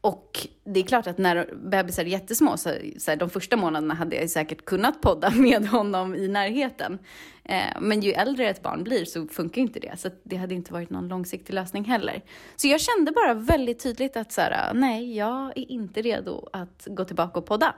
och 0.00 0.46
det 0.64 0.80
är 0.80 0.84
klart 0.84 1.06
att 1.06 1.18
när 1.18 1.54
bebisar 1.54 2.02
är 2.02 2.06
jättesmå, 2.06 2.56
så, 2.56 2.70
så 2.98 3.10
här, 3.10 3.18
de 3.18 3.30
första 3.30 3.56
månaderna 3.56 3.94
hade 3.94 4.16
jag 4.16 4.30
säkert 4.30 4.64
kunnat 4.64 5.00
podda 5.00 5.30
med 5.34 5.68
honom 5.68 6.14
i 6.14 6.28
närheten. 6.28 6.98
Eh, 7.44 7.80
men 7.80 8.00
ju 8.00 8.12
äldre 8.12 8.48
ett 8.48 8.62
barn 8.62 8.84
blir 8.84 9.04
så 9.04 9.26
funkar 9.26 9.62
inte 9.62 9.80
det, 9.80 10.00
så 10.00 10.08
det 10.22 10.36
hade 10.36 10.54
inte 10.54 10.72
varit 10.72 10.90
någon 10.90 11.08
långsiktig 11.08 11.54
lösning 11.54 11.84
heller. 11.84 12.22
Så 12.56 12.68
jag 12.68 12.80
kände 12.80 13.12
bara 13.12 13.34
väldigt 13.34 13.82
tydligt 13.82 14.16
att 14.16 14.32
så 14.32 14.40
här, 14.40 14.74
nej, 14.74 15.16
jag 15.16 15.58
är 15.58 15.70
inte 15.70 16.02
redo 16.02 16.48
att 16.52 16.86
gå 16.90 17.04
tillbaka 17.04 17.38
och 17.38 17.46
podda. 17.46 17.74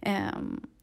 Eh, 0.00 0.20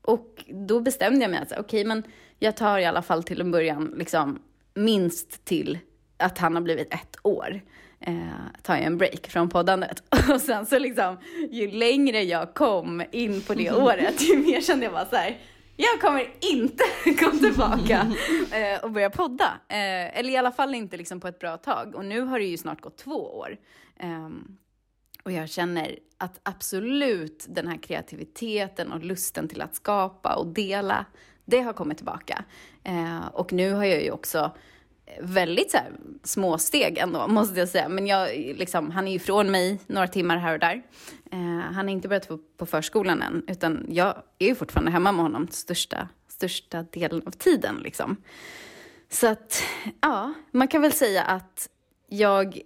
och 0.02 0.46
då 0.48 0.80
bestämde 0.80 1.22
jag 1.22 1.32
mig 1.32 1.40
att 1.40 1.52
okej, 1.52 1.62
okay, 1.62 1.86
men 1.86 2.04
jag 2.40 2.58
tar 2.58 2.80
i 2.80 2.86
alla 2.86 3.02
fall 3.02 3.24
till 3.24 3.42
en 3.42 3.52
början 3.52 3.94
liksom 3.98 4.40
minst 4.74 5.46
till 5.46 5.78
att 6.18 6.38
han 6.38 6.56
har 6.56 6.62
blivit 6.62 6.94
ett 6.94 7.18
år 7.24 7.62
eh, 8.00 8.14
tar 8.62 8.76
jag 8.76 8.84
en 8.84 8.98
break 8.98 9.28
från 9.28 9.50
poddandet. 9.50 10.04
Och 10.34 10.42
sen 10.42 10.66
så 10.66 10.80
liksom, 10.80 11.18
ju 11.52 11.72
längre 11.72 12.24
jag 12.24 12.54
kom 12.54 13.04
in 13.12 13.42
på 13.42 13.54
det 13.54 13.72
året, 13.72 14.22
ju 14.22 14.38
mer 14.38 14.62
kände 14.62 14.86
jag 14.86 14.94
bara 14.94 15.06
så 15.06 15.16
här, 15.16 15.38
jag 15.82 16.02
kommer 16.02 16.34
inte 16.40 16.84
gå 17.26 17.32
tillbaka 17.32 18.14
eh, 18.52 18.84
och 18.84 18.92
börja 18.92 19.10
podda. 19.10 19.46
Eh, 19.68 20.20
eller 20.20 20.30
i 20.30 20.38
alla 20.38 20.52
fall 20.52 20.76
inte 20.76 20.98
liksom 20.98 21.20
på 21.20 21.28
ett 21.28 21.40
bra 21.40 21.58
tag. 21.58 21.96
Och 21.96 22.06
nu 22.06 22.22
har 22.22 22.40
det 22.40 22.46
ju 22.46 22.58
snart 22.58 22.82
gått 22.82 22.98
två 22.98 23.38
år. 23.38 23.58
Eh, 24.00 24.30
och 25.24 25.32
jag 25.32 25.50
känner 25.50 26.00
att 26.18 26.40
absolut 26.44 27.46
den 27.50 27.68
här 27.68 27.78
kreativiteten 27.78 28.92
och 28.92 29.04
lusten 29.04 29.48
till 29.48 29.62
att 29.62 29.76
skapa 29.76 30.36
och 30.36 30.48
dela, 30.48 31.06
det 31.46 31.62
har 31.62 31.74
kommit 31.74 31.98
tillbaka. 31.98 32.44
Eh, 32.84 33.28
och 33.28 33.54
nu 33.54 33.74
har 33.74 33.86
jag 33.86 34.04
ju 34.04 34.12
också 34.12 34.52
väldigt 35.22 35.72
så 35.72 35.78
här, 35.78 35.92
små 36.24 36.58
steg 36.58 36.98
ändå, 36.98 37.28
måste 37.28 37.60
jag 37.60 37.70
säga. 37.70 37.90
Men 37.90 38.08
jag, 38.08 38.30
liksom, 38.36 38.92
han 38.92 39.08
är 39.08 39.12
ju 39.12 39.16
ifrån 39.16 39.52
mig 39.52 39.80
några 39.88 40.08
timmar 40.08 40.38
här 40.38 40.54
och 40.54 40.60
där. 40.60 40.82
Eh, 41.32 41.40
han 41.74 41.76
har 41.76 41.90
inte 41.90 42.08
börjat 42.08 42.28
på, 42.28 42.40
på 42.58 42.66
förskolan 42.66 43.22
än, 43.22 43.44
utan 43.48 43.86
jag 43.90 44.24
är 44.40 44.48
ju 44.48 44.56
fortfarande 44.56 44.92
hemma 44.92 45.12
med 45.12 45.24
honom 45.24 45.48
största, 45.52 46.10
största 46.28 46.84
delen 46.84 47.22
av 47.26 47.32
tiden. 47.32 47.76
Liksom. 47.84 48.18
Så 49.10 49.28
att, 49.28 49.64
ja, 50.02 50.34
man 50.52 50.68
kan 50.68 50.82
väl 50.82 50.94
säga 50.94 51.24
att 51.24 51.70
jag 52.08 52.62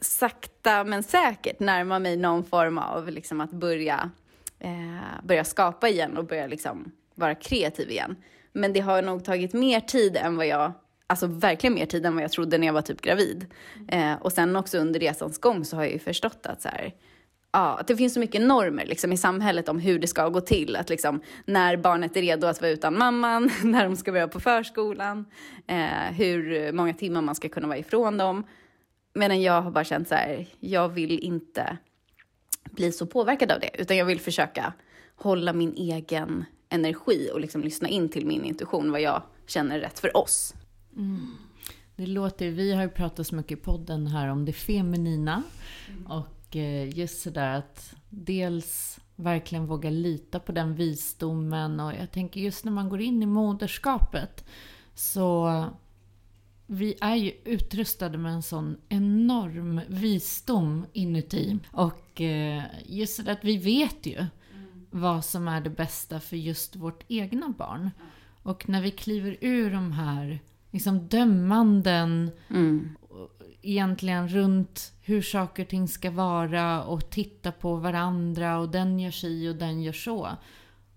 sakta 0.00 0.84
men 0.84 1.02
säkert 1.02 1.60
närmar 1.60 1.98
mig 1.98 2.16
någon 2.16 2.44
form 2.44 2.78
av 2.78 3.08
liksom, 3.08 3.40
att 3.40 3.50
börja, 3.50 4.10
eh, 4.58 5.24
börja 5.24 5.44
skapa 5.44 5.88
igen 5.88 6.16
och 6.16 6.24
börja 6.24 6.46
liksom, 6.46 6.92
vara 7.14 7.34
kreativ 7.34 7.90
igen. 7.90 8.16
Men 8.52 8.72
det 8.72 8.80
har 8.80 9.02
nog 9.02 9.24
tagit 9.24 9.52
mer 9.52 9.80
tid 9.80 10.16
än 10.16 10.36
vad 10.36 10.46
jag 10.46 10.72
alltså 11.08 11.26
verkligen 11.26 11.74
mer 11.74 11.86
tid 11.86 12.06
än 12.06 12.14
vad 12.14 12.24
jag 12.24 12.32
trodde 12.32 12.58
när 12.58 12.66
jag 12.66 12.74
var 12.74 12.82
typ 12.82 13.00
gravid. 13.00 13.46
Eh, 13.88 14.14
och 14.14 14.32
sen 14.32 14.56
också 14.56 14.78
under 14.78 15.00
resans 15.00 15.38
gång 15.38 15.64
så 15.64 15.76
har 15.76 15.82
jag 15.82 15.92
ju 15.92 15.98
förstått 15.98 16.46
att 16.46 16.62
så 16.62 16.68
här, 16.68 16.94
ja, 17.52 17.78
att 17.78 17.86
det 17.86 17.96
finns 17.96 18.14
så 18.14 18.20
mycket 18.20 18.42
normer 18.42 18.86
liksom, 18.86 19.12
i 19.12 19.16
samhället 19.16 19.68
om 19.68 19.78
hur 19.78 19.98
det 19.98 20.06
ska 20.06 20.28
gå 20.28 20.40
till. 20.40 20.76
Att 20.76 20.88
liksom, 20.88 21.20
när 21.44 21.76
barnet 21.76 22.16
är 22.16 22.20
redo 22.20 22.46
att 22.46 22.60
vara 22.60 22.70
utan 22.70 22.98
mamman, 22.98 23.50
när 23.62 23.84
de 23.84 23.96
ska 23.96 24.12
börja 24.12 24.28
på 24.28 24.40
förskolan, 24.40 25.24
eh, 25.66 26.12
hur 26.16 26.72
många 26.72 26.94
timmar 26.94 27.22
man 27.22 27.34
ska 27.34 27.48
kunna 27.48 27.66
vara 27.66 27.78
ifrån 27.78 28.18
dem. 28.18 28.44
Medan 29.14 29.42
jag 29.42 29.62
har 29.62 29.70
bara 29.70 29.84
känt 29.84 30.08
så 30.08 30.14
här, 30.14 30.46
jag 30.60 30.88
vill 30.88 31.18
inte 31.18 31.78
bli 32.64 32.92
så 32.92 33.06
påverkad 33.06 33.52
av 33.52 33.60
det, 33.60 33.70
utan 33.78 33.96
jag 33.96 34.04
vill 34.04 34.20
försöka 34.20 34.72
hålla 35.16 35.52
min 35.52 35.74
egen 35.76 36.44
energi 36.68 37.30
och 37.32 37.40
liksom 37.40 37.60
lyssna 37.62 37.88
in 37.88 38.08
till 38.08 38.26
min 38.26 38.44
intuition, 38.44 38.92
vad 38.92 39.00
jag 39.00 39.22
känner 39.46 39.76
är 39.76 39.80
rätt 39.80 39.98
för 39.98 40.16
oss. 40.16 40.54
Mm. 40.98 41.36
Det 41.96 42.06
låter, 42.06 42.50
vi 42.50 42.74
har 42.74 42.82
ju 42.82 42.88
pratat 42.88 43.26
så 43.26 43.34
mycket 43.34 43.58
i 43.58 43.62
podden 43.62 44.06
här 44.06 44.28
om 44.28 44.44
det 44.44 44.52
feminina. 44.52 45.42
Mm. 45.88 46.06
Och 46.06 46.56
eh, 46.56 46.98
just 46.98 47.22
sådär 47.22 47.58
att 47.58 47.94
dels 48.08 49.00
verkligen 49.16 49.66
våga 49.66 49.90
lita 49.90 50.40
på 50.40 50.52
den 50.52 50.74
visdomen. 50.74 51.80
Och 51.80 51.92
jag 51.92 52.12
tänker 52.12 52.40
just 52.40 52.64
när 52.64 52.72
man 52.72 52.88
går 52.88 53.00
in 53.00 53.22
i 53.22 53.26
moderskapet 53.26 54.44
så 54.94 55.64
vi 56.66 56.94
är 57.00 57.14
ju 57.14 57.32
utrustade 57.44 58.18
med 58.18 58.32
en 58.32 58.42
sån 58.42 58.76
enorm 58.88 59.80
visdom 59.88 60.86
inuti. 60.92 61.58
Och 61.72 62.20
eh, 62.20 62.62
just 62.86 63.24
det 63.24 63.32
att 63.32 63.44
vi 63.44 63.56
vet 63.56 64.06
ju 64.06 64.26
vad 64.90 65.24
som 65.24 65.48
är 65.48 65.60
det 65.60 65.70
bästa 65.70 66.20
för 66.20 66.36
just 66.36 66.76
vårt 66.76 67.04
egna 67.08 67.48
barn. 67.48 67.90
Och 68.42 68.68
när 68.68 68.82
vi 68.82 68.90
kliver 68.90 69.36
ur 69.40 69.70
de 69.70 69.92
här 69.92 70.40
liksom 70.78 71.08
dömanden 71.08 72.30
Mm. 72.50 72.88
egentligen 73.62 74.28
runt 74.28 74.92
hur 75.02 75.22
saker 75.22 75.62
och 75.62 75.68
ting 75.68 75.88
ska 75.88 76.10
vara 76.10 76.84
och 76.84 77.10
titta 77.10 77.52
på 77.52 77.74
varandra 77.76 78.58
och 78.58 78.68
den 78.68 78.98
gör 78.98 79.10
si 79.10 79.48
och 79.48 79.54
den 79.56 79.82
gör 79.82 79.92
så. 79.92 80.28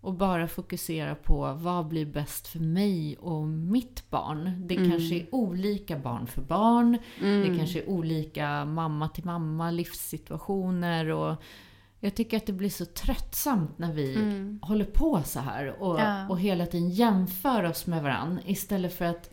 Och 0.01 0.13
bara 0.13 0.47
fokusera 0.47 1.15
på 1.15 1.53
vad 1.53 1.87
blir 1.87 2.05
bäst 2.05 2.47
för 2.47 2.59
mig 2.59 3.17
och 3.17 3.47
mitt 3.47 4.09
barn. 4.09 4.67
Det 4.67 4.75
kanske 4.75 5.15
är 5.15 5.35
olika 5.35 5.97
barn 5.99 6.27
för 6.27 6.41
barn. 6.41 6.97
Det 7.19 7.57
kanske 7.57 7.79
är 7.79 7.89
olika 7.89 8.65
mamma 8.65 9.09
till 9.09 9.25
mamma 9.25 9.71
livssituationer. 9.71 11.05
Och 11.09 11.35
jag 11.99 12.15
tycker 12.15 12.37
att 12.37 12.45
det 12.45 12.53
blir 12.53 12.69
så 12.69 12.85
tröttsamt 12.85 13.77
när 13.77 13.93
vi 13.93 14.15
håller 14.61 14.85
på 14.85 15.21
så 15.25 15.39
här 15.39 15.81
och, 15.81 15.99
Ja. 15.99 16.27
och 16.29 16.39
hela 16.39 16.65
tiden 16.65 16.89
jämför 16.89 17.63
oss 17.63 17.87
med 17.87 18.03
varandra 18.03 18.41
istället 18.45 18.93
för 18.97 19.05
att 19.05 19.29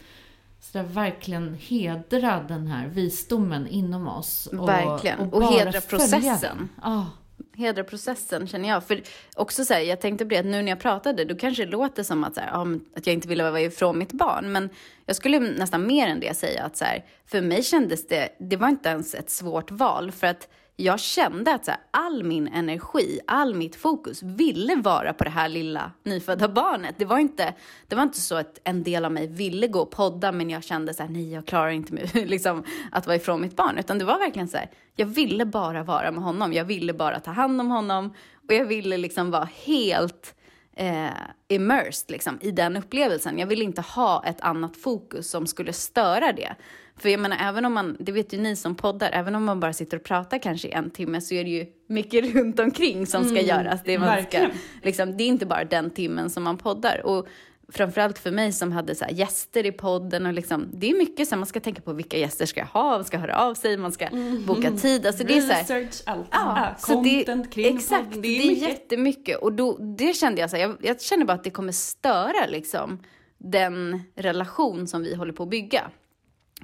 så 0.60 0.78
där 0.78 0.84
verkligen 0.84 1.54
hedra 1.54 2.44
den 2.48 2.66
här 2.66 2.88
visdomen 2.88 3.66
inom 3.68 4.08
oss. 4.08 4.46
Och, 4.46 4.68
Verkligen. 4.68 5.20
Och 5.20 5.40
bara 5.40 5.50
hedra 5.50 5.80
processen. 5.80 6.68
Ja. 6.82 7.10
hedra 7.56 7.84
processen 7.84 8.46
känner 8.46 8.68
jag. 8.68 8.84
För 8.84 9.02
också 9.36 9.64
så 9.64 9.74
här, 9.74 9.80
jag 9.80 10.00
tänkte 10.00 10.24
på 10.24 10.28
det 10.28 10.38
att 10.38 10.46
nu 10.46 10.62
när 10.62 10.68
jag 10.68 10.80
pratade, 10.80 11.24
då 11.24 11.36
kanske 11.36 11.64
det 11.64 11.70
låter 11.70 12.02
som 12.02 12.24
att, 12.24 12.34
så 12.34 12.40
här, 12.40 12.78
att 12.96 13.06
jag 13.06 13.14
inte 13.14 13.28
ville 13.28 13.50
vara 13.50 13.60
ifrån 13.60 13.98
mitt 13.98 14.12
barn. 14.12 14.52
Men 14.52 14.70
jag 15.06 15.16
skulle 15.16 15.38
nästan 15.38 15.86
mer 15.86 16.06
än 16.06 16.20
det 16.20 16.36
säga 16.36 16.64
att 16.64 16.76
så 16.76 16.84
här, 16.84 17.04
för 17.26 17.40
mig 17.40 17.62
kändes 17.62 18.06
det, 18.06 18.28
det 18.40 18.56
var 18.56 18.68
inte 18.68 18.88
ens 18.88 19.14
ett 19.14 19.30
svårt 19.30 19.70
val. 19.70 20.12
För 20.12 20.26
att 20.26 20.48
jag 20.80 21.00
kände 21.00 21.54
att 21.54 21.64
så 21.64 21.70
här, 21.70 21.80
all 21.90 22.24
min 22.24 22.48
energi, 22.48 23.20
all 23.26 23.54
mitt 23.54 23.76
fokus 23.76 24.22
ville 24.22 24.74
vara 24.76 25.12
på 25.12 25.24
det 25.24 25.30
här 25.30 25.48
lilla 25.48 25.92
nyfödda 26.02 26.48
barnet. 26.48 26.94
Det 26.98 27.04
var 27.04 27.18
inte, 27.18 27.54
det 27.88 27.96
var 27.96 28.02
inte 28.02 28.20
så 28.20 28.36
att 28.36 28.58
en 28.64 28.82
del 28.82 29.04
av 29.04 29.12
mig 29.12 29.26
ville 29.26 29.66
gå 29.66 29.80
och 29.80 29.90
podda 29.90 30.32
men 30.32 30.50
jag 30.50 30.64
kände 30.64 30.94
så 30.94 31.02
här, 31.02 31.10
nej 31.10 31.32
jag 31.32 31.46
klarar 31.46 31.70
inte 31.70 31.94
mig, 31.94 32.10
liksom, 32.14 32.64
att 32.92 33.06
vara 33.06 33.16
ifrån 33.16 33.40
mitt 33.40 33.56
barn. 33.56 33.78
Utan 33.78 33.98
det 33.98 34.04
var 34.04 34.18
verkligen 34.18 34.48
så 34.48 34.56
här, 34.56 34.70
jag 34.96 35.06
ville 35.06 35.46
bara 35.46 35.82
vara 35.82 36.10
med 36.10 36.22
honom. 36.22 36.52
Jag 36.52 36.64
ville 36.64 36.92
bara 36.92 37.20
ta 37.20 37.30
hand 37.30 37.60
om 37.60 37.70
honom 37.70 38.14
och 38.48 38.54
jag 38.54 38.64
ville 38.64 38.96
liksom 38.96 39.30
vara 39.30 39.48
helt 39.64 40.34
eh, 40.76 41.08
immersed 41.48 42.10
liksom, 42.10 42.38
i 42.40 42.50
den 42.50 42.76
upplevelsen. 42.76 43.38
Jag 43.38 43.46
ville 43.46 43.64
inte 43.64 43.80
ha 43.80 44.24
ett 44.26 44.40
annat 44.40 44.76
fokus 44.76 45.30
som 45.30 45.46
skulle 45.46 45.72
störa 45.72 46.32
det. 46.32 46.56
För 46.98 47.08
jag 47.08 47.20
menar, 47.20 47.37
även 47.40 47.64
om 47.64 47.72
man, 47.72 47.96
det 48.00 48.12
vet 48.12 48.32
ju 48.32 48.38
ni 48.38 48.56
som 48.56 48.74
poddar, 48.74 49.11
även 49.12 49.34
om 49.34 49.44
man 49.44 49.61
bara 49.61 49.72
sitter 49.72 49.96
och 49.96 50.04
pratar 50.04 50.38
kanske 50.38 50.68
i 50.68 50.72
en 50.72 50.90
timme 50.90 51.20
så 51.20 51.34
är 51.34 51.44
det 51.44 51.50
ju 51.50 51.66
mycket 51.88 52.24
runt 52.34 52.61
omkring 52.61 53.06
som 53.06 53.24
ska 53.24 53.40
göras. 53.40 53.80
Det, 53.84 53.98
man 53.98 54.22
ska, 54.22 54.48
liksom, 54.82 55.16
det 55.16 55.24
är 55.24 55.28
inte 55.28 55.46
bara 55.46 55.64
den 55.64 55.90
timmen 55.90 56.30
som 56.30 56.42
man 56.42 56.58
poddar. 56.58 57.06
Och 57.06 57.26
framförallt 57.72 58.18
för 58.18 58.30
mig 58.30 58.52
som 58.52 58.72
hade 58.72 58.94
så 58.94 59.04
gäster 59.11 59.66
i 59.66 59.72
podden 59.72 60.26
och 60.26 60.32
liksom, 60.32 60.68
det 60.72 60.90
är 60.90 60.98
mycket 60.98 61.28
så 61.28 61.34
här, 61.34 61.38
man 61.38 61.46
ska 61.46 61.61
tänka 61.61 61.82
på 61.82 61.92
vilka 61.92 62.16
gäster 62.18 62.46
ska 62.46 62.61
jag 62.61 62.66
ha, 62.66 62.90
man 62.90 63.04
ska 63.04 63.18
höra 63.18 63.37
av 63.37 63.54
sig, 63.54 63.76
man 63.76 63.92
ska 63.92 64.08
boka 64.46 64.70
tid. 64.70 65.06
Alltså, 65.06 65.24
det 65.24 65.37
är 65.37 65.40
så 65.40 65.52
här, 65.52 65.61
Research, 65.62 66.02
allt. 66.06 66.28
Ja, 66.30 66.54
Ja, 66.56 66.74
så 66.78 66.92
content 66.94 67.44
det, 67.44 67.50
kring 67.50 67.76
Exakt, 67.76 68.04
podden. 68.04 68.22
det 68.22 68.28
är, 68.28 68.48
mycket. 68.48 68.68
jättemycket. 68.68 69.38
Och 69.38 69.52
då, 69.52 69.76
det 69.78 70.16
kände 70.16 70.40
jag 70.40 70.50
så 70.50 70.56
här, 70.56 70.62
jag, 70.62 70.76
jag 70.82 71.00
känner 71.00 71.24
bara 71.24 71.32
att 71.32 71.44
det 71.44 71.50
kommer 71.50 71.72
störa 71.72 72.46
liksom 72.48 72.98
den 73.38 74.02
relation 74.16 74.87
som 74.87 75.02
vi 75.02 75.14
håller 75.14 75.32
på 75.32 75.42
att 75.42 75.48
bygga. 75.50 75.90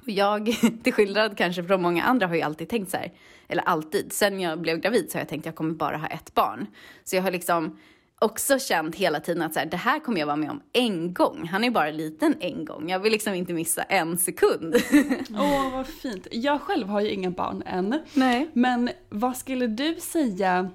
Och 0.05 0.11
jag, 0.11 0.45
till 0.83 0.93
skillnad 0.93 1.37
kanske 1.37 1.63
från 1.63 1.81
många 1.81 2.03
andra, 2.03 2.27
har 2.27 2.35
ju 2.35 2.41
alltid 2.41 2.69
tänkt 2.69 2.91
så 2.91 2.97
här, 2.97 3.11
eller 3.47 3.63
alltid, 3.63 4.13
sen 4.13 4.39
jag 4.39 4.61
blev 4.61 4.77
gravid 4.77 5.11
så 5.11 5.17
har 5.17 5.21
jag 5.21 5.29
tänkt 5.29 5.41
att 5.41 5.45
jag 5.45 5.55
kommer 5.55 5.73
bara 5.73 5.97
ha 5.97 6.07
ett 6.07 6.33
barn. 6.33 6.67
Så 7.03 7.15
jag 7.15 7.23
har 7.23 7.31
liksom 7.31 7.77
också 8.19 8.59
känt 8.59 8.95
hela 8.95 9.19
tiden 9.19 9.41
att 9.41 9.53
så 9.53 9.59
här, 9.59 9.65
det 9.65 9.77
här 9.77 9.99
kommer 9.99 10.19
jag 10.19 10.27
vara 10.27 10.35
med 10.35 10.51
om 10.51 10.61
en 10.73 11.13
gång. 11.13 11.47
Han 11.47 11.63
är 11.63 11.71
bara 11.71 11.91
liten 11.91 12.35
en 12.39 12.65
gång. 12.65 12.89
Jag 12.89 12.99
vill 12.99 13.11
liksom 13.11 13.33
inte 13.33 13.53
missa 13.53 13.83
en 13.83 14.17
sekund. 14.17 14.75
Åh, 15.29 15.71
vad 15.73 15.87
fint. 15.87 16.27
Jag 16.31 16.61
själv 16.61 16.87
har 16.87 17.01
ju 17.01 17.11
inga 17.11 17.31
barn 17.31 17.63
än. 17.65 18.01
Nej. 18.13 18.49
Men 18.53 18.89
vad 19.09 19.37
skulle 19.37 19.67
du 19.67 19.95
säga, 19.95 20.71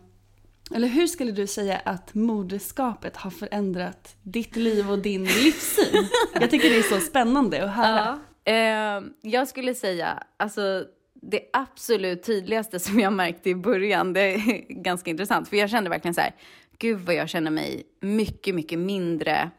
eller 0.74 0.88
hur 0.88 1.06
skulle 1.06 1.32
du 1.32 1.46
säga 1.46 1.80
att 1.84 2.14
moderskapet 2.14 3.16
har 3.16 3.30
förändrat 3.30 4.16
ditt 4.22 4.56
liv 4.56 4.90
och 4.90 4.98
din 4.98 5.24
livssyn? 5.24 6.06
Jag 6.34 6.50
tycker 6.50 6.70
det 6.70 6.78
är 6.78 6.82
så 6.82 7.00
spännande 7.00 7.64
att 7.64 7.70
höra. 7.70 7.98
Ja. 7.98 8.18
Eh, 8.44 9.00
jag 9.20 9.48
skulle 9.48 9.74
säga, 9.74 10.22
alltså 10.36 10.84
det 11.14 11.40
absolut 11.52 12.22
tydligaste 12.22 12.78
som 12.80 13.00
jag 13.00 13.12
märkte 13.12 13.50
i 13.50 13.54
början, 13.54 14.12
det 14.12 14.20
är 14.20 14.64
ganska 14.82 15.10
intressant, 15.10 15.48
för 15.48 15.56
jag 15.56 15.70
kände 15.70 15.90
verkligen 15.90 16.14
så 16.14 16.20
här, 16.20 16.34
gud 16.78 17.00
vad 17.00 17.14
jag 17.14 17.28
känner 17.28 17.50
mig 17.50 17.82
mycket, 18.00 18.54
mycket 18.54 18.78
mindre, 18.78 19.50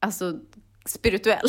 alltså 0.00 0.38
spirituell. 0.84 1.48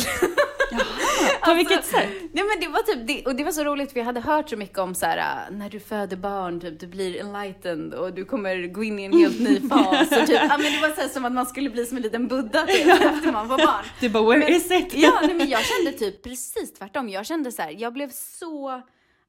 På 1.48 1.54
vilket 1.54 1.84
sätt? 1.84 2.08
Nej 2.32 2.44
men 2.44 2.60
det 2.60 2.68
var 2.68 2.82
typ 2.82 3.06
det, 3.06 3.24
och 3.26 3.34
det 3.36 3.44
var 3.44 3.52
så 3.52 3.64
roligt 3.64 3.92
för 3.92 3.98
jag 4.00 4.04
hade 4.04 4.20
hört 4.20 4.50
så 4.50 4.56
mycket 4.56 4.78
om 4.78 4.94
så 4.94 5.06
här, 5.06 5.18
äh, 5.18 5.56
när 5.56 5.70
du 5.70 5.80
föder 5.80 6.16
barn, 6.16 6.60
typ 6.60 6.80
du 6.80 6.86
blir 6.86 7.20
enlightened 7.20 7.94
och 7.94 8.14
du 8.14 8.24
kommer 8.24 8.66
gå 8.66 8.84
in 8.84 8.98
i 8.98 9.04
en 9.04 9.12
helt 9.12 9.40
ny 9.40 9.60
fas 9.68 10.00
och 10.12 10.26
typ, 10.26 10.40
ja 10.48 10.58
men 10.58 10.72
det 10.72 10.78
var 10.82 10.94
så 10.94 11.00
här, 11.00 11.08
som 11.08 11.24
att 11.24 11.32
man 11.32 11.46
skulle 11.46 11.70
bli 11.70 11.86
som 11.86 11.96
en 11.96 12.02
liten 12.02 12.28
buddha 12.28 12.66
typ 12.66 12.86
efter 12.86 13.32
man 13.32 13.48
får 13.48 13.56
barn. 13.58 13.84
Du 14.00 14.08
bara, 14.08 14.22
where 14.22 14.38
Men- 14.38 14.48
is 14.52 14.70
it? 14.70 14.94
Ja, 14.94 15.20
nej, 15.22 15.34
men 15.34 15.48
jag 15.48 15.60
kände 15.64 15.92
typ 15.98 16.22
precis 16.22 16.72
tvärtom. 16.72 17.08
Jag 17.08 17.26
kände 17.26 17.52
så 17.52 17.62
här, 17.62 17.74
jag 17.78 17.92
blev 17.92 18.10
så, 18.10 18.82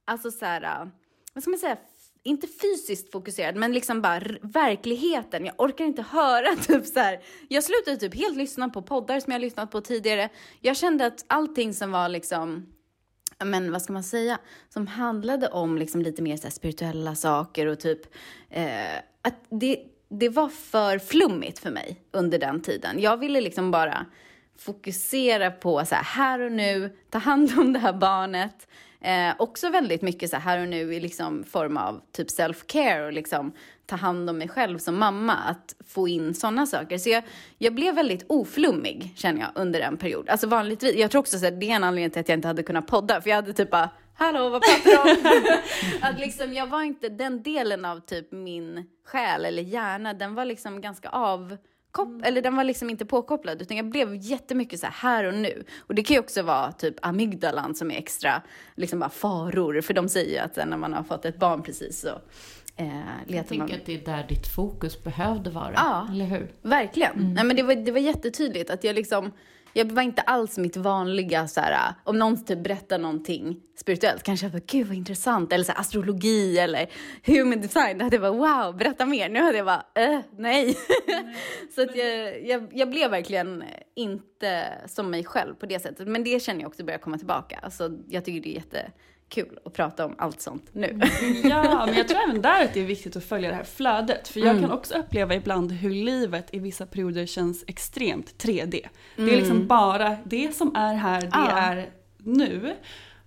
alltså 0.08 0.32
så 0.32 0.46
här, 0.46 0.62
äh, 0.64 0.88
vad 1.34 1.44
ska 1.44 1.50
man 1.50 1.60
säga, 1.60 1.78
inte 2.24 2.48
fysiskt 2.48 3.12
fokuserad, 3.12 3.56
men 3.56 3.74
liksom 3.74 4.02
bara 4.02 4.22
verkligheten. 4.42 5.46
Jag 5.46 5.56
orkar 5.58 5.86
inte 5.86 6.02
höra 6.02 6.56
typ 6.62 6.86
så 6.86 7.00
här. 7.00 7.20
Jag 7.48 7.64
slutade 7.64 7.98
typ 7.98 8.16
helt 8.16 8.38
lyssna 8.38 8.70
på 8.70 8.82
poddar 8.82 9.20
som 9.20 9.34
jag 9.34 9.42
lyssnat 9.42 9.72
på 9.72 9.82
tidigare. 9.82 10.30
Jag 10.62 10.78
kände 10.78 11.06
att 11.06 11.26
allting 11.28 11.74
som 11.74 11.92
var 11.92 12.10
liksom 12.10 12.66
men 13.46 13.72
vad 13.72 13.82
ska 13.82 13.94
man 13.94 14.04
säga, 14.04 14.40
som 14.70 14.88
handlade 14.88 15.48
om 15.48 15.78
liksom 15.78 16.02
lite 16.02 16.22
mer 16.22 16.38
så 16.38 16.44
här 16.44 16.52
spirituella 16.52 17.16
saker 17.16 17.66
och 17.66 17.80
typ 17.80 18.02
eh, 18.50 18.98
att 19.22 19.36
det, 19.50 19.80
det 20.10 20.30
var 20.30 20.50
för 20.50 21.00
flummigt 21.00 21.60
för 21.60 21.72
mig 21.72 22.02
under 22.12 22.40
den 22.40 22.62
tiden. 22.62 23.00
Jag 23.00 23.18
ville 23.18 23.42
liksom 23.42 23.72
bara 23.72 24.06
fokusera 24.58 25.52
på 25.52 25.86
så 25.86 25.96
här, 25.96 26.04
här 26.04 26.40
och 26.40 26.52
nu, 26.52 26.98
ta 27.10 27.18
hand 27.18 27.60
om 27.60 27.74
det 27.74 27.80
här 27.80 27.94
barnet. 27.94 28.68
Eh, 29.02 29.34
också 29.40 29.70
väldigt 29.70 30.02
mycket 30.02 30.30
så 30.30 30.38
här, 30.38 30.62
och 30.62 30.68
nu 30.68 30.94
i 30.94 31.00
liksom 31.00 31.44
form 31.44 31.78
av 31.78 32.02
typ 32.12 32.28
self-care 32.28 33.06
och 33.06 33.14
liksom 33.14 33.52
ta 33.86 33.96
hand 33.96 34.30
om 34.30 34.38
mig 34.38 34.48
själv 34.48 34.78
som 34.78 35.00
mamma. 35.00 35.34
Att 35.34 35.76
få 35.88 36.08
in 36.08 36.34
sådana 36.34 36.66
saker. 36.66 36.98
Så 36.98 37.10
jag, 37.10 37.24
jag 37.58 37.74
blev 37.76 37.96
väldigt 37.96 38.26
oflummig 38.28 39.14
känner 39.16 39.42
jag 39.42 39.50
under 39.56 39.80
en 39.80 39.98
period. 39.98 40.30
Alltså 40.30 40.48
vanligtvis, 40.48 40.96
jag 40.96 41.12
tror 41.12 41.20
också 41.20 41.38
att 41.38 41.60
det 41.60 41.72
är 41.72 41.76
en 41.76 41.84
anledning 41.84 42.12
till 42.12 42.20
att 42.20 42.30
jag 42.30 42.38
inte 42.38 42.48
hade 42.48 42.64
kunnat 42.64 42.88
podda. 42.88 43.22
För 43.22 43.30
jag 43.30 43.36
hade 43.36 43.54
typ 43.54 43.72
bara, 43.72 43.90
hallå 44.14 44.50
vad 44.50 44.62
pratar 44.62 44.92
du 44.92 44.98
om? 44.98 45.60
att 46.02 46.20
liksom 46.20 46.54
jag 46.54 46.68
var 46.68 46.82
inte, 46.82 47.10
den 47.10 47.44
delen 47.44 47.86
av 47.86 48.00
typ 48.00 48.32
min 48.32 48.86
själ 49.06 49.46
eller 49.46 49.64
hjärna, 49.64 50.14
den 50.14 50.36
var 50.36 50.46
liksom 50.46 50.82
ganska 50.82 51.10
av 51.10 51.58
Kop- 51.92 52.22
eller 52.26 52.42
den 52.42 52.56
var 52.56 52.64
liksom 52.64 52.90
inte 52.90 53.06
påkopplad 53.06 53.62
utan 53.62 53.78
jag 53.78 53.90
blev 53.90 54.16
jättemycket 54.16 54.80
så 54.80 54.86
här, 54.86 54.94
här 54.94 55.24
och 55.24 55.34
nu. 55.34 55.64
Och 55.80 55.96
det 55.96 56.04
kan 56.04 56.14
ju 56.14 56.20
också 56.20 56.42
vara 56.42 56.72
typ 56.72 56.96
amygdalan 57.02 57.76
som 57.76 57.92
är 57.92 57.96
extra 57.98 58.42
liksom 58.76 59.00
bara 59.00 59.10
faror. 59.10 59.82
För 59.82 59.94
de 59.94 60.10
säger 60.10 60.32
ju 60.32 60.38
att 60.38 60.56
när 60.56 60.78
man 60.78 60.94
har 60.94 61.04
fått 61.04 61.26
ett 61.26 61.40
barn 61.40 61.62
precis 61.64 62.00
så 62.02 62.08
eh, 62.76 62.88
Jag 62.88 63.32
letar 63.32 63.56
man. 63.56 63.68
tänker 63.68 63.76
att 63.82 63.86
det 63.86 64.02
är 64.02 64.06
där 64.06 64.26
ditt 64.30 64.48
fokus 64.48 65.04
behövde 65.04 65.50
vara. 65.50 65.72
Ja. 65.76 66.08
Eller 66.12 66.26
hur? 66.26 66.52
Verkligen. 66.62 67.34
Nej, 67.34 67.44
men 67.44 67.56
det, 67.56 67.64
var, 67.64 67.76
det 67.76 67.92
var 67.92 68.00
jättetydligt 68.00 68.70
att 68.70 68.84
jag 68.84 68.96
liksom, 68.96 69.32
jag 69.74 69.92
var 69.92 70.02
inte 70.02 70.22
alls 70.22 70.58
mitt 70.58 70.78
vanliga 70.78 71.48
så 71.48 71.62
här, 71.62 71.94
om 72.04 72.20
någon 72.20 72.46
typ 72.46 72.64
berättar 72.64 72.98
någonting 73.00 73.58
spirituellt, 73.80 74.24
kanske 74.24 74.46
jag 74.46 74.54
bara, 74.54 74.62
gud 74.66 74.88
vad 74.88 74.98
intressant, 74.98 75.54
eller 75.54 75.64
så 75.64 75.72
här, 75.72 75.80
astrologi 75.80 76.60
eller 76.60 76.90
human 77.24 77.62
design, 77.62 77.98
då 77.98 78.04
hade 78.04 78.16
jag 78.16 78.22
bara, 78.22 78.64
wow, 78.66 78.78
berätta 78.78 79.06
mer. 79.06 79.30
Nu 79.30 79.40
hade 79.40 79.58
jag 79.58 79.66
bara, 79.66 79.86
äh, 79.96 80.20
nej. 80.38 80.78
så 81.76 81.82
att 81.82 81.96
jag, 81.96 82.46
jag, 82.48 82.68
jag 82.74 82.90
blev 82.90 83.12
verkligen 83.12 83.64
inte 83.96 84.64
som 84.86 85.12
mig 85.12 85.24
själv 85.24 85.56
på 85.56 85.66
det 85.66 85.80
sättet, 85.80 86.08
men 86.08 86.24
det 86.24 86.42
känner 86.42 86.62
jag 86.62 86.68
också 86.68 86.84
börjar 86.84 87.00
komma 87.00 87.18
tillbaka. 87.18 87.60
Alltså, 87.64 87.92
jag 88.08 88.26
tycker 88.26 88.42
det 88.42 88.58
är 88.58 88.92
jättekul 89.38 89.60
att 89.66 89.74
prata 89.74 90.06
om 90.06 90.16
allt 90.18 90.42
sånt 90.42 90.66
nu. 90.74 91.00
Ja, 91.44 91.86
men 91.86 91.96
jag 91.98 92.08
tror 92.08 92.20
även 92.30 92.42
där 92.42 92.64
att 92.66 92.74
det 92.74 92.80
är 92.80 92.86
viktigt 92.86 93.16
att 93.16 93.24
följa 93.24 93.50
det 93.50 93.56
här 93.56 93.64
flödet. 93.64 94.28
För 94.28 94.40
jag 94.40 94.50
Mm. 94.50 94.62
kan 94.62 94.72
också 94.72 94.94
uppleva 94.98 95.36
ibland 95.36 95.72
hur 95.72 95.90
livet 95.90 96.50
i 96.54 96.60
vissa 96.60 96.86
perioder 96.86 97.26
känns 97.26 97.64
extremt 97.68 98.38
3D. 98.38 98.88
Det 99.16 99.22
är 99.22 99.28
Mm. 99.28 99.36
liksom 99.40 99.68
bara 99.68 100.18
det 100.26 100.56
som 100.56 100.76
är 100.76 100.94
här, 100.94 101.22
det 101.22 101.30
Ja. 101.34 101.50
är 101.52 101.90
nu. 102.18 102.76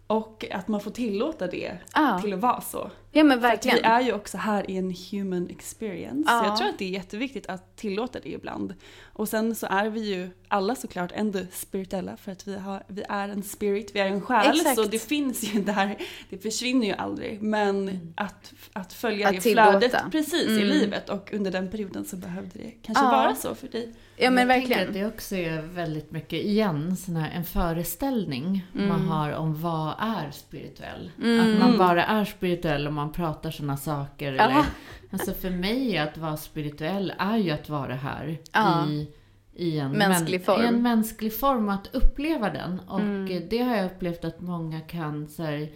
Och 0.07 0.45
att 0.53 0.69
man 0.69 0.81
får 0.81 0.91
tillåta 0.91 1.47
det 1.47 1.79
Ja. 1.95 2.19
till 2.23 2.33
att 2.35 2.41
vara 2.41 2.61
så. 2.61 2.91
Ja 3.13 3.25
men 3.25 3.41
För 3.41 3.49
verkligen. 3.49 3.77
vi 3.77 3.83
är 3.83 4.01
ju 4.01 4.13
också 4.13 4.39
här 4.39 4.71
i 4.71 4.77
en 4.77 4.95
human 5.11 5.49
experience. 5.51 6.33
Ja. 6.33 6.41
Så 6.41 6.47
jag 6.49 6.57
tror 6.57 6.69
att 6.69 6.79
det 6.79 6.85
är 6.85 6.89
jätteviktigt 6.91 7.47
att 7.47 7.77
tillåta 7.77 8.19
det 8.23 8.29
ibland. 8.29 8.75
Och 9.13 9.29
sen 9.29 9.55
så 9.55 9.67
är 9.67 9.89
vi 9.91 10.01
ju 10.01 10.31
alla 10.53 10.75
såklart 10.75 11.11
ändå 11.15 11.39
spirituella 11.53 12.17
för 12.17 12.33
att 12.33 12.49
vi, 12.49 12.59
har, 12.59 12.83
vi 12.87 13.03
är 13.09 13.29
en 13.29 13.43
spirit, 13.43 13.91
vi 13.95 14.01
är 14.01 14.07
en 14.07 14.21
själ. 14.21 14.51
Exakt. 14.57 14.77
Så 14.77 14.85
det 14.85 14.99
finns 14.99 15.43
ju 15.55 15.63
där, 15.63 15.97
det 16.31 16.39
försvinner 16.39 16.87
ju 16.87 16.93
aldrig. 16.93 17.43
Men 17.43 18.01
att, 18.17 18.53
att 18.73 18.93
följa 18.93 19.29
Att 19.29 19.35
det 19.35 19.41
tillåta. 19.41 19.71
flödet 19.81 20.03
precis 20.13 20.49
i 20.49 20.57
Mm. 20.63 20.69
livet 20.69 21.09
och 21.09 21.33
under 21.33 21.51
den 21.51 21.71
perioden 21.71 22.05
så 22.05 22.17
behövde 22.17 22.59
det 22.59 22.71
kanske 22.83 23.05
Ja. 23.05 23.11
vara 23.11 23.35
så 23.35 23.55
för 23.55 23.69
dig. 23.69 23.93
Ja 24.17 24.31
men 24.31 24.39
jag 24.39 24.47
verkligen. 24.47 24.89
att 24.89 24.95
det 24.95 25.07
också 25.07 25.37
är 25.37 25.63
väldigt 25.63 26.11
mycket, 26.11 26.45
igen, 26.45 26.97
sån 26.97 27.17
här, 27.17 27.31
en 27.31 27.45
föreställning 27.45 28.67
man 28.73 28.85
Mm. 28.91 29.09
har 29.09 29.33
om 29.33 29.63
vad 29.63 29.95
är 29.99 30.31
spirituell. 30.31 31.11
Att 31.17 31.59
man 31.61 31.79
bara 31.79 32.05
är 32.05 32.25
spirituell 32.25 32.87
om 32.89 32.95
man 32.95 33.13
pratar 33.13 33.51
såna 33.51 33.77
saker. 33.77 34.33
Ja. 34.33 34.45
Eller, 34.45 34.65
alltså 35.11 35.33
för 35.33 35.51
mig 35.51 35.99
att 35.99 36.19
vara 36.19 36.37
spirituell 36.37 37.13
är 37.19 37.37
ju 37.37 37.51
att 37.51 37.69
vara 37.69 37.95
här 37.95 38.39
Ja. 38.53 38.87
i, 38.89 39.09
i 39.55 39.79
en 39.79 39.91
Mänsklig 39.93 40.39
men- 40.39 40.45
form. 40.45 40.61
En 40.65 40.83
mänsklig 40.83 41.39
form 41.41 41.69
och 41.69 41.75
att 41.75 41.95
uppleva 41.95 42.51
den. 42.51 42.81
Och 42.81 43.01
Mm. 43.01 43.37
eh, 43.37 43.43
det 43.51 43.59
har 43.59 43.77
jag 43.77 43.87
upplevt 43.87 44.25
att 44.25 44.41
många 44.41 44.81
kan 44.81 45.29
så 45.29 45.43
här, 45.43 45.69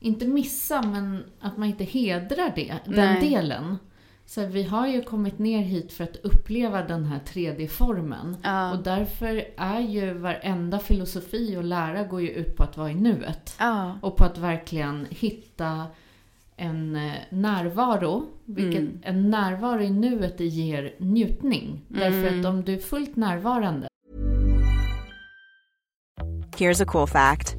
inte 0.00 0.26
missa, 0.26 0.82
men 0.82 1.24
att 1.40 1.56
man 1.56 1.68
inte 1.68 1.84
hedrar 1.84 2.52
det, 2.54 2.74
den 2.84 2.94
Nej. 3.14 3.30
delen. 3.30 3.76
Så 4.26 4.46
vi 4.46 4.62
har 4.62 4.86
ju 4.86 5.02
kommit 5.02 5.38
ner 5.38 5.62
hit 5.62 5.92
för 5.92 6.04
att 6.04 6.16
uppleva 6.16 6.82
den 6.82 7.04
här 7.04 7.18
3D-formen. 7.26 8.36
Ja. 8.42 8.72
Och 8.72 8.82
därför 8.82 9.44
är 9.56 9.80
ju 9.80 10.12
varenda 10.14 10.78
filosofi 10.78 11.56
och 11.56 11.64
lära 11.64 12.04
går 12.04 12.20
ju 12.20 12.30
ut 12.30 12.56
på 12.56 12.62
att 12.62 12.76
vara 12.76 12.90
i 12.90 12.94
nuet. 12.94 13.56
Ja. 13.58 13.98
Och 14.02 14.16
på 14.16 14.24
att 14.24 14.38
verkligen 14.38 15.06
hitta 15.10 15.86
en 16.58 16.96
eh, 16.96 17.12
närvaro. 17.30 18.26
Vilket 18.46 18.80
Mm. 18.80 18.98
en 19.02 19.30
närvaro 19.30 19.80
i 19.80 19.90
nuet 19.90 20.40
ger 20.40 20.94
njutning. 20.98 21.80
Därför 21.88 22.28
Mm. 22.28 22.40
att 22.40 22.46
om 22.46 22.62
du 22.64 22.74
är 22.74 22.78
fullt 22.78 23.16
närvarande 23.16 23.88
Here's 26.56 26.80
a 26.82 26.86
cool 26.86 27.06
fact 27.08 27.56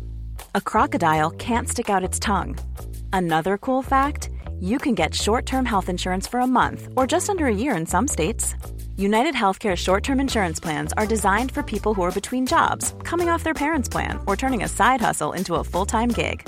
a 0.56 0.62
crocodile 0.62 1.30
can't 1.38 1.68
stick 1.68 1.90
out 1.90 2.10
its 2.10 2.20
tongue. 2.20 2.56
Another 3.14 3.58
cool 3.58 3.84
fact 3.84 4.30
you 4.62 4.80
can 4.80 4.96
get 4.96 5.14
short 5.14 5.46
term 5.46 5.66
health 5.66 5.90
insurance 5.90 6.30
for 6.32 6.40
a 6.40 6.48
month 6.48 6.88
or 6.96 7.08
just 7.12 7.30
under 7.30 7.46
a 7.46 7.54
year 7.56 7.78
in 7.80 7.86
some 7.86 8.08
states. 8.08 8.56
United 8.98 9.36
Healthcare 9.36 9.76
short 9.78 10.04
term 10.04 10.20
insurance 10.20 10.60
plans 10.64 10.94
are 10.98 11.06
designed 11.08 11.52
for 11.52 11.64
people 11.64 11.94
who 11.94 12.02
are 12.06 12.12
between 12.12 12.46
jobs, 12.46 12.94
coming 13.04 13.30
off 13.30 13.44
their 13.44 13.54
parents' 13.54 13.90
plan, 13.90 14.20
or 14.28 14.36
turning 14.36 14.64
a 14.64 14.68
side 14.68 15.02
hustle 15.02 15.32
into 15.38 15.56
a 15.56 15.64
full 15.64 15.86
time 15.86 16.10
gig. 16.10 16.48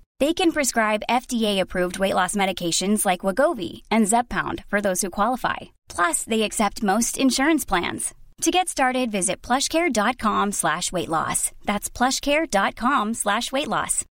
They 0.21 0.35
can 0.35 0.51
prescribe 0.51 1.07
FDA-approved 1.09 1.97
weight 1.97 2.13
loss 2.13 2.35
medications 2.35 3.07
like 3.07 3.25
Wagovi 3.25 3.81
and 3.89 4.07
Zepbound 4.07 4.63
for 4.67 4.79
those 4.79 5.01
who 5.01 5.09
qualify. 5.09 5.57
Plus, 5.95 6.23
they 6.25 6.43
accept 6.43 6.83
most 6.83 7.17
insurance 7.17 7.65
plans. 7.65 8.13
To 8.41 8.51
get 8.51 8.69
started, 8.69 9.11
visit 9.11 9.41
plushcare.com 9.41 10.51
slash 10.51 10.91
weight 10.91 11.09
loss. 11.09 11.51
That's 11.65 11.89
plushcare.com 11.89 13.15
slash 13.15 13.51
weight 13.51 13.67
loss. 13.67 14.05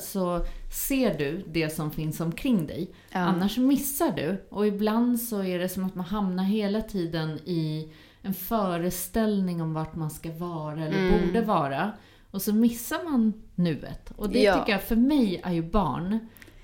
så 0.00 0.46
ser 0.70 1.18
du 1.18 1.44
det 1.46 1.70
som 1.70 1.90
finns 1.90 2.20
omkring 2.20 2.66
dig. 2.66 2.90
Ja. 3.12 3.18
Annars 3.18 3.58
missar 3.58 4.12
du. 4.16 4.46
Och 4.50 4.66
ibland 4.66 5.20
så 5.20 5.42
är 5.42 5.58
det 5.58 5.68
som 5.68 5.84
att 5.84 5.94
man 5.94 6.06
hamnar 6.06 6.44
hela 6.44 6.82
tiden 6.82 7.38
i 7.38 7.92
en 8.22 8.34
föreställning 8.34 9.62
om 9.62 9.74
vart 9.74 9.96
man 9.96 10.10
ska 10.10 10.32
vara 10.32 10.84
eller 10.84 11.26
borde 11.26 11.40
vara. 11.40 11.92
Och 12.30 12.42
så 12.42 12.54
missar 12.54 13.04
man 13.10 13.32
nuet. 13.58 14.12
Och 14.16 14.30
det 14.30 14.42
Ja. 14.42 14.58
tycker 14.58 14.72
jag, 14.72 14.82
för 14.82 14.96
mig 14.96 15.40
är 15.44 15.52
ju 15.52 15.62
barn 15.62 16.18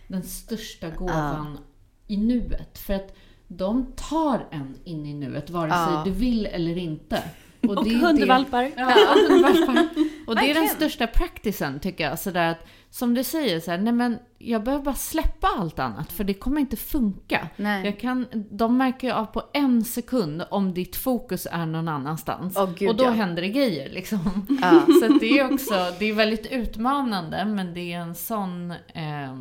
den 0.09 0.22
största 0.22 0.90
gåvan 0.90 1.59
i 2.07 2.16
nuet. 2.16 2.78
För 2.78 2.94
att 2.94 3.14
de 3.48 3.87
tar 3.96 4.46
en 4.50 4.78
in 4.85 5.07
i 5.07 5.14
nuet, 5.14 5.50
vare 5.50 5.70
sig 5.70 5.78
Ja. 5.78 6.02
du 6.04 6.11
vill 6.11 6.46
eller 6.46 6.78
inte. 6.78 7.22
Och, 7.77 7.85
det- 7.85 7.96
hundvalpar. 7.96 8.70
Ja, 8.77 8.92
hundvalpar. 9.29 9.88
Och 10.27 10.37
det 10.37 10.50
är 10.50 10.55
den 10.55 10.68
största 10.68 11.07
practicen 11.07 11.81
tycker 11.81 12.05
jag. 12.05 12.18
Sådär 12.18 12.50
att, 12.50 12.66
som 12.90 13.14
du 13.14 13.24
säger, 13.24 13.61
så 13.61 13.70
här, 13.70 13.79
nej 13.79 13.92
men 13.92 14.18
jag 14.38 14.64
behöver 14.64 14.85
bara 14.85 14.94
släppa 14.94 15.46
allt 15.59 15.79
annat 15.79 16.12
för 16.12 16.24
det 16.24 16.35
kommer 16.35 16.61
inte 16.61 16.77
funka. 16.77 17.48
Nej. 17.57 17.85
Jag 17.85 18.00
kan, 18.00 18.27
de 18.50 18.77
märker 18.79 19.07
ju 19.09 19.12
av 19.14 19.24
på 19.24 19.42
en 19.55 19.85
sekund 19.85 20.44
om 20.50 20.74
ditt 20.74 20.96
fokus 20.96 21.46
är 21.50 21.66
någon 21.66 21.88
annanstans. 21.88 22.57
Åh, 22.57 22.70
gud, 22.79 22.88
och 22.88 22.96
då 22.96 23.05
ja. 23.05 23.11
händer 23.11 23.42
det 23.42 23.48
grejer 23.48 23.88
liksom. 23.90 24.46
Ja. 24.62 24.81
Så 25.00 25.09
det 25.20 25.38
är 25.38 25.53
också, 25.53 25.74
det 25.98 26.05
är 26.05 26.12
väldigt 26.14 26.46
utmanande 26.46 27.44
men 27.44 27.74
det 27.74 27.92
är 27.92 27.98
en 27.98 28.14
sån 28.14 28.70
eh, 28.70 29.37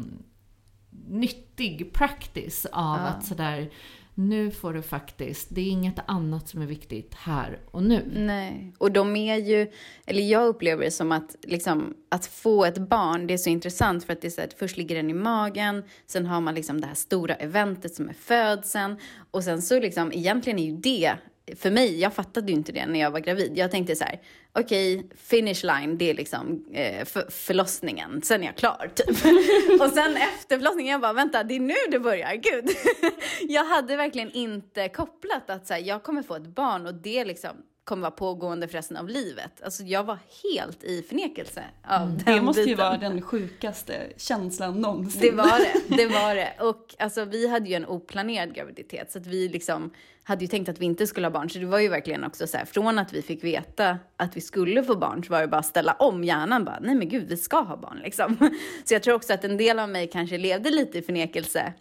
nyttig 1.07 1.93
practice 1.93 2.65
av 2.71 2.97
Ja. 2.97 3.03
att 3.07 3.25
sådär, 3.25 3.69
nu 4.15 4.51
får 4.51 4.73
du 4.73 4.81
faktiskt, 4.81 5.47
det 5.51 5.61
är 5.61 5.65
inget 5.65 5.99
annat 6.05 6.49
som 6.49 6.61
är 6.61 6.65
viktigt 6.65 7.13
här 7.13 7.59
och 7.71 7.83
nu. 7.83 8.03
Nej, 8.13 8.73
och 8.77 8.91
de 8.91 9.15
är 9.15 9.35
ju, 9.35 9.71
eller 10.05 10.21
jag 10.21 10.47
upplever 10.47 10.85
det 10.85 10.91
som 10.91 11.11
att 11.11 11.35
liksom, 11.43 11.93
att 12.09 12.25
få 12.25 12.65
ett 12.65 12.77
barn, 12.77 13.27
det 13.27 13.33
är 13.33 13.37
så 13.37 13.49
intressant 13.49 14.03
för 14.03 14.13
att 14.13 14.21
det 14.21 14.27
är 14.27 14.29
så 14.29 14.41
att 14.41 14.53
först 14.53 14.77
ligger 14.77 14.95
den 14.95 15.09
i 15.09 15.13
magen, 15.13 15.83
sen 16.07 16.25
har 16.25 16.41
man 16.41 16.55
liksom 16.55 16.81
det 16.81 16.87
här 16.87 16.95
stora 16.95 17.35
eventet 17.35 17.95
som 17.95 18.09
är 18.09 18.13
födseln 18.13 18.97
och 19.31 19.43
sen 19.43 19.61
så 19.61 19.79
liksom, 19.79 20.11
egentligen 20.11 20.59
är 20.59 20.65
ju 20.65 20.77
det 20.77 21.13
för 21.55 21.71
mig, 21.71 21.99
jag 21.99 22.13
fattade 22.13 22.51
ju 22.51 22.57
inte 22.57 22.71
det 22.71 22.85
när 22.85 22.99
jag 22.99 23.11
var 23.11 23.19
gravid. 23.19 23.51
Jag 23.55 23.71
tänkte 23.71 23.95
så 23.95 24.03
här, 24.03 24.21
okej, 24.53 25.09
finish 25.15 25.63
line, 25.63 25.97
det 25.97 26.09
är 26.09 26.13
liksom 26.13 26.65
eh, 26.73 27.05
för, 27.05 27.31
förlossningen, 27.31 28.21
sen 28.21 28.41
är 28.41 28.45
jag 28.45 28.55
klar 28.55 28.91
typ. 28.95 29.09
och 29.81 29.89
sen 29.89 30.17
efter 30.17 30.57
förlossningen, 30.57 30.91
jag 30.91 31.01
bara, 31.01 31.13
vänta, 31.13 31.43
det 31.43 31.55
är 31.55 31.59
nu 31.59 31.73
det 31.91 31.99
börjar, 31.99 32.33
gud. 32.35 32.69
jag 33.51 33.63
hade 33.63 33.95
verkligen 33.95 34.31
inte 34.31 34.89
kopplat 34.89 35.49
att 35.49 35.67
så 35.67 35.73
här, 35.73 35.81
jag 35.81 36.03
kommer 36.03 36.23
få 36.23 36.35
ett 36.35 36.47
barn 36.47 36.85
och 36.85 36.93
det 36.93 37.25
liksom 37.25 37.57
kommer 37.83 38.01
vara 38.01 38.11
pågående 38.11 38.67
för 38.67 38.77
resten 38.77 38.97
av 38.97 39.09
livet. 39.09 39.63
Alltså 39.63 39.83
jag 39.83 40.03
var 40.03 40.17
helt 40.53 40.83
i 40.83 41.01
förnekelse 41.01 41.63
av 41.87 42.17
den 42.17 42.35
Det 42.35 42.41
måste 42.41 42.61
ju 42.61 42.65
biten. 42.67 42.85
vara 42.85 42.97
den 42.97 43.21
sjukaste 43.21 44.07
känslan 44.17 44.81
någonsin. 44.81 45.21
Det 45.21 45.31
var 45.31 45.59
det, 45.59 45.95
det 45.97 46.07
var 46.07 46.35
det. 46.35 46.53
Och 46.59 46.95
alltså, 46.99 47.25
vi 47.25 47.47
hade 47.47 47.69
ju 47.69 47.75
en 47.75 47.85
oplanerad 47.85 48.55
graviditet 48.55 49.11
så 49.11 49.19
att 49.19 49.27
vi 49.27 49.49
liksom 49.49 49.93
hade 50.23 50.41
ju 50.41 50.47
tänkt 50.47 50.69
att 50.69 50.79
vi 50.79 50.85
inte 50.85 51.07
skulle 51.07 51.27
ha 51.27 51.31
barn. 51.31 51.49
Så 51.49 51.59
det 51.59 51.65
var 51.65 51.79
ju 51.79 51.87
verkligen 51.87 52.23
också 52.23 52.47
så 52.47 52.57
här, 52.57 52.65
från 52.65 52.99
att 52.99 53.13
vi 53.13 53.21
fick 53.21 53.43
veta 53.43 53.97
att 54.17 54.37
vi 54.37 54.41
skulle 54.41 54.83
få 54.83 54.95
barn 54.95 55.23
så 55.23 55.31
var 55.33 55.41
det 55.41 55.47
bara 55.47 55.57
att 55.57 55.65
ställa 55.65 55.93
om 55.93 56.23
hjärnan 56.23 56.65
bara, 56.65 56.79
nej 56.81 56.95
men 56.95 57.09
gud 57.09 57.27
vi 57.29 57.37
ska 57.37 57.59
ha 57.61 57.77
barn 57.77 57.99
liksom. 58.03 58.37
Så 58.85 58.93
jag 58.93 59.03
tror 59.03 59.15
också 59.15 59.33
att 59.33 59.43
en 59.43 59.57
del 59.57 59.79
av 59.79 59.89
mig 59.89 60.09
kanske 60.09 60.37
levde 60.37 60.69
lite 60.69 60.97
i 60.97 61.01
förnekelse 61.01 61.73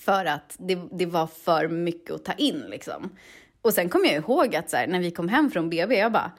för 0.00 0.24
att 0.24 0.56
det, 0.58 0.78
det 0.92 1.06
var 1.06 1.26
för 1.26 1.68
mycket 1.68 2.14
att 2.14 2.24
ta 2.24 2.32
in 2.32 2.64
liksom. 2.70 3.10
Och 3.62 3.72
sen 3.72 3.88
kommer 3.88 4.06
jag 4.06 4.14
ihåg 4.14 4.56
att 4.56 4.70
så 4.70 4.76
här, 4.76 4.86
när 4.86 5.00
vi 5.00 5.10
kom 5.10 5.28
hem 5.28 5.50
från 5.50 5.70
BB, 5.70 5.98
jag 5.98 6.12
bara, 6.12 6.32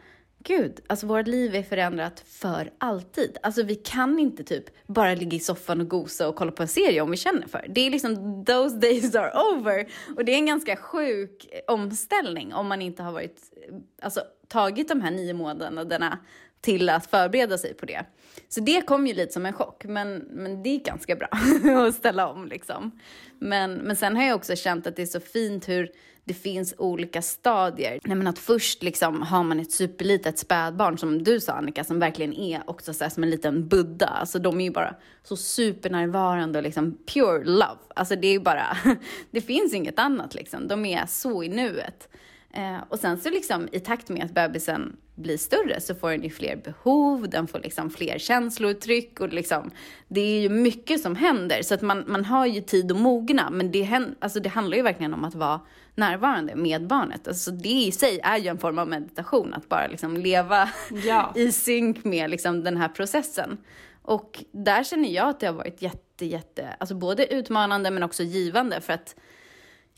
gud, 0.48 0.80
alltså 0.88 1.08
vårt 1.08 1.28
liv 1.28 1.56
är 1.56 1.64
förändrat 1.64 2.24
för 2.28 2.72
alltid. 2.78 3.38
Alltså 3.44 3.64
vi 3.64 3.76
kan 3.76 4.20
inte 4.20 4.44
typ 4.44 4.66
bara 4.88 5.16
ligga 5.16 5.38
i 5.38 5.40
soffan 5.40 5.82
och 5.82 5.88
gosa 5.88 6.28
och 6.28 6.36
kolla 6.36 6.52
på 6.52 6.62
en 6.62 6.68
serie 6.68 7.02
om 7.02 7.12
vi 7.12 7.18
känner 7.18 7.48
för. 7.48 7.66
Det 7.70 7.82
är 7.82 7.90
liksom, 7.90 8.46
those 8.46 8.78
days 8.78 9.16
are 9.16 9.32
over. 9.32 9.88
Och 10.16 10.26
det 10.26 10.32
är 10.32 10.38
en 10.38 10.46
ganska 10.46 10.76
sjuk 10.76 11.48
eh, 11.52 11.74
omställning 11.74 12.54
om 12.54 12.68
man 12.68 12.82
inte 12.82 13.04
har 13.04 13.12
varit, 13.12 13.42
eh, 13.68 13.76
alltså 14.02 14.22
tagit 14.48 14.88
de 14.88 15.02
här 15.02 15.12
nio 15.12 15.34
månaderna 15.34 16.20
till 16.62 16.90
att 16.90 17.08
förbereda 17.08 17.58
sig 17.58 17.74
på 17.74 17.86
det. 17.86 18.06
Så 18.50 18.62
det 18.62 18.82
kom 18.82 19.08
ju 19.08 19.14
lite 19.14 19.34
som 19.34 19.46
en 19.46 19.54
chock, 19.54 19.86
men, 19.86 20.18
men 20.18 20.64
det 20.64 20.70
är 20.70 20.80
ganska 20.80 21.16
bra 21.16 21.30
att 21.88 21.96
ställa 21.96 22.28
om 22.28 22.48
liksom. 22.48 23.00
Men, 23.40 23.74
men 23.74 23.96
sen 23.96 24.16
har 24.16 24.24
jag 24.24 24.36
också 24.36 24.56
känt 24.56 24.88
att 24.88 24.96
det 24.96 25.02
är 25.02 25.06
så 25.06 25.20
fint 25.20 25.70
hur 25.70 25.92
det 26.28 26.34
finns 26.34 26.74
olika 26.78 27.22
stadier. 27.22 28.00
Nej, 28.04 28.18
men 28.18 28.28
att 28.28 28.40
först 28.40 28.84
liksom 28.84 29.22
har 29.22 29.44
man 29.44 29.60
ett 29.60 29.72
superlitet 29.72 30.40
spädbarn 30.40 30.98
som 30.98 31.24
du 31.24 31.40
sa 31.40 31.54
Annika, 31.54 31.84
som 31.84 32.00
verkligen 32.00 32.34
är 32.34 32.62
också 32.66 32.94
så 32.94 33.04
här 33.04 33.12
som 33.12 33.24
en 33.24 33.30
liten 33.30 33.68
Buddha. 33.68 34.08
Alltså 34.08 34.40
de 34.40 34.62
är 34.62 34.66
ju 34.66 34.72
bara 34.72 34.96
så 35.24 35.38
supernärvarande 35.38 36.60
och 36.60 36.64
liksom 36.64 36.98
pure 37.14 37.44
love. 37.44 37.80
Alltså 37.96 38.16
det 38.16 38.28
är 38.28 38.32
ju 38.32 38.40
bara, 38.40 38.78
det 39.32 39.42
finns 39.42 39.74
inget 39.74 40.00
annat 40.00 40.36
liksom. 40.36 40.68
De 40.68 40.86
är 40.86 41.06
så 41.06 41.44
i 41.44 41.50
nuet. 41.50 42.10
Eh, 42.54 42.78
och 42.90 43.00
sen 43.00 43.18
så 43.18 43.30
liksom 43.30 43.68
i 43.72 43.80
takt 43.80 44.10
med 44.10 44.26
att 44.26 44.32
bebisen 44.32 44.98
blir 45.16 45.38
större 45.38 45.82
så 45.82 45.96
får 45.96 46.12
den 46.12 46.24
ju 46.24 46.30
fler 46.30 46.56
behov, 46.56 47.30
den 47.30 47.48
får 47.48 47.60
liksom 47.60 47.90
fler 47.90 48.18
känslouttryck 48.18 49.20
och 49.20 49.30
liksom, 49.30 49.72
det 50.08 50.22
är 50.22 50.42
ju 50.42 50.50
mycket 50.50 51.02
som 51.02 51.16
händer. 51.16 51.62
Så 51.62 51.74
att 51.74 51.82
man, 51.82 52.04
man 52.08 52.26
har 52.26 52.46
ju 52.46 52.62
tid 52.62 52.92
att 52.92 52.98
mogna, 52.98 53.50
men 53.50 53.72
det, 53.72 54.04
alltså 54.20 54.40
det 54.40 54.50
handlar 54.50 54.78
ju 54.78 54.84
verkligen 54.84 55.14
om 55.14 55.26
att 55.26 55.36
vara 55.36 55.60
närvarande 55.98 56.56
med 56.56 56.88
barnet. 56.88 57.28
Alltså 57.28 57.52
det 57.52 57.70
i 57.70 57.92
sig 57.92 58.20
är 58.24 58.38
ju 58.38 58.48
en 58.48 58.58
form 58.58 58.80
av 58.80 58.88
meditation, 58.88 59.54
att 59.54 59.70
bara 59.70 59.88
liksom 59.88 60.18
leva 60.18 60.70
ja. 61.06 61.32
i 61.36 61.52
synk 61.52 62.04
med 62.04 62.30
liksom 62.30 62.64
den 62.64 62.78
här 62.78 62.90
processen. 62.90 63.58
Och 64.02 64.44
där 64.52 64.84
känner 64.84 65.10
jag 65.10 65.30
att 65.30 65.40
det 65.40 65.48
har 65.48 65.54
varit 65.54 65.82
jätte, 65.82 66.26
jätte, 66.26 66.76
alltså 66.80 66.96
både 66.96 67.34
utmanande 67.34 67.92
men 67.92 68.04
också 68.04 68.24
givande 68.24 68.82
för 68.82 68.94
att 68.94 69.16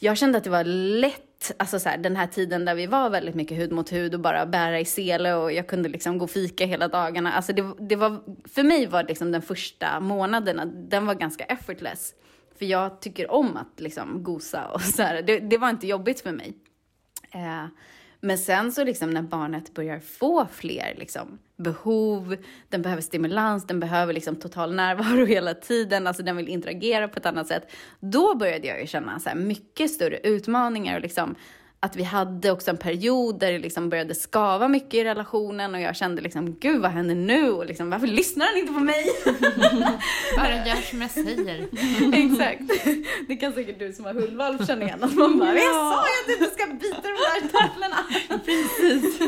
jag 0.01 0.17
kände 0.17 0.37
att 0.37 0.43
det 0.43 0.49
var 0.49 0.63
lätt, 0.63 1.51
alltså 1.57 1.79
så 1.79 1.89
här, 1.89 1.97
den 1.97 2.15
här 2.15 2.27
tiden 2.27 2.65
där 2.65 2.75
vi 2.75 2.87
var 2.87 3.09
väldigt 3.09 3.35
mycket 3.35 3.57
hud 3.57 3.71
mot 3.71 3.91
hud 3.91 4.13
och 4.13 4.19
bara 4.19 4.45
bära 4.45 4.79
i 4.79 4.85
sele 4.85 5.33
och 5.33 5.51
jag 5.51 5.67
kunde 5.67 5.89
liksom 5.89 6.17
gå 6.17 6.23
och 6.23 6.31
fika 6.31 6.65
hela 6.65 6.87
dagarna. 6.87 7.31
Alltså 7.33 7.53
det, 7.53 7.73
det 7.79 7.95
var, 7.95 8.19
för 8.47 8.63
mig 8.63 8.87
var 8.87 9.03
liksom 9.03 9.31
den 9.31 9.41
första 9.41 9.99
månaderna, 9.99 10.65
den 10.65 11.05
var 11.05 11.15
ganska 11.15 11.43
effortless. 11.43 12.13
För 12.59 12.65
jag 12.65 13.01
tycker 13.01 13.31
om 13.31 13.57
att 13.57 13.79
liksom 13.79 14.23
gosa 14.23 14.67
och 14.67 14.81
så 14.81 15.03
här. 15.03 15.21
Det, 15.21 15.39
det 15.39 15.57
var 15.57 15.69
inte 15.69 15.87
jobbigt 15.87 16.21
för 16.21 16.31
mig. 16.31 16.53
Eh, 17.31 17.65
men 18.21 18.37
sen 18.37 18.71
så 18.71 18.83
liksom 18.83 19.09
när 19.09 19.21
barnet 19.21 19.73
börjar 19.73 19.99
få 19.99 20.47
fler 20.51 20.95
liksom, 20.97 21.39
behov, 21.57 22.35
den 22.69 22.81
behöver 22.81 23.01
stimulans, 23.01 23.67
den 23.67 23.79
behöver 23.79 24.13
liksom 24.13 24.35
total 24.35 24.75
närvaro 24.75 25.25
hela 25.25 25.53
tiden, 25.53 26.07
alltså 26.07 26.23
den 26.23 26.37
vill 26.37 26.47
interagera 26.47 27.07
på 27.07 27.19
ett 27.19 27.25
annat 27.25 27.47
sätt. 27.47 27.71
Då 27.99 28.35
började 28.35 28.67
jag 28.67 28.81
ju 28.81 28.87
känna 28.87 29.19
så 29.19 29.29
här, 29.29 29.35
mycket 29.35 29.91
större 29.91 30.17
utmaningar 30.17 30.95
och 30.95 31.01
liksom 31.01 31.35
att 31.81 31.95
vi 31.95 32.03
hade 32.03 32.51
också 32.51 32.71
en 32.71 32.77
period 32.77 33.39
där 33.39 33.51
det 33.51 33.59
liksom 33.59 33.89
började 33.89 34.15
skava 34.15 34.67
mycket 34.67 34.93
i 34.93 35.03
relationen 35.03 35.75
och 35.75 35.81
jag 35.81 35.95
kände 35.95 36.21
liksom, 36.21 36.55
gud 36.59 36.81
vad 36.81 36.91
händer 36.91 37.15
nu? 37.15 37.51
Och 37.51 37.65
liksom, 37.65 37.89
varför 37.89 38.07
lyssnar 38.07 38.45
han 38.45 38.57
inte 38.57 38.73
på 38.73 38.79
mig? 38.79 39.05
Bara 40.37 40.67
gör 40.67 40.89
som 40.89 41.01
jag 41.01 41.11
säger. 41.11 41.67
Exakt. 42.13 42.61
Det 43.27 43.35
kan 43.35 43.53
säkert 43.53 43.79
du 43.79 43.93
som 43.93 44.05
har 44.05 44.13
hundvalp 44.13 44.67
känna 44.67 44.85
igen. 44.85 45.03
Att 45.03 45.15
man 45.15 45.39
bara, 45.39 45.55
ja. 45.55 45.61
jag 45.61 45.73
sa 45.73 46.05
ju 46.05 46.21
att 46.21 46.27
du 46.27 46.45
inte 46.45 46.55
ska 46.55 46.65
bita 46.73 47.01
de 47.01 47.07
där 47.07 47.49
tofflorna. 47.49 47.97
Precis. 48.45 49.19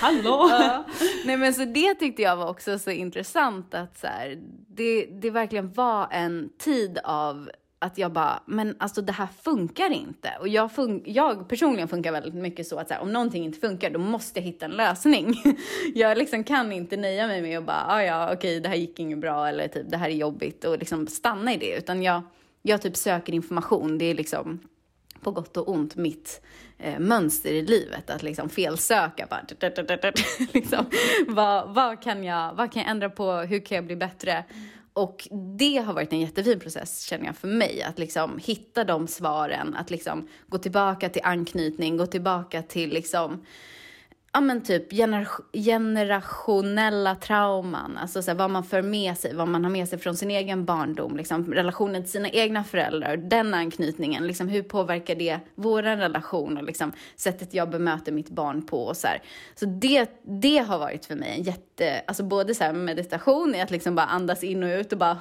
Hallå! 0.00 0.48
Ja. 0.50 0.84
Nej 1.24 1.36
men 1.36 1.54
så 1.54 1.64
det 1.64 1.94
tyckte 1.94 2.22
jag 2.22 2.36
var 2.36 2.48
också 2.48 2.78
så 2.78 2.90
intressant 2.90 3.74
att 3.74 3.98
så 3.98 4.06
här, 4.06 4.38
det, 4.68 5.04
det 5.04 5.30
verkligen 5.30 5.72
var 5.72 6.08
en 6.10 6.48
tid 6.58 6.98
av 7.04 7.50
att 7.82 7.98
jag 7.98 8.12
bara, 8.12 8.42
men 8.46 8.76
alltså 8.78 9.02
det 9.02 9.12
här 9.12 9.28
funkar 9.42 9.90
inte. 9.90 10.32
Och 10.40 10.48
jag, 10.48 10.72
fun 10.72 11.02
jag 11.04 11.48
personligen 11.48 11.88
funkar 11.88 12.12
väldigt 12.12 12.34
mycket 12.34 12.66
så 12.66 12.78
att 12.78 12.88
så 12.88 12.94
här, 12.94 13.00
om 13.00 13.12
någonting 13.12 13.44
inte 13.44 13.58
funkar, 13.58 13.90
då 13.90 13.98
måste 13.98 14.40
jag 14.40 14.44
hitta 14.44 14.64
en 14.64 14.70
lösning. 14.70 15.34
jag 15.94 16.18
liksom 16.18 16.44
kan 16.44 16.72
inte 16.72 16.96
nöja 16.96 17.26
mig 17.26 17.42
med 17.42 17.58
att 17.58 17.66
bara, 17.66 17.86
ah, 17.88 18.02
ja 18.02 18.32
okej 18.32 18.60
det 18.60 18.68
här 18.68 18.76
gick 18.76 18.98
inget 18.98 19.18
bra 19.18 19.48
eller 19.48 19.68
typ 19.68 19.90
det 19.90 19.96
här 19.96 20.08
är 20.08 20.14
jobbigt 20.14 20.64
och 20.64 20.78
liksom 20.78 21.06
stanna 21.06 21.54
i 21.54 21.56
det. 21.56 21.78
Utan 21.78 22.02
jag, 22.02 22.22
jag 22.62 22.82
typ 22.82 22.96
söker 22.96 23.32
information. 23.32 23.98
Det 23.98 24.04
är 24.04 24.14
liksom 24.14 24.60
på 25.22 25.30
gott 25.30 25.56
och 25.56 25.68
ont 25.68 25.96
mitt 25.96 26.42
eh, 26.78 26.98
mönster 26.98 27.52
i 27.52 27.62
livet. 27.62 28.10
Att 28.10 28.22
liksom 28.22 28.48
felsöka. 28.48 29.26
Bara, 29.30 29.42
liksom, 30.52 30.86
vad, 31.28 31.74
vad, 31.74 32.02
kan 32.02 32.24
jag, 32.24 32.54
vad 32.54 32.72
kan 32.72 32.82
jag 32.82 32.90
ändra 32.90 33.10
på? 33.10 33.32
Hur 33.32 33.60
kan 33.60 33.76
jag 33.76 33.84
bli 33.84 33.96
bättre? 33.96 34.44
Och 35.00 35.28
det 35.58 35.76
har 35.76 35.94
varit 35.94 36.12
en 36.12 36.20
jättefin 36.20 36.60
process 36.60 37.02
känner 37.02 37.26
jag 37.26 37.36
för 37.36 37.48
mig. 37.48 37.82
Att 37.82 37.98
liksom 37.98 38.38
hitta 38.38 38.84
de 38.84 39.06
svaren, 39.06 39.76
att 39.76 39.90
liksom 39.90 40.28
gå 40.46 40.58
tillbaka 40.58 41.08
till 41.08 41.22
anknytning, 41.24 41.96
gå 41.96 42.06
tillbaka 42.06 42.62
till 42.62 42.90
liksom 42.90 43.44
ja 44.32 44.40
men 44.40 44.62
typ 44.62 44.92
gener 44.92 45.28
generationella 45.52 47.14
trauman, 47.14 47.96
alltså 47.96 48.22
så 48.22 48.30
här, 48.30 48.38
vad 48.38 48.50
man 48.50 48.64
för 48.64 48.82
med 48.82 49.18
sig, 49.18 49.34
vad 49.34 49.48
man 49.48 49.64
har 49.64 49.70
med 49.70 49.88
sig 49.88 49.98
från 49.98 50.16
sin 50.16 50.30
egen 50.30 50.64
barndom, 50.64 51.16
liksom, 51.16 51.54
relationen 51.54 52.02
till 52.02 52.12
sina 52.12 52.28
egna 52.28 52.64
föräldrar, 52.64 53.16
den 53.16 53.54
anknytningen, 53.54 54.26
liksom, 54.26 54.48
hur 54.48 54.62
påverkar 54.62 55.14
det 55.14 55.40
vår 55.54 55.82
relation 55.82 56.56
och 56.56 56.64
liksom, 56.64 56.92
sättet 57.16 57.54
jag 57.54 57.70
bemöter 57.70 58.12
mitt 58.12 58.30
barn 58.30 58.66
på 58.66 58.82
och 58.82 58.96
så 58.96 59.06
här. 59.06 59.22
Så 59.54 59.66
det, 59.66 60.22
det 60.22 60.58
har 60.58 60.78
varit 60.78 61.06
för 61.06 61.16
mig 61.16 61.34
en 61.36 61.42
jätte, 61.42 61.69
alltså 62.06 62.22
både 62.22 62.54
så 62.54 62.64
här, 62.64 62.72
meditation 62.72 63.54
i 63.54 63.60
att 63.60 63.70
liksom 63.70 63.94
bara 63.94 64.06
andas 64.06 64.44
in 64.44 64.62
och 64.62 64.68
ut 64.68 64.92
och 64.92 64.98
bara 64.98 65.18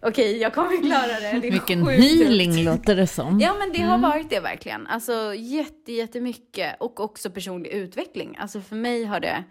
okej, 0.00 0.10
okay, 0.10 0.36
jag 0.36 0.54
kommer 0.54 0.82
klara 0.82 1.20
det. 1.20 1.40
det 1.40 1.50
Vilken 1.50 1.86
healing 1.86 2.58
ut. 2.58 2.64
låter 2.64 2.96
det 2.96 3.06
som. 3.06 3.40
Ja 3.40 3.54
men 3.58 3.72
det 3.72 3.82
har 3.82 3.94
mm. 3.94 4.10
varit 4.10 4.30
det 4.30 4.40
verkligen, 4.40 4.86
alltså 4.86 5.34
jätte, 5.34 5.92
jättemycket 5.92 6.76
och 6.80 7.00
också 7.00 7.30
personlig 7.30 7.70
utveckling. 7.70 8.36
Alltså, 8.38 8.60
för 8.60 8.76
mig 8.76 9.04
har 9.04 9.20
det, 9.20 9.44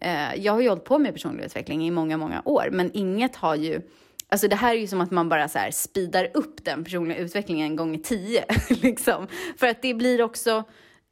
eh, 0.00 0.34
jag 0.36 0.52
har 0.52 0.60
ju 0.60 0.68
hållit 0.68 0.84
på 0.84 0.98
med 0.98 1.12
personlig 1.12 1.44
utveckling 1.44 1.86
i 1.86 1.90
många, 1.90 2.16
många 2.16 2.42
år, 2.44 2.68
men 2.72 2.90
inget 2.94 3.36
har 3.36 3.54
ju 3.54 3.80
Alltså 4.28 4.48
det 4.48 4.56
här 4.56 4.74
är 4.74 4.78
ju 4.78 4.86
som 4.86 5.00
att 5.00 5.10
man 5.10 5.28
bara 5.28 5.48
så 5.48 5.58
här 5.58 5.70
speedar 5.70 6.30
upp 6.34 6.64
den 6.64 6.84
personliga 6.84 7.18
utvecklingen 7.18 7.76
gånger 7.76 7.98
tio. 7.98 8.44
liksom. 8.68 9.26
För 9.56 9.66
att 9.66 9.82
det 9.82 9.94
blir 9.94 10.22
också, 10.22 10.64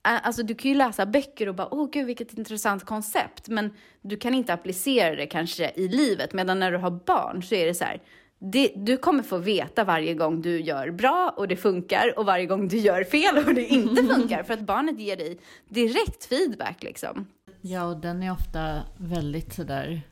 alltså 0.02 0.42
du 0.42 0.54
kan 0.54 0.70
ju 0.70 0.76
läsa 0.76 1.06
böcker 1.06 1.48
och 1.48 1.54
bara, 1.54 1.74
åh 1.74 1.88
gud 1.92 2.06
vilket 2.06 2.38
intressant 2.38 2.84
koncept, 2.84 3.48
men 3.48 3.70
du 4.00 4.16
kan 4.16 4.34
inte 4.34 4.52
applicera 4.52 5.16
det 5.16 5.26
kanske 5.26 5.72
i 5.74 5.88
livet. 5.88 6.32
Medan 6.32 6.60
när 6.60 6.72
du 6.72 6.78
har 6.78 6.90
barn 6.90 7.42
så 7.42 7.54
är 7.54 7.66
det 7.66 7.74
så 7.74 7.84
här, 7.84 8.00
det, 8.38 8.72
du 8.76 8.96
kommer 8.96 9.22
få 9.22 9.38
veta 9.38 9.84
varje 9.84 10.14
gång 10.14 10.42
du 10.42 10.60
gör 10.60 10.90
bra 10.90 11.34
och 11.36 11.48
det 11.48 11.56
funkar 11.56 12.18
och 12.18 12.26
varje 12.26 12.46
gång 12.46 12.68
du 12.68 12.78
gör 12.78 13.04
fel 13.04 13.38
och 13.46 13.54
det 13.54 13.66
inte 13.66 14.02
funkar. 14.14 14.42
För 14.42 14.54
att 14.54 14.60
barnet 14.60 15.00
ger 15.00 15.16
dig 15.16 15.38
direkt 15.68 16.24
feedback 16.24 16.82
liksom. 16.82 17.26
Ja, 17.60 17.84
och 17.84 17.96
den 17.96 18.22
är 18.22 18.32
ofta 18.32 18.82
väldigt 18.96 19.52
sådär 19.52 20.02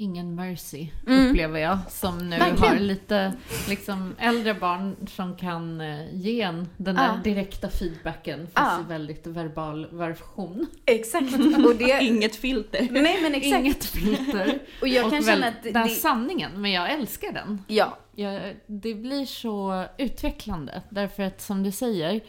ingen 0.00 0.34
mercy, 0.34 0.88
mm. 1.06 1.28
upplever 1.28 1.60
jag. 1.60 1.78
Som 1.88 2.18
nu 2.18 2.38
Verkligen. 2.38 2.72
har 2.72 2.78
lite 2.78 3.32
liksom, 3.68 4.14
äldre 4.18 4.54
barn 4.54 4.96
som 5.06 5.36
kan 5.36 5.80
eh, 5.80 6.14
ge 6.14 6.40
en 6.40 6.68
den 6.76 6.94
där 6.94 7.10
ah. 7.10 7.20
direkta 7.24 7.68
feedbacken, 7.70 8.46
fast 8.54 8.78
ah. 8.78 8.80
i 8.80 8.88
väldigt 8.88 9.26
verbal 9.26 9.86
version. 9.92 10.66
Exakt. 10.86 11.34
Och 11.66 11.76
det... 11.76 12.02
Inget 12.02 12.36
filter. 12.36 12.88
Nej, 12.90 13.18
men 13.22 13.34
exakt. 13.34 13.60
Inget 13.60 13.84
filter. 13.84 14.58
och 14.80 14.88
jag 14.88 15.06
och 15.06 15.12
kan 15.12 15.22
känna 15.22 15.46
att... 15.46 15.62
Den 15.62 15.72
det... 15.72 15.88
sanningen, 15.88 16.50
men 16.62 16.70
jag 16.70 16.92
älskar 16.92 17.32
den. 17.32 17.62
Ja. 17.66 17.98
Jag, 18.14 18.56
det 18.66 18.94
blir 18.94 19.24
så 19.26 19.84
utvecklande, 19.98 20.82
därför 20.90 21.22
att 21.22 21.40
som 21.40 21.62
du 21.62 21.70
säger, 21.70 22.20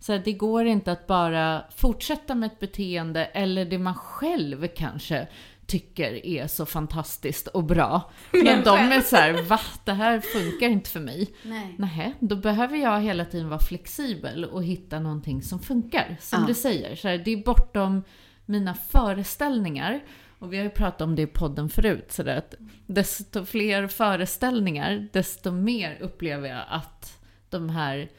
så 0.00 0.18
det 0.18 0.32
går 0.32 0.66
inte 0.66 0.92
att 0.92 1.06
bara 1.06 1.64
fortsätta 1.76 2.34
med 2.34 2.46
ett 2.46 2.58
beteende 2.58 3.24
eller 3.24 3.64
det 3.64 3.78
man 3.78 3.94
själv 3.94 4.68
kanske 4.76 5.26
tycker 5.70 6.26
är 6.26 6.46
så 6.46 6.66
fantastiskt 6.66 7.46
och 7.46 7.64
bra. 7.64 8.10
Men 8.32 8.64
de 8.64 8.78
är 8.78 9.00
så 9.00 9.16
här, 9.16 9.42
va? 9.42 9.60
Det 9.84 9.92
här 9.92 10.20
funkar 10.20 10.68
inte 10.68 10.90
för 10.90 11.00
mig. 11.00 11.34
Nej. 11.42 11.74
Nähä, 11.78 12.12
då 12.20 12.36
behöver 12.36 12.76
jag 12.76 13.00
hela 13.00 13.24
tiden 13.24 13.48
vara 13.48 13.60
flexibel 13.60 14.44
och 14.44 14.64
hitta 14.64 15.00
någonting 15.00 15.42
som 15.42 15.60
funkar. 15.60 16.16
Som 16.20 16.40
ja. 16.40 16.46
du 16.46 16.54
säger, 16.54 16.96
så 16.96 17.08
här, 17.08 17.18
det 17.18 17.30
är 17.30 17.44
bortom 17.44 18.02
mina 18.46 18.74
föreställningar. 18.74 20.00
Och 20.38 20.52
vi 20.52 20.56
har 20.56 20.64
ju 20.64 20.70
pratat 20.70 21.00
om 21.00 21.16
det 21.16 21.22
i 21.22 21.26
podden 21.26 21.68
förut, 21.68 22.12
så 22.12 22.30
att 22.30 22.54
desto 22.86 23.44
fler 23.44 23.86
föreställningar, 23.86 25.08
desto 25.12 25.50
mer 25.50 25.98
upplever 26.00 26.48
jag 26.48 26.64
att 26.68 27.20
de 27.50 27.68
här 27.68 28.10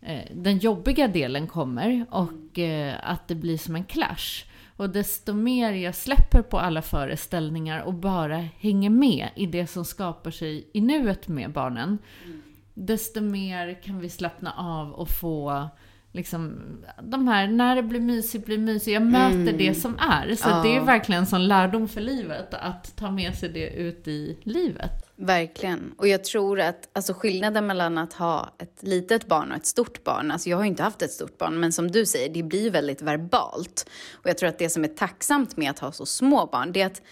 eh, 0.00 0.24
den 0.34 0.58
jobbiga 0.58 1.08
delen 1.08 1.46
kommer 1.46 2.06
och 2.10 2.58
eh, 2.58 2.94
att 3.02 3.28
det 3.28 3.34
blir 3.34 3.58
som 3.58 3.76
en 3.76 3.84
clash. 3.84 4.44
Och 4.76 4.90
desto 4.90 5.32
mer 5.32 5.72
jag 5.72 5.94
släpper 5.94 6.42
på 6.42 6.58
alla 6.58 6.82
föreställningar 6.82 7.82
och 7.82 7.94
bara 7.94 8.36
hänger 8.36 8.90
med 8.90 9.28
i 9.36 9.46
det 9.46 9.66
som 9.66 9.84
skapar 9.84 10.30
sig 10.30 10.70
i 10.72 10.80
nuet 10.80 11.28
med 11.28 11.52
barnen, 11.52 11.98
mm. 12.24 12.42
desto 12.74 13.20
mer 13.20 13.82
kan 13.82 14.00
vi 14.00 14.10
slappna 14.10 14.52
av 14.52 14.92
och 14.92 15.08
få 15.08 15.68
liksom, 16.14 16.60
de 17.02 17.28
här, 17.28 17.46
när 17.48 17.76
det 17.76 17.82
blir 17.82 18.00
mysigt 18.00 18.46
blir 18.46 18.58
mysigt. 18.58 18.94
Jag 18.94 19.02
möter 19.02 19.40
mm. 19.40 19.58
det 19.58 19.74
som 19.74 19.98
är. 19.98 20.34
Så 20.34 20.48
ja. 20.48 20.62
det 20.62 20.76
är 20.76 20.80
verkligen 20.80 21.20
en 21.20 21.26
sån 21.26 21.48
lärdom 21.48 21.88
för 21.88 22.00
livet, 22.00 22.54
att 22.54 22.96
ta 22.96 23.10
med 23.10 23.34
sig 23.34 23.48
det 23.48 23.70
ut 23.70 24.08
i 24.08 24.38
livet. 24.42 24.90
Verkligen. 25.16 25.94
Och 25.98 26.08
jag 26.08 26.24
tror 26.24 26.60
att 26.60 26.88
alltså 26.92 27.14
skillnaden 27.14 27.66
mellan 27.66 27.98
att 27.98 28.12
ha 28.12 28.54
ett 28.58 28.78
litet 28.80 29.26
barn 29.26 29.50
och 29.50 29.56
ett 29.56 29.66
stort 29.66 30.04
barn, 30.04 30.30
alltså 30.30 30.48
jag 30.48 30.56
har 30.56 30.64
ju 30.64 30.70
inte 30.70 30.82
haft 30.82 31.02
ett 31.02 31.12
stort 31.12 31.38
barn, 31.38 31.60
men 31.60 31.72
som 31.72 31.90
du 31.90 32.06
säger, 32.06 32.34
det 32.34 32.42
blir 32.42 32.70
väldigt 32.70 33.02
verbalt. 33.02 33.90
Och 34.12 34.28
jag 34.28 34.38
tror 34.38 34.48
att 34.48 34.58
det 34.58 34.70
som 34.70 34.84
är 34.84 34.88
tacksamt 34.88 35.56
med 35.56 35.70
att 35.70 35.78
ha 35.78 35.92
så 35.92 36.06
små 36.06 36.46
barn, 36.46 36.72
det 36.72 36.82
är 36.82 36.86
att 36.86 37.02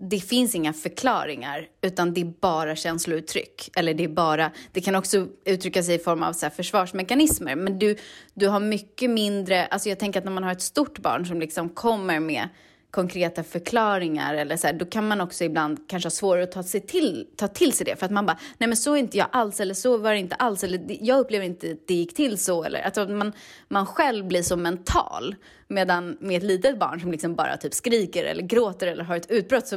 det 0.00 0.20
finns 0.20 0.54
inga 0.54 0.72
förklaringar, 0.72 1.68
utan 1.80 2.14
det 2.14 2.20
är 2.20 2.32
bara 2.40 2.76
känslouttryck. 2.76 3.70
Eller 3.76 3.94
det 3.94 4.04
är 4.04 4.08
bara, 4.08 4.50
det 4.72 4.80
kan 4.80 4.94
också 4.94 5.26
uttrycka 5.44 5.82
sig 5.82 5.94
i 5.94 5.98
form 5.98 6.22
av 6.22 6.32
så 6.32 6.46
här 6.46 6.50
försvarsmekanismer, 6.50 7.56
men 7.56 7.78
du, 7.78 7.96
du 8.34 8.48
har 8.48 8.60
mycket 8.60 9.10
mindre, 9.10 9.66
alltså 9.66 9.88
jag 9.88 9.98
tänker 9.98 10.18
att 10.18 10.24
när 10.24 10.32
man 10.32 10.44
har 10.44 10.52
ett 10.52 10.62
stort 10.62 10.98
barn 10.98 11.26
som 11.26 11.40
liksom 11.40 11.68
kommer 11.68 12.20
med 12.20 12.48
konkreta 12.90 13.44
förklaringar 13.44 14.34
eller 14.34 14.56
så 14.56 14.66
här, 14.66 14.74
då 14.74 14.84
kan 14.84 15.08
man 15.08 15.20
också 15.20 15.44
ibland 15.44 15.88
kanske 15.88 16.06
ha 16.06 16.10
svårare 16.10 16.42
att 16.42 16.52
ta, 16.52 16.62
sig 16.62 16.80
till, 16.80 17.26
ta 17.36 17.48
till 17.48 17.72
sig 17.72 17.86
det 17.86 17.96
för 17.96 18.06
att 18.06 18.12
man 18.12 18.26
bara, 18.26 18.38
nej 18.58 18.68
men 18.68 18.76
så 18.76 18.94
är 18.94 18.96
inte 18.96 19.18
jag 19.18 19.28
alls 19.32 19.60
eller 19.60 19.74
så 19.74 19.96
var 19.96 20.12
det 20.12 20.18
inte 20.18 20.34
alls 20.34 20.64
eller 20.64 20.80
jag 21.00 21.18
upplever 21.18 21.46
inte 21.46 21.70
att 21.70 21.88
det 21.88 21.94
gick 21.94 22.14
till 22.14 22.38
så 22.38 22.64
eller 22.64 22.82
alltså 22.82 23.00
att 23.00 23.10
man, 23.10 23.32
man 23.68 23.86
själv 23.86 24.26
blir 24.26 24.42
så 24.42 24.56
mental. 24.56 25.34
Medan 25.70 26.16
med 26.20 26.36
ett 26.36 26.42
litet 26.42 26.78
barn 26.78 27.00
som 27.00 27.12
liksom 27.12 27.34
bara 27.34 27.56
typ 27.56 27.74
skriker 27.74 28.24
eller 28.24 28.42
gråter 28.42 28.86
eller 28.86 29.04
har 29.04 29.16
ett 29.16 29.30
utbrott 29.30 29.66
så 29.66 29.76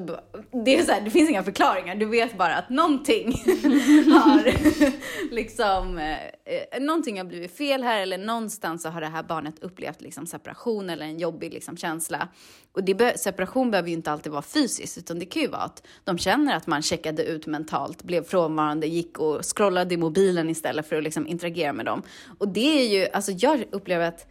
det 0.65 0.75
är 0.75 0.83
så 0.83 0.91
här, 0.91 1.01
det 1.01 1.09
finns 1.09 1.29
inga 1.29 1.43
förklaringar. 1.43 1.95
Du 1.95 2.05
vet 2.05 2.37
bara 2.37 2.55
att 2.55 2.69
någonting 2.69 3.31
har 4.11 4.53
liksom, 5.33 5.97
eh, 5.97 6.17
eh, 6.45 6.81
någonting 6.81 7.17
har 7.17 7.25
blivit 7.25 7.57
fel 7.57 7.83
här 7.83 8.01
eller 8.01 8.17
någonstans 8.17 8.83
så 8.83 8.89
har 8.89 9.01
det 9.01 9.07
här 9.07 9.23
barnet 9.23 9.59
upplevt 9.59 10.01
liksom 10.01 10.27
separation 10.27 10.89
eller 10.89 11.05
en 11.05 11.19
jobbig 11.19 11.53
liksom 11.53 11.77
känsla. 11.77 12.27
Och 12.71 12.83
det 12.83 13.19
separation 13.19 13.71
behöver 13.71 13.89
ju 13.89 13.95
inte 13.95 14.11
alltid 14.11 14.31
vara 14.31 14.41
fysiskt 14.41 14.97
utan 14.97 15.19
det 15.19 15.25
kan 15.25 15.41
ju 15.41 15.47
vara 15.47 15.61
att 15.61 15.87
de 16.03 16.17
känner 16.17 16.55
att 16.55 16.67
man 16.67 16.81
checkade 16.81 17.23
ut 17.23 17.47
mentalt, 17.47 18.03
blev 18.03 18.23
frånvarande, 18.23 18.87
gick 18.87 19.19
och 19.19 19.41
scrollade 19.55 19.93
i 19.93 19.97
mobilen 19.97 20.49
istället 20.49 20.87
för 20.87 20.95
att 20.95 21.03
liksom 21.03 21.27
interagera 21.27 21.73
med 21.73 21.85
dem. 21.85 22.03
Och 22.37 22.47
det 22.47 22.81
är 22.81 22.99
ju, 22.99 23.07
alltså 23.11 23.31
jag 23.31 23.63
upplever 23.71 24.07
att 24.07 24.27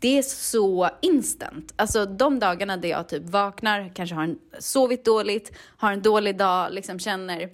det 0.00 0.18
är 0.18 0.22
så 0.22 0.90
instant. 1.02 1.72
Alltså 1.76 2.06
de 2.06 2.38
dagarna 2.38 2.76
där 2.76 2.88
jag 2.88 3.08
typ 3.08 3.28
vaknar, 3.28 3.92
kanske 3.94 4.14
har 4.14 4.22
en, 4.22 4.38
sovit 4.58 5.04
dåligt, 5.04 5.52
har 5.76 5.92
en 5.92 6.02
dålig 6.02 6.38
dag, 6.38 6.72
liksom 6.72 6.98
känner 6.98 7.48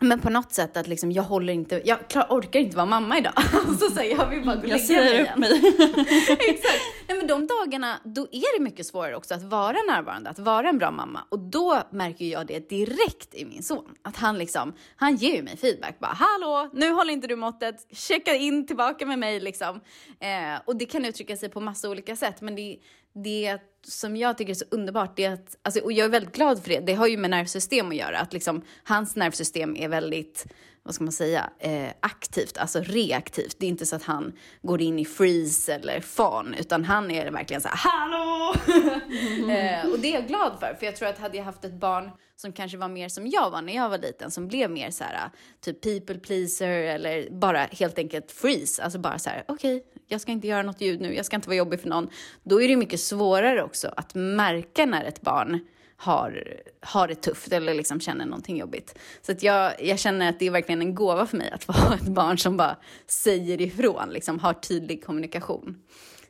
men 0.00 0.20
på 0.20 0.30
något 0.30 0.52
sätt 0.52 0.76
att 0.76 0.86
liksom, 0.86 1.12
jag 1.12 1.22
håller 1.22 1.52
inte, 1.52 1.82
jag 1.84 2.08
klar, 2.08 2.26
orkar 2.30 2.60
inte 2.60 2.76
vara 2.76 2.86
mamma 2.86 3.18
idag. 3.18 3.32
alltså, 3.36 3.90
så 3.90 4.00
här, 4.00 4.04
jag 4.04 4.28
vill 4.28 4.44
bara 4.44 4.56
gå 4.56 4.62
och 4.62 4.68
lägga 4.68 5.00
mig 5.00 5.20
igen. 5.20 5.40
mig. 5.40 5.50
Exakt. 6.48 6.80
Nej, 7.08 7.18
men 7.18 7.26
de 7.26 7.46
dagarna, 7.46 8.00
då 8.04 8.22
är 8.22 8.58
det 8.58 8.64
mycket 8.64 8.86
svårare 8.86 9.16
också 9.16 9.34
att 9.34 9.42
vara 9.42 9.76
närvarande, 9.88 10.30
att 10.30 10.38
vara 10.38 10.68
en 10.68 10.78
bra 10.78 10.90
mamma. 10.90 11.20
Och 11.28 11.38
då 11.38 11.82
märker 11.90 12.24
jag 12.24 12.46
det 12.46 12.68
direkt 12.68 13.34
i 13.34 13.44
min 13.44 13.62
son. 13.62 13.94
Att 14.02 14.16
han 14.16 14.38
liksom, 14.38 14.72
han 14.96 15.16
ger 15.16 15.36
ju 15.36 15.42
mig 15.42 15.56
feedback. 15.56 15.98
Bara, 15.98 16.12
hallå, 16.12 16.70
nu 16.72 16.90
håller 16.90 17.12
inte 17.12 17.26
du 17.26 17.36
måttet, 17.36 17.86
checka 17.90 18.34
in 18.34 18.66
tillbaka 18.66 19.06
med 19.06 19.18
mig 19.18 19.40
liksom. 19.40 19.80
Eh, 20.20 20.60
och 20.64 20.76
det 20.76 20.86
kan 20.86 21.04
uttrycka 21.04 21.36
sig 21.36 21.48
på 21.48 21.60
massa 21.60 21.88
olika 21.90 22.16
sätt. 22.16 22.40
Men 22.40 22.56
det, 22.56 22.78
det 23.14 23.58
som 23.86 24.16
jag 24.16 24.38
tycker 24.38 24.50
är 24.50 24.54
så 24.54 24.64
underbart, 24.70 25.16
det 25.16 25.24
är 25.24 25.32
att, 25.32 25.56
alltså, 25.62 25.80
och 25.80 25.92
jag 25.92 26.04
är 26.04 26.08
väldigt 26.08 26.34
glad 26.34 26.62
för 26.62 26.70
det, 26.70 26.80
det 26.80 26.94
har 26.94 27.06
ju 27.06 27.16
med 27.16 27.30
nervsystem 27.30 27.88
att 27.88 27.96
göra, 27.96 28.18
att 28.18 28.32
liksom, 28.32 28.62
hans 28.84 29.16
nervsystem 29.16 29.76
är 29.76 29.88
väldigt, 29.88 30.46
vad 30.82 30.94
ska 30.94 31.04
man 31.04 31.12
säga, 31.12 31.50
eh, 31.58 31.88
aktivt, 32.00 32.58
alltså 32.58 32.80
reaktivt. 32.80 33.56
Det 33.58 33.66
är 33.66 33.70
inte 33.70 33.86
så 33.86 33.96
att 33.96 34.02
han 34.02 34.32
går 34.62 34.82
in 34.82 34.98
i 34.98 35.04
freeze 35.04 35.74
eller 35.74 36.00
fan, 36.00 36.54
utan 36.58 36.84
han 36.84 37.10
är 37.10 37.30
verkligen 37.30 37.60
så 37.60 37.68
här, 37.68 37.76
hallå! 37.76 38.54
eh, 39.52 39.92
och 39.92 39.98
det 39.98 40.08
är 40.08 40.14
jag 40.14 40.26
glad 40.26 40.56
för, 40.60 40.76
för 40.78 40.86
jag 40.86 40.96
tror 40.96 41.08
att 41.08 41.18
hade 41.18 41.36
jag 41.36 41.44
haft 41.44 41.64
ett 41.64 41.80
barn 41.80 42.10
som 42.36 42.52
kanske 42.52 42.78
var 42.78 42.88
mer 42.88 43.08
som 43.08 43.26
jag 43.26 43.50
var 43.50 43.62
när 43.62 43.74
jag 43.74 43.88
var 43.88 43.98
liten, 43.98 44.30
som 44.30 44.48
blev 44.48 44.70
mer 44.70 44.90
så 44.90 45.04
här, 45.04 45.30
typ 45.60 45.82
people 45.82 46.18
pleaser 46.18 46.68
eller 46.68 47.30
bara 47.30 47.58
helt 47.58 47.98
enkelt 47.98 48.32
freeze, 48.32 48.82
alltså 48.82 48.98
bara 48.98 49.18
så 49.18 49.30
här, 49.30 49.44
okej, 49.48 49.76
okay, 49.76 49.93
jag 50.14 50.20
ska 50.20 50.32
inte 50.32 50.46
göra 50.46 50.62
något 50.62 50.80
ljud 50.80 51.00
nu, 51.00 51.14
jag 51.14 51.26
ska 51.26 51.36
inte 51.36 51.48
vara 51.48 51.56
jobbig 51.56 51.80
för 51.80 51.88
någon. 51.88 52.08
Då 52.42 52.62
är 52.62 52.68
det 52.68 52.76
mycket 52.76 53.00
svårare 53.00 53.62
också 53.62 53.94
att 53.96 54.14
märka 54.14 54.86
när 54.86 55.04
ett 55.04 55.20
barn 55.20 55.60
har, 55.96 56.60
har 56.80 57.08
det 57.08 57.14
tufft 57.14 57.52
eller 57.52 57.74
liksom 57.74 58.00
känner 58.00 58.24
någonting 58.24 58.56
jobbigt. 58.56 58.98
Så 59.22 59.32
att 59.32 59.42
jag, 59.42 59.82
jag 59.82 59.98
känner 59.98 60.28
att 60.28 60.38
det 60.38 60.46
är 60.46 60.50
verkligen 60.50 60.82
en 60.82 60.94
gåva 60.94 61.26
för 61.26 61.36
mig 61.36 61.50
att 61.50 61.64
få 61.64 61.72
ha 61.72 61.94
ett 61.94 62.08
barn 62.08 62.38
som 62.38 62.56
bara 62.56 62.76
säger 63.06 63.60
ifrån, 63.60 64.08
liksom 64.10 64.38
har 64.38 64.52
tydlig 64.52 65.04
kommunikation. 65.04 65.78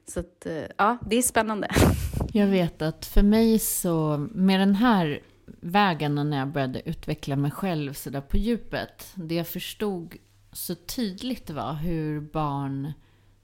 Så 0.06 0.20
att, 0.20 0.46
eh, 0.46 0.64
ja, 0.76 0.98
det 1.10 1.16
är 1.16 1.22
spännande. 1.22 1.68
Jag 2.32 2.46
vet 2.46 2.82
att 2.82 3.06
för 3.06 3.22
mig 3.22 3.58
så, 3.58 4.28
med 4.30 4.60
den 4.60 4.74
här 4.74 5.20
vägen 5.60 6.14
när 6.14 6.38
jag 6.38 6.48
började 6.48 6.88
utveckla 6.88 7.36
mig 7.36 7.50
själv 7.50 7.92
så 7.92 8.10
där 8.10 8.20
på 8.20 8.36
djupet, 8.36 9.12
det 9.14 9.34
jag 9.34 9.48
förstod 9.48 10.14
så 10.52 10.74
tydligt 10.74 11.50
var 11.50 11.74
hur 11.74 12.20
barn 12.20 12.92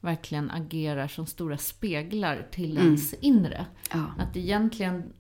verkligen 0.01 0.51
agerar 0.51 1.09
som 1.09 1.27
stora 1.27 1.59
speglar 1.59 2.49
till 2.51 2.77
mm. 2.77 2.87
ens 2.87 3.15
inre. 3.15 3.67
Ja. 3.93 4.07
Att 4.19 4.37
egentligen, 4.37 5.13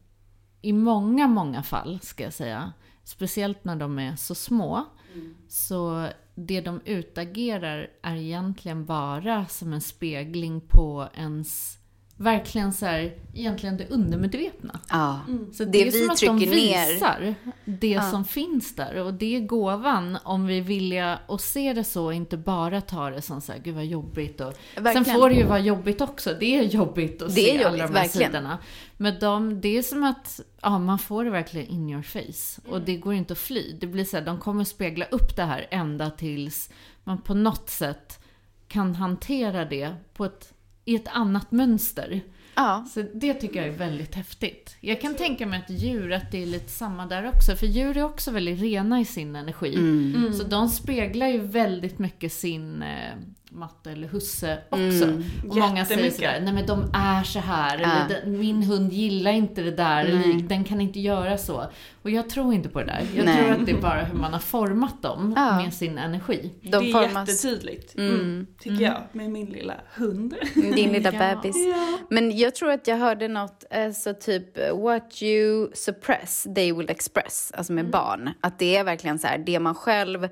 i 0.62 0.72
många, 0.72 1.26
många 1.26 1.62
fall, 1.62 2.00
ska 2.02 2.22
jag 2.24 2.32
säga, 2.32 2.72
speciellt 3.04 3.64
när 3.64 3.76
de 3.76 3.98
är 3.98 4.16
så 4.16 4.34
små, 4.34 4.84
mm. 5.14 5.34
så 5.48 6.08
det 6.34 6.60
de 6.60 6.80
utagerar 6.84 7.90
är 8.02 8.16
egentligen 8.16 8.86
bara 8.86 9.46
som 9.46 9.72
en 9.72 9.80
spegling 9.80 10.60
på 10.60 11.08
ens 11.14 11.79
verkligen 12.20 12.72
så 12.72 12.86
här, 12.86 13.12
egentligen 13.34 13.76
det 13.76 13.88
undermedvetna. 13.88 14.80
Ja, 14.88 15.20
mm. 15.28 15.52
Så 15.52 15.64
det, 15.64 15.70
det 15.70 15.80
är 15.80 15.84
vi 15.84 15.90
som 15.92 16.10
att 16.10 16.20
de 16.20 16.38
visar 16.38 17.20
ner. 17.20 17.34
det 17.64 17.88
ja. 17.88 18.10
som 18.10 18.24
finns 18.24 18.74
där. 18.74 18.96
Och 18.96 19.14
det 19.14 19.36
är 19.36 19.40
gåvan 19.40 20.18
om 20.24 20.46
vi 20.46 20.60
vill 20.60 20.98
att 21.28 21.40
se 21.40 21.72
det 21.72 21.84
så, 21.84 22.12
inte 22.12 22.36
bara 22.36 22.80
ta 22.80 23.10
det 23.10 23.22
som 23.22 23.40
så 23.40 23.52
här, 23.52 23.58
gud 23.58 23.74
vad 23.74 23.84
jobbigt. 23.84 24.40
Och, 24.40 24.54
sen 24.92 25.04
får 25.04 25.28
det 25.28 25.34
ju 25.34 25.44
vara 25.44 25.58
jobbigt 25.58 26.00
också. 26.00 26.36
Det 26.40 26.58
är 26.58 26.62
jobbigt 26.62 27.22
att 27.22 27.28
det 27.28 27.34
se 27.34 27.46
jobbigt, 27.48 27.66
alla 27.66 27.76
de 27.76 27.82
här 27.82 27.92
verkligen. 27.92 28.32
sidorna. 28.32 28.58
Men 28.96 29.18
de, 29.18 29.60
det 29.60 29.78
är 29.78 29.82
som 29.82 30.04
att 30.04 30.40
ja, 30.62 30.78
man 30.78 30.98
får 30.98 31.24
det 31.24 31.30
verkligen 31.30 31.66
in 31.66 31.90
your 31.90 32.02
face. 32.02 32.70
Och 32.70 32.80
det 32.80 32.96
går 32.96 33.14
inte 33.14 33.32
att 33.32 33.38
fly. 33.38 33.76
Det 33.80 33.86
blir 33.86 34.04
så 34.04 34.16
här, 34.16 34.24
de 34.24 34.38
kommer 34.38 34.64
spegla 34.64 35.04
upp 35.04 35.36
det 35.36 35.44
här 35.44 35.66
ända 35.70 36.10
tills 36.10 36.70
man 37.04 37.22
på 37.22 37.34
något 37.34 37.70
sätt 37.70 38.20
kan 38.68 38.94
hantera 38.94 39.64
det 39.64 39.94
på 40.14 40.24
ett 40.24 40.54
i 40.90 40.94
ett 40.94 41.08
annat 41.08 41.52
mönster. 41.52 42.20
Ja. 42.54 42.86
Så 42.94 43.04
det 43.14 43.34
tycker 43.34 43.56
jag 43.60 43.68
är 43.68 43.78
väldigt 43.78 44.14
häftigt. 44.14 44.76
Jag 44.80 45.00
kan 45.00 45.14
tänka 45.14 45.46
mig 45.46 45.58
att 45.58 45.70
djur, 45.70 46.12
att 46.12 46.32
det 46.32 46.42
är 46.42 46.46
lite 46.46 46.70
samma 46.70 47.06
där 47.06 47.28
också. 47.28 47.56
För 47.56 47.66
djur 47.66 47.96
är 47.96 48.02
också 48.02 48.30
väldigt 48.30 48.60
rena 48.60 49.00
i 49.00 49.04
sin 49.04 49.36
energi. 49.36 49.74
Mm. 49.74 50.14
Mm. 50.16 50.32
Så 50.32 50.44
de 50.44 50.68
speglar 50.68 51.28
ju 51.28 51.38
väldigt 51.38 51.98
mycket 51.98 52.32
sin 52.32 52.82
eh, 52.82 53.14
matte 53.52 53.90
eller 53.90 54.08
husse 54.08 54.58
också. 54.70 55.04
Mm. 55.04 55.24
Och 55.48 55.56
många 55.56 55.84
säger 55.84 56.10
sådär, 56.10 56.40
nej 56.42 56.54
men 56.54 56.66
de 56.66 56.90
är 56.94 57.22
så 57.22 57.38
här. 57.38 57.78
Ja. 57.78 57.88
Eller 57.88 58.26
min 58.26 58.62
hund 58.62 58.92
gillar 58.92 59.32
inte 59.32 59.62
det 59.62 59.70
där. 59.70 60.04
Eller 60.04 60.48
den 60.48 60.64
kan 60.64 60.80
inte 60.80 61.00
göra 61.00 61.38
så. 61.38 61.66
Och 62.02 62.10
jag 62.10 62.30
tror 62.30 62.54
inte 62.54 62.68
på 62.68 62.78
det 62.78 62.86
där. 62.86 63.06
Jag 63.16 63.24
nej. 63.24 63.38
tror 63.38 63.52
att 63.52 63.66
det 63.66 63.72
är 63.72 63.80
bara 63.80 64.04
hur 64.04 64.18
man 64.18 64.32
har 64.32 64.40
format 64.40 65.02
dem 65.02 65.32
ja. 65.36 65.56
med 65.56 65.74
sin 65.74 65.98
energi. 65.98 66.54
De 66.62 66.70
det 66.70 66.76
är 66.76 66.92
formas... 66.92 67.28
jättetydligt. 67.28 67.94
Mm. 67.96 68.14
mm. 68.14 68.46
Tycker 68.58 68.70
mm. 68.70 68.82
jag. 68.82 69.02
Med 69.12 69.30
min 69.30 69.46
lilla 69.46 69.74
hund. 69.94 70.34
Din 70.54 70.92
lilla 70.92 71.12
bebis. 71.12 71.56
Ja. 71.56 71.98
Men 72.10 72.38
jag 72.38 72.54
tror 72.54 72.70
att 72.70 72.86
jag 72.86 72.96
hörde 72.96 73.28
något, 73.28 73.64
alltså 73.70 74.14
typ 74.14 74.58
what 74.74 75.22
you 75.22 75.70
suppress, 75.74 76.46
they 76.54 76.72
will 76.72 76.90
express. 76.90 77.52
Alltså 77.54 77.72
med 77.72 77.80
mm. 77.80 77.90
barn. 77.90 78.30
Att 78.40 78.58
det 78.58 78.76
är 78.76 78.84
verkligen 78.84 79.18
så 79.18 79.26
här, 79.26 79.38
det 79.38 79.60
man 79.60 79.74
själv 79.74 80.28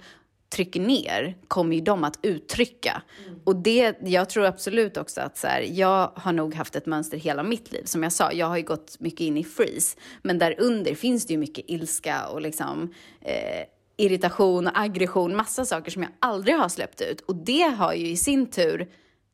trycker 0.51 0.80
ner 0.80 1.36
kommer 1.49 1.74
ju 1.76 1.80
de 1.80 2.05
att 2.05 2.18
uttrycka. 2.22 3.03
Mm. 3.26 3.40
Och 3.44 3.57
det, 3.57 3.96
jag 4.01 4.28
tror 4.28 4.44
absolut 4.44 4.96
också 4.96 5.20
att 5.20 5.38
så 5.38 5.46
här, 5.46 5.61
jag 5.61 6.12
har 6.14 6.32
nog 6.32 6.55
haft 6.55 6.76
ett 6.76 6.86
mönster 6.86 7.18
hela 7.18 7.42
mitt 7.42 7.72
liv. 7.72 7.84
Som 7.84 8.03
jag 8.03 8.12
sa, 8.12 8.32
jag 8.32 8.46
har 8.46 8.57
ju 8.57 8.62
gått 8.62 9.01
mycket 9.01 9.20
in 9.20 9.36
i 9.36 9.44
freeze. 9.44 9.99
Men 10.22 10.38
där 10.38 10.55
under 10.59 10.94
finns 10.94 11.26
det 11.26 11.32
ju 11.32 11.38
mycket 11.38 11.64
ilska 11.68 12.26
och 12.26 12.40
liksom 12.40 12.94
eh, 13.20 13.64
irritation 13.96 14.66
och 14.66 14.78
aggression. 14.78 15.36
Massa 15.36 15.64
saker 15.64 15.90
som 15.90 16.03
jag 16.03 16.12
aldrig 16.18 16.57
har 16.57 16.68
släppt 16.68 17.01
ut. 17.01 17.20
Och 17.20 17.36
det 17.36 17.62
har 17.62 17.94
ju 17.94 18.07
i 18.09 18.16
sin 18.16 18.51
tur 18.51 18.88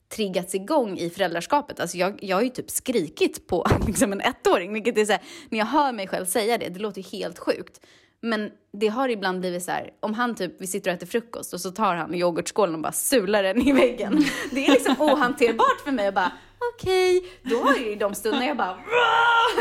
triggats 0.09 0.55
igång 0.55 0.99
i 0.99 1.11
föräldraskapet. 1.11 1.81
Alltså 1.81 1.97
jag, 1.97 2.19
jag 2.23 2.37
har 2.37 2.43
ju 2.43 2.49
typ 2.49 2.71
skrikit 2.71 3.47
på 3.47 3.67
liksom 3.87 4.13
en 4.13 4.21
ettåring, 4.21 4.73
vilket 4.73 4.99
är 4.99 5.05
så 5.05 5.13
här, 5.13 5.23
när 5.49 5.59
jag 5.59 5.67
hör 5.67 5.93
mig 5.93 6.09
själv 6.09 6.25
säga 6.25 6.59
det, 6.59 6.69
det 6.69 6.81
låter 6.81 7.03
helt 7.03 7.39
sjukt. 7.39 7.81
Men 8.25 8.51
det 8.73 8.89
har 8.89 9.09
ibland 9.09 9.41
blivit 9.41 9.63
så 9.63 9.71
här, 9.71 9.91
om 10.01 10.15
han 10.15 10.35
typ, 10.35 10.53
vi 10.59 10.67
sitter 10.67 10.91
och 10.91 10.97
äter 10.97 11.07
frukost 11.07 11.53
och 11.53 11.61
så 11.61 11.71
tar 11.71 11.95
han 11.95 12.15
yoghurtskålen 12.15 12.75
och 12.75 12.81
bara 12.81 12.93
sular 12.93 13.43
den 13.43 13.69
i 13.69 13.73
väggen. 13.73 14.25
Det 14.51 14.67
är 14.67 14.73
liksom 14.73 14.95
ohanterbart 14.99 15.81
för 15.85 15.93
mig 15.93 16.07
att 16.07 16.15
bara, 16.15 16.33
okej, 16.75 17.19
okay. 17.19 17.31
då 17.43 17.57
har 17.57 17.77
ju 17.77 17.95
de 17.95 18.15
stunderna 18.15 18.47
jag 18.47 18.57
bara, 18.57 18.79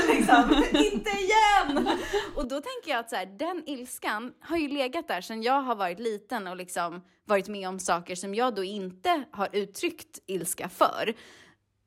liksom, 0.07 0.63
inte 0.73 1.09
igen! 1.09 1.89
Och 2.35 2.47
då 2.47 2.61
tänker 2.61 2.91
jag 2.91 2.99
att 2.99 3.09
så 3.09 3.15
här, 3.15 3.25
den 3.25 3.63
ilskan 3.65 4.31
har 4.41 4.57
ju 4.57 4.67
legat 4.67 5.07
där 5.07 5.21
sedan 5.21 5.43
jag 5.43 5.61
har 5.61 5.75
varit 5.75 5.99
liten 5.99 6.47
och 6.47 6.57
liksom 6.57 7.01
varit 7.25 7.47
med 7.47 7.69
om 7.69 7.79
saker 7.79 8.15
som 8.15 8.35
jag 8.35 8.55
då 8.55 8.63
inte 8.63 9.23
har 9.31 9.49
uttryckt 9.51 10.19
ilska 10.27 10.69
för. 10.69 11.13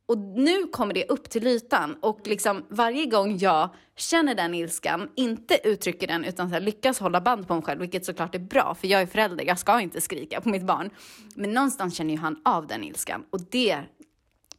Och 0.08 0.18
nu 0.18 0.66
kommer 0.66 0.94
det 0.94 1.04
upp 1.04 1.30
till 1.30 1.46
ytan 1.46 1.96
och 2.00 2.20
liksom 2.24 2.66
varje 2.68 3.06
gång 3.06 3.38
jag 3.38 3.70
känner 3.96 4.34
den 4.34 4.54
ilskan, 4.54 5.08
inte 5.14 5.58
uttrycker 5.64 6.06
den 6.06 6.24
utan 6.24 6.48
så 6.48 6.54
här, 6.54 6.60
lyckas 6.60 6.98
hålla 6.98 7.20
band 7.20 7.48
på 7.48 7.54
mig 7.54 7.62
själv, 7.62 7.80
vilket 7.80 8.04
såklart 8.04 8.34
är 8.34 8.38
bra 8.38 8.76
för 8.80 8.88
jag 8.88 9.02
är 9.02 9.06
förälder, 9.06 9.44
jag 9.44 9.58
ska 9.58 9.80
inte 9.80 10.00
skrika 10.00 10.40
på 10.40 10.48
mitt 10.48 10.62
barn. 10.62 10.90
Men 11.34 11.52
någonstans 11.52 11.96
känner 11.96 12.14
ju 12.14 12.20
han 12.20 12.40
av 12.44 12.66
den 12.66 12.84
ilskan 12.84 13.24
och 13.30 13.40
det 13.50 13.78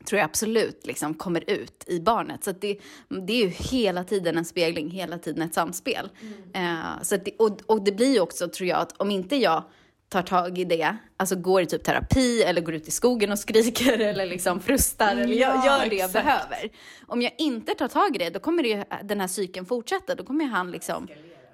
tror 0.05 0.19
jag 0.19 0.25
absolut 0.25 0.85
liksom 0.85 1.13
kommer 1.13 1.49
ut 1.49 1.83
i 1.87 1.99
barnet. 1.99 2.43
Så 2.43 2.51
det, 2.51 2.79
det 3.27 3.33
är 3.33 3.43
ju 3.43 3.49
hela 3.49 4.03
tiden 4.03 4.37
en 4.37 4.45
spegling, 4.45 4.89
hela 4.89 5.17
tiden 5.17 5.41
ett 5.41 5.53
samspel. 5.53 6.09
Mm. 6.55 6.77
Uh, 6.77 7.01
så 7.01 7.17
det, 7.17 7.31
och, 7.39 7.61
och 7.65 7.83
det 7.83 7.91
blir 7.91 8.13
ju 8.13 8.19
också, 8.19 8.47
tror 8.47 8.69
jag, 8.69 8.79
att 8.79 9.01
om 9.01 9.11
inte 9.11 9.35
jag 9.35 9.63
tar 10.09 10.21
tag 10.21 10.57
i 10.57 10.63
det, 10.63 10.97
alltså 11.17 11.35
går 11.35 11.61
i 11.61 11.65
typ 11.65 11.83
terapi 11.83 12.43
eller 12.43 12.61
går 12.61 12.73
ut 12.73 12.87
i 12.87 12.91
skogen 12.91 13.31
och 13.31 13.39
skriker 13.39 13.99
eller 13.99 14.25
liksom 14.25 14.59
frustar 14.59 15.15
eller 15.15 15.35
ja, 15.35 15.65
gör 15.65 15.89
det 15.89 15.95
jag 15.95 16.11
behöver. 16.11 16.69
Om 17.07 17.21
jag 17.21 17.31
inte 17.37 17.73
tar 17.73 17.87
tag 17.87 18.15
i 18.15 18.19
det, 18.19 18.29
då 18.29 18.39
kommer 18.39 18.63
det 18.63 18.69
ju, 18.69 18.83
den 19.03 19.19
här 19.19 19.27
cykeln 19.27 19.65
fortsätta. 19.65 20.15
Då 20.15 20.23
kommer 20.23 20.45
han 20.45 20.71
liksom 20.71 21.07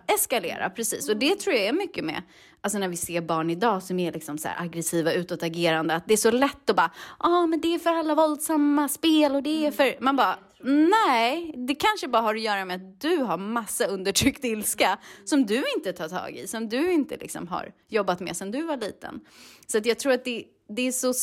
eskalera, 0.07 0.69
precis. 0.69 1.09
Och 1.09 1.17
det 1.17 1.35
tror 1.35 1.55
jag 1.55 1.65
är 1.65 1.73
mycket 1.73 2.05
med, 2.05 2.21
alltså 2.61 2.79
när 2.79 2.87
vi 2.87 2.95
ser 2.95 3.21
barn 3.21 3.49
idag 3.49 3.83
som 3.83 3.99
är 3.99 4.11
liksom 4.11 4.37
så 4.37 4.47
här 4.47 4.65
aggressiva, 4.65 5.13
utåtagerande, 5.13 5.95
att 5.95 6.07
det 6.07 6.13
är 6.13 6.17
så 6.17 6.31
lätt 6.31 6.69
att 6.69 6.75
bara, 6.75 6.91
ja 7.19 7.29
ah, 7.29 7.47
men 7.47 7.61
det 7.61 7.75
är 7.75 7.79
för 7.79 7.89
alla 7.89 8.15
våldsamma 8.15 8.89
spel 8.89 9.35
och 9.35 9.43
det 9.43 9.65
är 9.65 9.71
för, 9.71 9.97
man 9.99 10.15
bara, 10.15 10.37
nej, 10.63 11.53
det 11.67 11.75
kanske 11.75 12.07
bara 12.07 12.21
har 12.21 12.35
att 12.35 12.41
göra 12.41 12.65
med 12.65 12.75
att 12.75 13.01
du 13.01 13.17
har 13.17 13.37
massa 13.37 13.85
undertryckt 13.85 14.45
ilska 14.45 14.97
som 15.25 15.45
du 15.45 15.63
inte 15.75 15.93
tar 15.93 16.09
tag 16.09 16.35
i, 16.35 16.47
som 16.47 16.69
du 16.69 16.91
inte 16.91 17.17
liksom 17.17 17.47
har 17.47 17.71
jobbat 17.89 18.19
med 18.19 18.37
sedan 18.37 18.51
du 18.51 18.63
var 18.63 18.77
liten. 18.77 19.19
Så 19.67 19.77
att 19.77 19.85
jag 19.85 19.99
tror 19.99 20.13
att 20.13 20.25
det, 20.25 20.43
det 20.69 20.87
är 20.87 20.91
så 20.91 21.13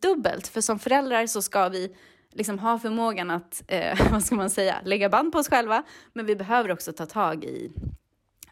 dubbelt, 0.00 0.48
för 0.48 0.60
som 0.60 0.78
föräldrar 0.78 1.26
så 1.26 1.42
ska 1.42 1.68
vi 1.68 1.96
liksom 2.32 2.58
ha 2.58 2.78
förmågan 2.78 3.30
att, 3.30 3.62
eh, 3.68 3.98
vad 4.12 4.24
ska 4.24 4.34
man 4.34 4.50
säga, 4.50 4.76
lägga 4.84 5.08
band 5.08 5.32
på 5.32 5.38
oss 5.38 5.48
själva, 5.48 5.82
men 6.12 6.26
vi 6.26 6.36
behöver 6.36 6.72
också 6.72 6.92
ta 6.92 7.06
tag 7.06 7.44
i 7.44 7.72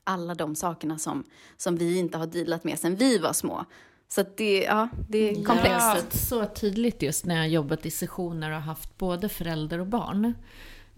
alla 0.05 0.35
de 0.35 0.57
sakerna 0.57 0.99
som, 0.99 1.25
som 1.57 1.77
vi 1.77 1.99
inte 1.99 2.19
har 2.19 2.27
dealat 2.27 2.65
med 2.65 2.79
sedan 2.79 2.97
vi 2.97 3.19
var 3.19 3.33
små. 3.33 3.65
Så 4.09 4.25
det, 4.37 4.63
ja, 4.63 4.89
det 5.09 5.31
är 5.31 5.35
komplext. 5.35 5.67
Jag 5.67 5.81
har 5.81 6.01
så 6.11 6.47
tydligt 6.47 7.03
just 7.03 7.27
när 7.27 7.37
jag 7.37 7.49
jobbat 7.49 7.87
i 7.87 7.91
sessioner 7.91 8.51
och 8.51 8.63
haft 8.63 8.99
både 8.99 9.29
förälder 9.29 9.79
och 9.79 9.87
barn 9.87 10.35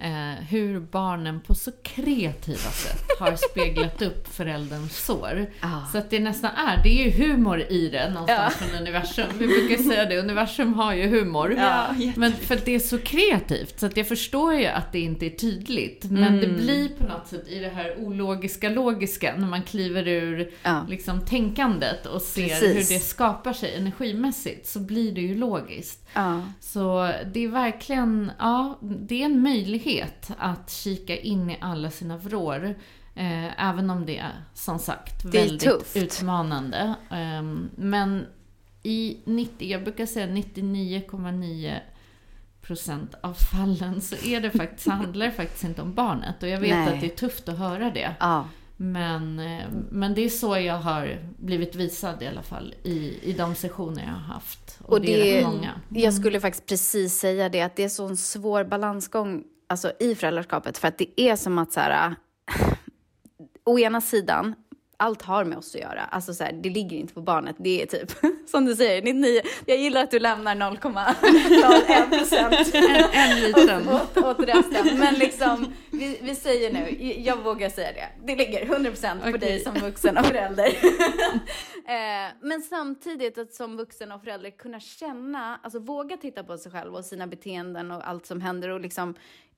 eh, 0.05 0.44
hur 0.48 0.80
barnen 0.80 1.40
på 1.40 1.55
så 1.55 1.72
kreativa 1.82 2.70
sätt 2.70 3.05
har 3.18 3.36
speglat 3.50 4.02
upp 4.02 4.34
förälderns 4.34 5.05
sår. 5.05 5.46
Ah. 5.61 5.86
Så 5.92 5.98
att 5.98 6.11
det 6.11 6.20
nästan 6.20 6.50
är, 6.50 6.82
det 6.82 6.88
är 6.88 7.05
ju 7.05 7.11
humor 7.11 7.61
i 7.61 7.88
det 7.88 8.11
någonstans 8.11 8.55
ja. 8.61 8.66
från 8.66 8.80
universum. 8.80 9.26
Vi 9.38 9.46
brukar 9.46 9.82
säga 9.82 10.05
det, 10.05 10.18
universum 10.18 10.74
har 10.74 10.94
ju 10.94 11.09
humor. 11.09 11.55
Ja, 11.59 11.94
men 12.16 12.32
för 12.32 12.55
att 12.55 12.64
det 12.64 12.74
är 12.74 12.78
så 12.78 12.98
kreativt, 12.98 13.80
så 13.80 13.86
att 13.86 13.96
jag 13.96 14.09
förstår 14.09 14.55
ju 14.55 14.66
att 14.66 14.92
det 14.92 15.00
inte 15.00 15.26
är 15.26 15.30
tydligt. 15.30 16.05
Men 16.05 16.24
mm. 16.24 16.40
det 16.40 16.46
blir 16.46 16.88
på 16.88 17.05
något 17.05 17.28
sätt 17.28 17.48
i 17.48 17.59
det 17.59 17.68
här 17.68 17.98
ologiska, 17.98 18.68
logiska, 18.68 19.34
när 19.36 19.46
man 19.46 19.62
kliver 19.62 20.09
ur 20.09 20.50
ja. 20.62 20.86
liksom, 20.88 21.20
tänkandet 21.20 22.07
och 22.07 22.22
ser 22.22 22.48
Precis. 22.48 22.90
hur 22.90 22.94
det 22.94 23.00
skapar 23.00 23.52
sig 23.52 23.74
energimässigt, 23.74 24.66
så 24.66 24.80
blir 24.80 25.12
det 25.12 25.20
ju 25.20 25.34
logiskt. 25.34 26.00
Så 26.61 27.12
det 27.32 27.44
är 27.44 27.48
verkligen, 27.48 28.32
ja, 28.38 28.78
det 28.80 29.22
är 29.22 29.26
en 29.26 29.42
möjlighet 29.42 29.93
att 30.38 30.70
kika 30.70 31.16
in 31.16 31.51
i 31.51 31.59
alla 31.61 31.90
sina 31.90 32.16
vrår. 32.16 32.74
Eh, 33.14 33.68
även 33.68 33.90
om 33.90 34.07
det 34.07 34.18
är 34.18 34.45
som 34.55 34.78
sagt 34.78 35.24
väldigt 35.24 35.61
tufft. 35.61 35.97
utmanande. 35.97 36.95
Eh, 37.11 37.42
men 37.76 38.26
i 38.82 39.18
90, 39.24 39.70
jag 39.70 39.84
brukar 39.84 40.07
säga 40.07 40.26
99,9 40.26 41.80
procent 42.62 43.14
av 43.20 43.34
fallen 43.34 44.01
så 44.01 44.16
är 44.26 44.40
det 44.40 44.51
faktiskt, 44.51 44.88
handlar 44.88 45.26
det 45.26 45.32
faktiskt 45.32 45.64
inte 45.64 45.82
om 45.82 45.95
barnet. 45.95 46.42
Och 46.42 46.49
jag 46.49 46.61
vet 46.61 46.70
Nej. 46.70 46.95
att 46.95 47.01
det 47.01 47.07
är 47.07 47.16
tufft 47.16 47.49
att 47.49 47.59
höra 47.59 47.90
det. 47.90 48.14
Ja. 48.20 48.49
Men, 48.76 49.38
eh, 49.38 49.64
men 49.90 50.14
det 50.14 50.24
är 50.24 50.28
så 50.28 50.59
jag 50.59 50.78
har 50.78 51.18
blivit 51.36 51.74
visad 51.74 52.22
i 52.22 52.26
alla 52.26 52.42
fall 52.42 52.74
i, 52.82 53.18
i 53.22 53.32
de 53.32 53.55
sessioner 53.55 54.03
jag 54.03 54.12
har 54.12 54.34
haft. 54.34 54.78
Och, 54.82 54.92
och 54.92 55.01
det, 55.01 55.07
det 55.07 55.40
är 55.40 55.47
många. 55.47 55.70
Mm. 55.90 56.03
Jag 56.03 56.14
skulle 56.14 56.40
faktiskt 56.40 56.66
precis 56.66 57.18
säga 57.18 57.49
det, 57.49 57.62
att 57.62 57.76
det 57.76 57.84
är 57.84 57.88
så 57.88 58.07
en 58.07 58.16
svår 58.16 58.64
balansgång 58.64 59.45
alltså, 59.66 59.92
i 60.00 60.14
föräldraskapet. 60.14 60.78
För 60.78 60.88
att 60.88 60.98
det 60.98 61.20
är 61.20 61.36
som 61.36 61.58
att 61.58 61.72
så 61.72 61.80
här, 61.80 62.14
å 63.64 63.78
ena 63.78 64.00
sidan 64.00 64.54
allt 64.96 65.22
har 65.22 65.44
med 65.44 65.58
oss 65.58 65.74
att 65.74 65.80
göra. 65.80 66.04
Alltså 66.04 66.34
så 66.34 66.44
här, 66.44 66.52
det 66.52 66.70
ligger 66.70 66.96
inte 66.96 67.14
på 67.14 67.20
barnet. 67.20 67.56
Det 67.58 67.82
är 67.82 67.86
typ, 67.86 68.12
som 68.46 68.64
du 68.64 68.76
säger, 68.76 69.02
99. 69.02 69.40
Jag 69.66 69.78
gillar 69.78 70.02
att 70.02 70.10
du 70.10 70.18
lämnar 70.18 70.54
0,01 70.54 72.18
procent. 72.18 72.74
En, 72.74 73.04
en 73.12 73.40
liten. 73.40 73.88
Åt, 73.94 74.16
åt, 74.16 74.24
åt 74.24 74.48
resten. 74.48 74.98
Men 74.98 75.14
liksom, 75.14 75.72
vi, 75.90 76.18
vi 76.22 76.34
säger 76.34 76.72
nu, 76.72 77.12
jag 77.22 77.36
vågar 77.36 77.68
säga 77.68 77.92
det. 77.92 78.08
Det 78.26 78.36
ligger 78.36 78.62
100 78.62 78.90
procent 78.90 79.22
på 79.22 79.28
okay. 79.28 79.40
dig 79.40 79.60
som 79.60 79.74
vuxen 79.74 80.18
och 80.18 80.26
förälder. 80.26 80.68
Eh, 81.86 82.32
men 82.40 82.62
samtidigt 82.62 83.38
att 83.38 83.54
som 83.54 83.76
vuxen 83.76 84.12
och 84.12 84.22
förälder 84.22 84.50
kunna 84.50 84.80
känna, 84.80 85.60
alltså 85.62 85.78
våga 85.78 86.16
titta 86.16 86.44
på 86.44 86.58
sig 86.58 86.72
själv 86.72 86.94
och 86.94 87.04
sina 87.04 87.26
beteenden 87.26 87.90
och 87.90 88.08
allt 88.08 88.26
som 88.26 88.40
händer 88.40 88.68
och 88.68 88.80
liksom 88.80 89.14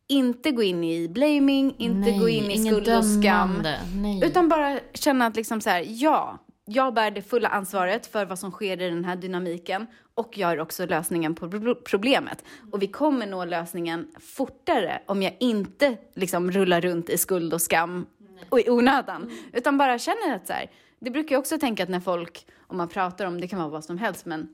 inte 0.09 0.51
gå 0.51 0.63
in 0.63 0.85
i 0.85 1.09
blaming, 1.09 1.75
inte 1.79 2.11
Nej, 2.11 2.19
gå 2.19 2.29
in 2.29 2.51
i 2.51 2.65
skuld 2.67 2.89
och 2.89 3.05
skam. 3.05 3.63
Nej. 3.95 4.21
Utan 4.25 4.49
bara 4.49 4.79
känna 4.95 5.27
att 5.27 5.37
liksom 5.37 5.61
så 5.61 5.71
här, 5.71 5.85
ja, 5.89 6.39
jag 6.65 6.95
bär 6.95 7.11
det 7.11 7.23
fulla 7.23 7.49
ansvaret 7.49 8.07
för 8.07 8.27
vad 8.27 8.39
som 8.39 8.51
sker 8.51 8.83
i 8.83 8.91
den 8.91 9.05
här 9.05 9.17
dynamiken 9.17 9.87
och 10.15 10.39
jag 10.39 10.53
är 10.53 10.61
också 10.61 10.87
lösningen 10.87 11.35
på 11.35 11.75
problemet. 11.85 12.45
Och 12.73 12.83
vi 12.83 12.87
kommer 12.87 13.27
nå 13.27 13.45
lösningen 13.45 14.09
fortare 14.21 15.03
om 15.07 15.23
jag 15.23 15.37
inte 15.41 15.97
liksom 16.15 16.51
rullar 16.51 16.81
runt 16.81 17.11
i 17.11 17.19
skuld 17.19 17.55
och 17.55 17.63
skam 17.63 18.07
och 18.49 18.61
i 18.61 18.71
onödan. 18.71 19.23
Mm. 19.23 19.37
Utan 19.53 19.79
bara 19.79 19.99
känner 19.99 20.35
att 20.35 20.47
så 20.47 20.53
här, 20.53 20.71
det 20.99 21.11
brukar 21.11 21.35
jag 21.35 21.41
också 21.41 21.59
tänka 21.59 21.83
att 21.83 21.89
när 21.89 22.01
folk, 22.01 22.47
om 22.67 22.77
man 22.77 22.89
pratar 22.89 23.27
om, 23.27 23.41
det 23.41 23.49
kan 23.49 23.59
vara 23.59 23.69
vad 23.69 23.85
som 23.85 23.99
helst, 23.99 24.27
men 24.27 24.49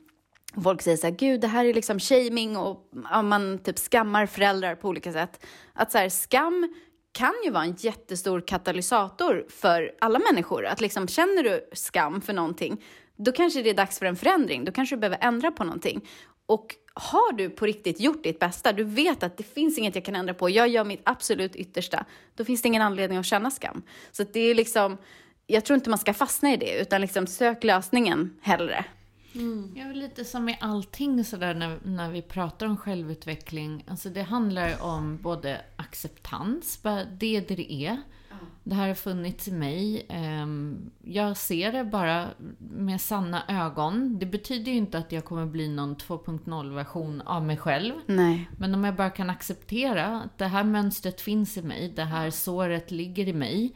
folk 0.62 0.82
säger 0.82 0.96
så 0.96 1.06
här, 1.06 1.14
gud 1.14 1.40
det 1.40 1.46
här 1.46 1.64
är 1.64 1.74
liksom 1.74 1.98
shaming 1.98 2.56
och 2.56 2.90
ja, 3.10 3.22
man 3.22 3.58
typ 3.58 3.78
skammar 3.78 4.26
föräldrar 4.26 4.74
på 4.74 4.88
olika 4.88 5.12
sätt. 5.12 5.46
Att 5.72 5.92
så 5.92 5.98
här, 5.98 6.08
skam 6.08 6.74
kan 7.12 7.34
ju 7.44 7.50
vara 7.50 7.64
en 7.64 7.76
jättestor 7.78 8.40
katalysator 8.40 9.46
för 9.48 9.92
alla 10.00 10.18
människor. 10.18 10.66
Att 10.66 10.80
liksom, 10.80 11.08
känner 11.08 11.42
du 11.42 11.68
skam 11.72 12.20
för 12.20 12.32
någonting, 12.32 12.84
då 13.16 13.32
kanske 13.32 13.62
det 13.62 13.70
är 13.70 13.74
dags 13.74 13.98
för 13.98 14.06
en 14.06 14.16
förändring. 14.16 14.64
Då 14.64 14.72
kanske 14.72 14.96
du 14.96 15.00
behöver 15.00 15.18
ändra 15.20 15.50
på 15.50 15.64
någonting. 15.64 16.08
Och 16.46 16.74
har 16.94 17.32
du 17.32 17.50
på 17.50 17.66
riktigt 17.66 18.00
gjort 18.00 18.24
ditt 18.24 18.38
bästa, 18.38 18.72
du 18.72 18.84
vet 18.84 19.22
att 19.22 19.36
det 19.36 19.42
finns 19.42 19.78
inget 19.78 19.94
jag 19.94 20.04
kan 20.04 20.16
ändra 20.16 20.34
på, 20.34 20.50
jag 20.50 20.68
gör 20.68 20.84
mitt 20.84 21.00
absolut 21.04 21.56
yttersta, 21.56 22.04
då 22.34 22.44
finns 22.44 22.62
det 22.62 22.68
ingen 22.68 22.82
anledning 22.82 23.18
att 23.18 23.26
känna 23.26 23.50
skam. 23.50 23.82
Så 24.12 24.24
det 24.32 24.40
är 24.40 24.54
liksom, 24.54 24.98
jag 25.46 25.64
tror 25.64 25.74
inte 25.74 25.90
man 25.90 25.98
ska 25.98 26.14
fastna 26.14 26.52
i 26.52 26.56
det, 26.56 26.80
utan 26.80 27.00
liksom 27.00 27.26
sök 27.26 27.64
lösningen 27.64 28.36
hellre. 28.42 28.84
Mm. 29.34 29.72
Ja, 29.76 29.84
lite 29.84 30.24
som 30.24 30.48
i 30.48 30.58
allting 30.60 31.24
sådär 31.24 31.54
när, 31.54 31.78
när 31.84 32.10
vi 32.10 32.22
pratar 32.22 32.66
om 32.66 32.76
självutveckling. 32.76 33.84
Alltså 33.88 34.10
det 34.10 34.22
handlar 34.22 34.82
om 34.82 35.18
både 35.22 35.60
acceptans, 35.76 36.82
bara 36.82 37.04
det 37.04 37.36
är 37.36 37.56
det 37.56 37.72
är. 37.72 38.02
Det 38.64 38.74
här 38.74 38.88
har 38.88 38.94
funnits 38.94 39.48
i 39.48 39.52
mig. 39.52 40.06
Ehm, 40.08 40.90
jag 41.02 41.36
ser 41.36 41.72
det 41.72 41.84
bara 41.84 42.28
med 42.58 43.00
sanna 43.00 43.42
ögon. 43.48 44.18
Det 44.18 44.26
betyder 44.26 44.72
ju 44.72 44.78
inte 44.78 44.98
att 44.98 45.12
jag 45.12 45.24
kommer 45.24 45.46
bli 45.46 45.68
någon 45.68 45.96
2.0-version 45.96 47.20
av 47.20 47.44
mig 47.44 47.56
själv. 47.56 47.94
Nej. 48.06 48.50
Men 48.58 48.74
om 48.74 48.84
jag 48.84 48.96
bara 48.96 49.10
kan 49.10 49.30
acceptera 49.30 50.20
att 50.20 50.38
det 50.38 50.46
här 50.46 50.64
mönstret 50.64 51.20
finns 51.20 51.56
i 51.56 51.62
mig, 51.62 51.92
det 51.96 52.04
här 52.04 52.30
såret 52.30 52.90
ligger 52.90 53.28
i 53.28 53.32
mig. 53.32 53.74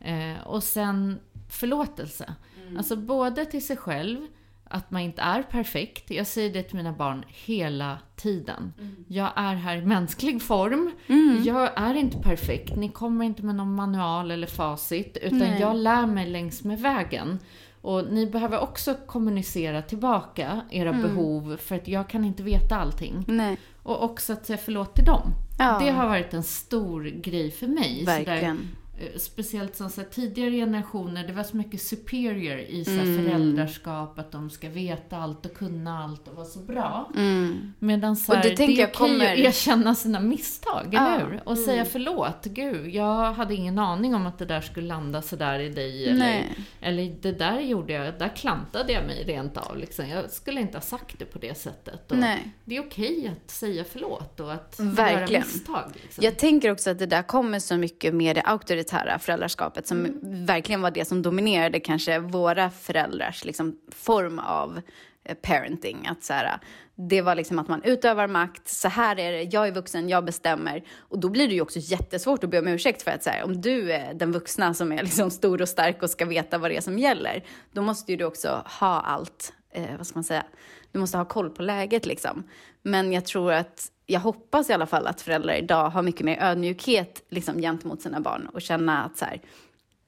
Eh, 0.00 0.46
och 0.46 0.62
sen 0.62 1.20
förlåtelse. 1.50 2.34
Mm. 2.62 2.76
Alltså 2.76 2.96
både 2.96 3.44
till 3.44 3.66
sig 3.66 3.76
själv, 3.76 4.26
att 4.72 4.90
man 4.90 5.02
inte 5.02 5.22
är 5.22 5.42
perfekt. 5.42 6.10
Jag 6.10 6.26
säger 6.26 6.52
det 6.52 6.62
till 6.62 6.76
mina 6.76 6.92
barn 6.92 7.24
hela 7.28 7.98
tiden. 8.16 8.72
Mm. 8.78 9.04
Jag 9.08 9.30
är 9.36 9.54
här 9.54 9.76
i 9.76 9.82
mänsklig 9.82 10.42
form. 10.42 10.92
Mm. 11.06 11.42
Jag 11.44 11.70
är 11.76 11.94
inte 11.94 12.18
perfekt. 12.18 12.76
Ni 12.76 12.88
kommer 12.88 13.24
inte 13.24 13.42
med 13.42 13.54
någon 13.54 13.74
manual 13.74 14.30
eller 14.30 14.46
facit. 14.46 15.16
Utan 15.22 15.38
Nej. 15.38 15.60
jag 15.60 15.76
lär 15.76 16.06
mig 16.06 16.30
längs 16.30 16.64
med 16.64 16.80
vägen. 16.80 17.38
Och 17.80 18.12
ni 18.12 18.26
behöver 18.26 18.60
också 18.60 18.94
kommunicera 19.06 19.82
tillbaka 19.82 20.60
era 20.70 20.88
mm. 20.88 21.02
behov. 21.02 21.56
För 21.56 21.76
att 21.76 21.88
jag 21.88 22.08
kan 22.08 22.24
inte 22.24 22.42
veta 22.42 22.76
allting. 22.76 23.24
Nej. 23.26 23.56
Och 23.82 24.04
också 24.04 24.32
att 24.32 24.46
säga 24.46 24.58
förlåt 24.64 24.94
till 24.94 25.04
dem. 25.04 25.34
Ja. 25.58 25.78
Det 25.78 25.90
har 25.90 26.06
varit 26.06 26.34
en 26.34 26.42
stor 26.42 27.04
grej 27.04 27.50
för 27.50 27.66
mig. 27.66 28.04
Verkligen. 28.04 28.56
Eh, 28.56 28.81
speciellt 29.16 29.76
som 29.76 29.90
så 29.90 30.02
tidigare 30.02 30.50
generationer, 30.50 31.26
det 31.26 31.32
var 31.32 31.42
så 31.42 31.56
mycket 31.56 31.82
superior 31.82 32.58
i 32.58 32.84
så 32.84 32.90
mm. 32.90 33.24
föräldraskap, 33.24 34.18
att 34.18 34.32
de 34.32 34.50
ska 34.50 34.68
veta 34.68 35.16
allt 35.16 35.46
och 35.46 35.54
kunna 35.54 36.04
allt 36.04 36.28
och 36.28 36.34
vara 36.34 36.46
så 36.46 36.58
bra. 36.58 37.10
Mm. 37.16 37.72
Medan 37.78 38.16
så 38.16 38.34
här, 38.34 38.42
det, 38.42 38.54
det 38.54 38.62
är 38.62 38.66
okej 38.66 38.92
kommer... 38.94 39.32
att 39.32 39.38
erkänna 39.38 39.94
sina 39.94 40.20
misstag, 40.20 40.88
ja. 40.90 41.14
eller 41.14 41.30
hur? 41.30 41.40
Och 41.44 41.52
mm. 41.52 41.64
säga 41.64 41.84
förlåt, 41.84 42.44
gud, 42.44 42.94
jag 42.94 43.32
hade 43.32 43.54
ingen 43.54 43.78
aning 43.78 44.14
om 44.14 44.26
att 44.26 44.38
det 44.38 44.44
där 44.44 44.60
skulle 44.60 44.86
landa 44.86 45.22
så 45.22 45.36
där 45.36 45.58
i 45.58 45.68
dig. 45.68 46.08
Eller, 46.08 46.44
eller 46.80 47.16
det 47.20 47.32
där 47.32 47.60
gjorde 47.60 47.92
jag, 47.92 48.18
där 48.18 48.36
klantade 48.36 48.92
jag 48.92 49.06
mig 49.06 49.24
rent 49.24 49.56
av. 49.56 49.76
Liksom. 49.76 50.08
Jag 50.08 50.30
skulle 50.30 50.60
inte 50.60 50.76
ha 50.76 50.82
sagt 50.82 51.18
det 51.18 51.24
på 51.24 51.38
det 51.38 51.58
sättet. 51.58 52.12
Och 52.12 52.18
Nej. 52.18 52.52
Det 52.64 52.76
är 52.76 52.80
okej 52.80 53.32
att 53.32 53.50
säga 53.50 53.84
förlåt 53.92 54.40
och 54.40 54.52
att 54.52 54.80
Verkligen. 54.80 55.32
göra 55.32 55.44
misstag. 55.44 55.92
Liksom. 56.02 56.24
Jag 56.24 56.38
tänker 56.38 56.70
också 56.70 56.90
att 56.90 56.98
det 56.98 57.06
där 57.06 57.22
kommer 57.22 57.58
så 57.58 57.76
mycket 57.76 58.14
med 58.14 58.36
det 58.36 58.42
auktoritära 58.42 58.91
auktoritära 58.92 59.18
föräldraskapet 59.18 59.86
som 59.86 59.98
mm. 59.98 60.46
verkligen 60.46 60.82
var 60.82 60.90
det 60.90 61.04
som 61.04 61.22
dominerade 61.22 61.80
kanske 61.80 62.18
våra 62.18 62.70
föräldrars 62.70 63.44
liksom, 63.44 63.76
form 63.90 64.38
av 64.38 64.80
eh, 65.24 65.34
parenting. 65.34 66.06
Att 66.10 66.24
så 66.24 66.32
här, 66.32 66.58
det 66.94 67.22
var 67.22 67.34
liksom 67.34 67.58
att 67.58 67.68
man 67.68 67.82
utövar 67.84 68.28
makt, 68.28 68.68
så 68.68 68.88
här 68.88 69.18
är 69.18 69.32
det, 69.32 69.42
jag 69.42 69.68
är 69.68 69.72
vuxen, 69.72 70.08
jag 70.08 70.24
bestämmer. 70.24 70.82
Och 71.10 71.18
då 71.18 71.28
blir 71.28 71.48
det 71.48 71.54
ju 71.54 71.60
också 71.60 71.78
jättesvårt 71.78 72.44
att 72.44 72.50
be 72.50 72.58
om 72.58 72.68
ursäkt 72.68 73.02
för 73.02 73.10
att 73.10 73.22
så 73.22 73.30
här, 73.30 73.44
om 73.44 73.60
du 73.60 73.92
är 73.92 74.14
den 74.14 74.32
vuxna 74.32 74.74
som 74.74 74.92
är 74.92 75.02
liksom 75.02 75.30
stor 75.30 75.62
och 75.62 75.68
stark 75.68 76.02
och 76.02 76.10
ska 76.10 76.24
veta 76.24 76.58
vad 76.58 76.70
det 76.70 76.76
är 76.76 76.80
som 76.80 76.98
gäller, 76.98 77.44
då 77.72 77.82
måste 77.82 78.12
ju 78.12 78.18
du 78.18 78.24
också 78.24 78.62
ha 78.80 79.00
allt, 79.00 79.52
eh, 79.72 79.96
vad 79.96 80.06
ska 80.06 80.16
man 80.16 80.24
säga, 80.24 80.44
du 80.92 80.98
måste 80.98 81.18
ha 81.18 81.24
koll 81.24 81.50
på 81.50 81.62
läget 81.62 82.06
liksom. 82.06 82.44
Men 82.82 83.12
jag 83.12 83.24
tror 83.24 83.52
att 83.52 83.90
jag 84.06 84.20
hoppas 84.20 84.70
i 84.70 84.72
alla 84.72 84.86
fall 84.86 85.06
att 85.06 85.20
föräldrar 85.20 85.54
idag 85.54 85.90
har 85.90 86.02
mycket 86.02 86.26
mer 86.26 86.42
ödmjukhet 86.42 87.24
liksom, 87.28 87.58
gentemot 87.58 88.02
sina 88.02 88.20
barn 88.20 88.46
och 88.46 88.62
känna 88.62 89.04
att 89.04 89.16
så 89.16 89.24
här, 89.24 89.40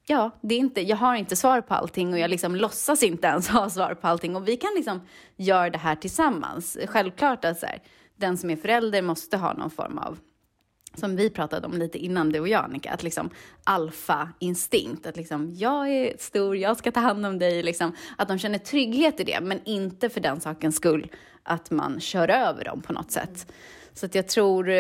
ja, 0.07 0.30
det 0.41 0.55
är 0.55 0.59
inte, 0.59 0.80
jag 0.80 0.97
har 0.97 1.14
inte 1.14 1.37
svar 1.37 1.61
på 1.61 1.74
allting 1.74 2.12
och 2.12 2.18
jag 2.18 2.30
liksom 2.30 2.57
låtsas 2.57 3.03
inte 3.03 3.26
ens 3.26 3.49
ha 3.49 3.70
svar 3.70 3.95
på 3.95 4.07
allting. 4.07 4.37
Och 4.37 4.49
vi 4.49 4.57
kan 4.57 4.70
liksom 4.76 5.01
göra 5.37 5.70
det 5.70 5.78
här 5.78 5.97
tillsammans. 5.97 6.78
Självklart 6.87 7.45
att 7.45 7.59
så 7.59 7.66
här, 7.66 7.82
den 8.16 8.39
som 8.39 8.51
är 8.51 8.57
förälder 8.57 9.03
måste 9.03 9.37
ha 9.37 9.53
någon 9.53 9.70
form 9.70 9.99
av 9.99 10.18
som 10.95 11.16
vi 11.16 11.30
pratade 11.30 11.66
om 11.66 11.72
lite 11.72 11.99
innan, 11.99 12.32
du 12.32 12.40
och 12.40 12.49
jag 12.49 12.64
Annika, 12.64 12.90
att 12.90 13.03
liksom 13.03 13.30
alfa-instinkt, 13.64 15.07
att 15.07 15.16
liksom 15.16 15.55
jag 15.55 15.88
är 15.88 16.16
stor, 16.18 16.57
jag 16.57 16.76
ska 16.76 16.92
ta 16.92 17.01
hand 17.01 17.26
om 17.26 17.38
dig, 17.38 17.62
liksom, 17.62 17.92
att 18.18 18.28
de 18.28 18.38
känner 18.38 18.59
trygghet 18.59 19.20
i 19.20 19.24
det, 19.24 19.40
men 19.40 19.61
inte 19.64 20.09
för 20.09 20.20
den 20.20 20.40
sakens 20.40 20.76
skull 20.76 21.11
att 21.42 21.70
man 21.70 22.01
kör 22.01 22.28
över 22.28 22.64
dem 22.64 22.82
på 22.82 22.92
något 22.92 23.11
sätt. 23.11 23.53
Så 23.92 24.07
att 24.07 24.14
jag 24.14 24.28
tror, 24.28 24.70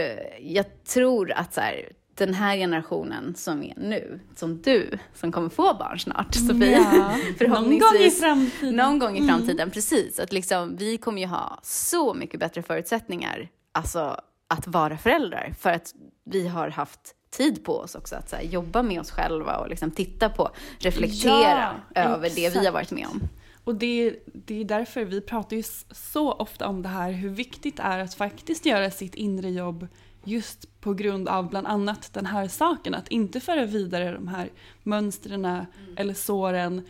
jag 0.40 0.84
tror 0.84 1.32
att 1.32 1.54
så 1.54 1.60
här, 1.60 1.88
den 2.14 2.34
här 2.34 2.56
generationen 2.56 3.34
som 3.34 3.62
är 3.62 3.74
nu, 3.76 4.20
som 4.34 4.62
du, 4.62 4.98
som 5.14 5.32
kommer 5.32 5.48
få 5.48 5.74
barn 5.74 5.98
snart, 5.98 6.34
Sofie. 6.34 6.70
Ja. 6.70 7.16
Någon 7.48 7.78
gång 7.78 7.96
i 8.00 8.10
framtiden. 8.10 8.76
Någon 8.76 8.98
gång 8.98 9.16
i 9.16 9.18
mm. 9.18 9.28
framtiden, 9.28 9.60
mm. 9.60 9.70
precis. 9.70 10.20
Att 10.20 10.32
liksom, 10.32 10.76
vi 10.76 10.98
kommer 10.98 11.20
ju 11.20 11.26
ha 11.26 11.60
så 11.62 12.14
mycket 12.14 12.40
bättre 12.40 12.62
förutsättningar, 12.62 13.48
alltså 13.72 14.20
att 14.48 14.66
vara 14.66 14.98
föräldrar, 14.98 15.54
för 15.58 15.70
att 15.70 15.94
vi 16.24 16.48
har 16.48 16.68
haft 16.68 17.14
tid 17.30 17.64
på 17.64 17.78
oss 17.78 17.94
också 17.94 18.16
att 18.16 18.32
här, 18.32 18.42
jobba 18.42 18.82
med 18.82 19.00
oss 19.00 19.10
själva 19.10 19.56
och 19.56 19.68
liksom 19.68 19.90
titta 19.90 20.28
på, 20.28 20.50
reflektera 20.78 21.80
ja, 21.94 22.00
över 22.00 22.26
exakt. 22.26 22.54
det 22.54 22.60
vi 22.60 22.66
har 22.66 22.72
varit 22.72 22.90
med 22.90 23.06
om. 23.06 23.28
Och 23.64 23.74
det, 23.74 24.16
det 24.26 24.60
är 24.60 24.64
därför 24.64 25.04
vi 25.04 25.20
pratar 25.20 25.56
ju 25.56 25.62
så 25.90 26.32
ofta 26.32 26.68
om 26.68 26.82
det 26.82 26.88
här, 26.88 27.12
hur 27.12 27.30
viktigt 27.30 27.76
det 27.76 27.82
är 27.82 27.98
att 27.98 28.14
faktiskt 28.14 28.66
göra 28.66 28.90
sitt 28.90 29.14
inre 29.14 29.50
jobb 29.50 29.86
just 30.24 30.80
på 30.80 30.94
grund 30.94 31.28
av 31.28 31.48
bland 31.48 31.66
annat 31.66 32.10
den 32.12 32.26
här 32.26 32.48
saken. 32.48 32.94
Att 32.94 33.08
inte 33.08 33.40
föra 33.40 33.64
vidare 33.64 34.12
de 34.12 34.28
här 34.28 34.50
mönstren 34.82 35.44
mm. 35.44 35.66
eller 35.96 36.14
såren 36.14 36.86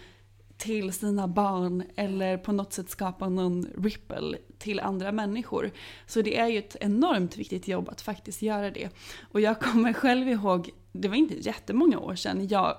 till 0.58 0.92
sina 0.92 1.28
barn 1.28 1.82
eller 1.96 2.36
på 2.36 2.52
något 2.52 2.72
sätt 2.72 2.90
skapa 2.90 3.28
någon 3.28 3.66
ripple 3.78 4.38
till 4.58 4.80
andra 4.80 5.12
människor. 5.12 5.70
Så 6.06 6.22
det 6.22 6.38
är 6.38 6.46
ju 6.46 6.58
ett 6.58 6.76
enormt 6.80 7.36
viktigt 7.36 7.68
jobb 7.68 7.88
att 7.88 8.00
faktiskt 8.00 8.42
göra 8.42 8.70
det. 8.70 8.88
Och 9.32 9.40
jag 9.40 9.60
kommer 9.60 9.92
själv 9.92 10.28
ihåg, 10.28 10.70
det 10.92 11.08
var 11.08 11.16
inte 11.16 11.34
jättemånga 11.34 11.98
år 11.98 12.14
sedan, 12.14 12.48
jag 12.48 12.76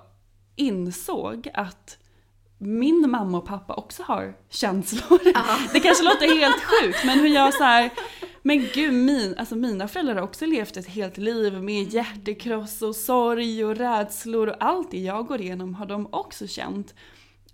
insåg 0.55 1.49
att 1.53 1.97
min 2.57 3.09
mamma 3.09 3.37
och 3.37 3.45
pappa 3.45 3.73
också 3.73 4.03
har 4.03 4.37
känslor. 4.49 5.19
Ah. 5.35 5.57
Det 5.73 5.79
kanske 5.79 6.03
låter 6.03 6.39
helt 6.39 6.63
sjukt 6.63 7.05
men 7.05 7.19
hur 7.19 7.27
jag 7.27 7.53
så 7.53 7.63
här, 7.63 7.89
men 8.41 8.67
gud, 8.73 8.93
min, 8.93 9.35
alltså 9.37 9.55
mina 9.55 9.87
föräldrar 9.87 10.15
har 10.15 10.21
också 10.21 10.45
levt 10.45 10.77
ett 10.77 10.87
helt 10.87 11.17
liv 11.17 11.53
med 11.53 11.93
hjärtekross 11.93 12.81
och 12.81 12.95
sorg 12.95 13.65
och 13.65 13.75
rädslor 13.75 14.47
och 14.47 14.55
allt 14.59 14.91
det 14.91 14.99
jag 14.99 15.27
går 15.27 15.41
igenom 15.41 15.73
har 15.73 15.85
de 15.85 16.07
också 16.11 16.47
känt. 16.47 16.93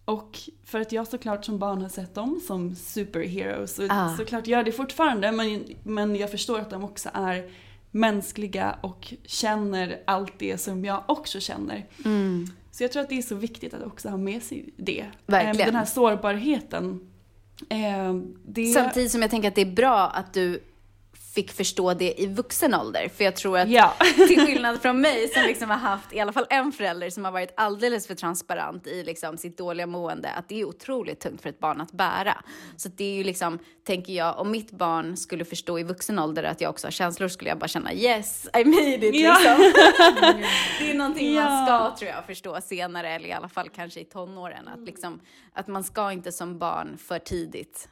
Och 0.06 0.40
för 0.64 0.82
att 0.82 0.92
jag 0.92 1.08
såklart 1.08 1.46
som 1.46 1.60
barn 1.60 1.82
har 1.82 1.90
sett 1.90 2.16
dem 2.16 2.42
som 2.48 2.76
superheroes 2.76 3.80
och 3.80 3.86
ah. 3.90 4.18
såklart 4.18 4.48
gör 4.48 4.64
det 4.64 4.72
fortfarande 4.72 5.32
men, 5.32 5.64
men 5.84 6.16
jag 6.16 6.32
förstår 6.32 6.60
att 6.60 6.70
de 6.70 6.84
också 6.84 7.10
är 7.14 7.50
mänskliga 7.92 8.78
och 8.82 9.14
känner 9.26 10.02
allt 10.06 10.34
det 10.38 10.58
som 10.58 10.86
jag 10.86 11.04
också 11.08 11.40
känner. 11.40 11.86
Mm. 12.06 12.48
Så 12.72 12.84
jag 12.84 12.92
tror 12.92 13.04
att 13.04 13.10
det 13.10 13.18
är 13.18 13.22
så 13.22 13.36
viktigt 13.36 13.74
att 13.74 13.84
också 13.84 14.10
ha 14.10 14.18
med 14.18 14.44
sig 14.44 14.70
det. 14.78 15.06
Verkligen. 15.26 15.68
Den 15.68 15.76
här 15.76 15.86
sårbarheten. 15.86 17.12
Eh, 17.70 18.16
det... 18.46 18.66
Samtidigt 18.66 19.12
som 19.12 19.22
jag 19.22 19.32
tänker 19.32 19.48
att 19.48 19.56
det 19.56 19.62
är 19.62 19.76
bra 19.76 20.08
att 20.08 20.34
du 20.34 20.64
fick 21.34 21.52
förstå 21.52 21.94
det 21.94 22.22
i 22.22 22.28
vuxen 22.28 22.74
ålder. 22.74 23.10
För 23.16 23.24
jag 23.24 23.36
tror 23.36 23.58
att 23.58 23.70
ja. 23.70 23.94
till 24.28 24.40
skillnad 24.46 24.82
från 24.82 25.02
mig 25.02 25.28
som 25.28 25.44
liksom 25.44 25.70
har 25.70 25.78
haft 25.78 26.14
i 26.14 26.20
alla 26.20 26.34
fall 26.34 26.46
en 26.50 26.72
förälder 26.72 27.10
som 27.10 27.26
har 27.26 27.32
varit 27.32 27.54
alldeles 27.58 28.08
för 28.08 28.16
transparent 28.16 28.88
i 28.88 29.04
liksom 29.04 29.38
sitt 29.38 29.58
dåliga 29.58 29.88
mående, 29.88 30.30
att 30.30 30.50
det 30.50 30.62
är 30.62 30.66
otroligt 30.66 31.20
tungt 31.20 31.42
för 31.42 31.50
ett 31.50 31.60
barn 31.60 31.82
att 31.82 31.92
bära. 31.92 32.38
Så 32.78 32.90
det 32.90 33.04
är 33.04 33.14
ju 33.14 33.24
liksom, 33.24 33.60
tänker 33.84 34.14
jag, 34.14 34.40
om 34.40 34.52
mitt 34.52 34.72
barn 34.72 35.18
skulle 35.18 35.46
förstå 35.46 35.80
i 35.80 35.84
vuxen 35.84 36.20
ålder 36.20 36.44
att 36.44 36.62
jag 36.62 36.70
också 36.70 36.88
har 36.88 36.92
känslor 36.92 37.28
skulle 37.28 37.50
jag 37.50 37.58
bara 37.58 37.68
känna 37.68 37.94
yes, 37.94 38.48
I 38.58 38.66
made 38.66 39.08
it 39.08 39.16
ja. 39.16 39.34
liksom. 39.34 39.74
det 40.80 40.92
är 40.92 40.94
någonting 40.94 41.34
ja. 41.34 41.50
man 41.50 41.66
ska, 41.66 41.98
tror 41.98 42.12
jag, 42.12 42.26
förstå 42.26 42.62
senare, 42.62 43.10
eller 43.10 43.30
i 43.30 43.34
alla 43.34 43.50
fall 43.50 43.70
kanske 43.70 44.00
i 44.00 44.06
tonåren. 44.06 44.68
Att, 44.68 44.80
liksom, 44.80 45.20
att 45.54 45.68
man 45.68 45.84
ska 45.84 46.12
inte 46.12 46.32
som 46.32 46.60
barn 46.60 46.98
för 46.98 47.20
tidigt 47.20 47.90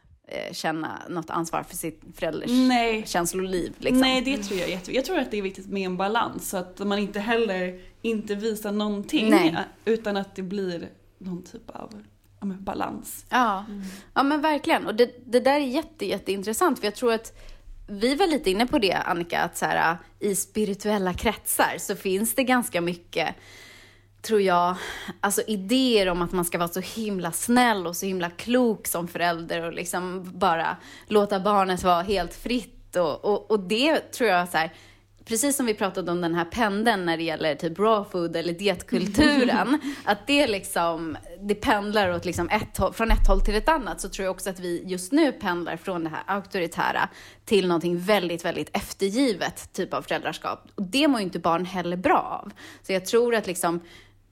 känna 0.52 1.02
något 1.10 1.30
ansvar 1.30 1.64
för 1.64 1.76
sitt 1.76 2.02
förälders 2.16 2.52
Nej. 2.52 3.04
känsloliv. 3.08 3.74
Liksom. 3.78 4.02
Nej, 4.02 4.22
det 4.22 4.38
tror 4.38 4.60
jag 4.60 4.68
är 4.68 4.72
jätteviktigt. 4.72 4.96
Jag 4.96 5.06
tror 5.06 5.20
att 5.20 5.32
det 5.32 5.38
är 5.38 5.42
viktigt 5.42 5.68
med 5.68 5.86
en 5.86 5.98
balans 5.98 6.50
så 6.50 6.58
att 6.58 6.80
man 6.80 7.00
inte 7.00 7.20
heller 7.20 7.80
inte 8.02 8.36
visar 8.36 8.72
någonting 8.72 9.30
Nej. 9.30 9.56
utan 9.86 10.18
att 10.18 10.36
det 10.36 10.42
blir 10.42 10.90
någon 11.18 11.44
typ 11.44 11.70
av 11.70 12.04
ja, 12.40 12.48
balans. 12.48 13.26
Ja. 13.30 13.66
Mm. 13.70 13.84
ja, 14.14 14.24
men 14.24 14.42
verkligen. 14.42 14.86
Och 14.86 14.96
det, 14.96 15.12
det 15.26 15.40
där 15.40 15.56
är 15.56 15.66
jätte, 15.66 16.06
jätteintressant 16.06 16.80
för 16.80 16.88
jag 16.88 16.96
tror 16.96 17.14
att 17.14 17.34
vi 17.88 18.16
var 18.16 18.28
lite 18.28 18.52
inne 18.52 18.68
på 18.68 18.80
det, 18.80 18.94
Annika, 18.94 19.42
att 19.42 19.58
så 19.58 19.66
här, 19.66 19.98
i 20.20 20.36
spirituella 20.36 21.14
kretsar 21.14 21.76
så 21.78 21.96
finns 21.96 22.36
det 22.36 22.44
ganska 22.44 22.82
mycket 22.82 23.36
tror 24.22 24.41
jag, 24.41 24.76
alltså 25.22 25.41
idéer 25.47 26.09
om 26.09 26.22
att 26.22 26.32
man 26.32 26.45
ska 26.45 26.57
vara 26.57 26.67
så 26.67 26.80
himla 26.80 27.32
snäll 27.32 27.88
och 27.88 27.95
så 27.95 28.05
himla 28.05 28.30
klok 28.30 28.88
som 28.88 29.07
förälder 29.07 29.61
och 29.61 29.74
liksom 29.74 30.32
bara 30.34 30.78
låta 31.07 31.39
barnet 31.39 31.84
vara 31.84 32.01
helt 32.01 32.34
fritt. 32.34 32.95
Och, 32.95 33.26
och, 33.26 33.51
och 33.51 33.59
det 33.59 33.99
tror 33.99 34.30
jag 34.30 34.49
så 34.49 34.57
här, 34.57 34.74
precis 35.30 35.55
som 35.55 35.65
vi 35.65 35.74
pratade 35.74 36.11
om 36.11 36.22
den 36.22 36.36
här 36.36 36.45
pendeln 36.45 37.05
när 37.05 37.17
det 37.17 37.24
gäller 37.24 37.55
typ 37.55 37.80
raw 37.80 38.09
food 38.11 38.36
eller 38.36 38.53
dietkulturen, 38.53 39.80
att 40.03 40.28
det 40.28 40.47
liksom, 40.47 41.17
det 41.39 41.55
pendlar 41.55 42.11
åt 42.11 42.26
liksom 42.26 42.49
ett, 42.49 42.95
från 42.95 43.11
ett 43.11 43.28
håll 43.28 43.41
till 43.41 43.55
ett 43.55 43.70
annat, 43.70 44.01
så 44.01 44.09
tror 44.09 44.26
jag 44.26 44.32
också 44.32 44.49
att 44.49 44.59
vi 44.59 44.84
just 44.86 45.11
nu 45.11 45.32
pendlar 45.32 45.78
från 45.78 46.03
det 46.03 46.09
här 46.09 46.24
auktoritära 46.26 47.09
till 47.45 47.67
någonting 47.67 47.99
väldigt, 47.99 48.45
väldigt 48.45 48.70
eftergivet 48.74 49.74
typ 49.74 49.93
av 49.93 50.01
föräldraskap. 50.01 50.67
Och 50.76 50.84
det 50.84 51.07
mår 51.07 51.20
ju 51.20 51.26
inte 51.26 51.39
barn 51.39 51.65
heller 51.65 51.97
bra 51.97 52.41
av. 52.43 52.51
Så 52.84 52.93
jag 52.93 53.05
tror 53.05 53.36
att 53.36 53.47
liksom 53.47 53.82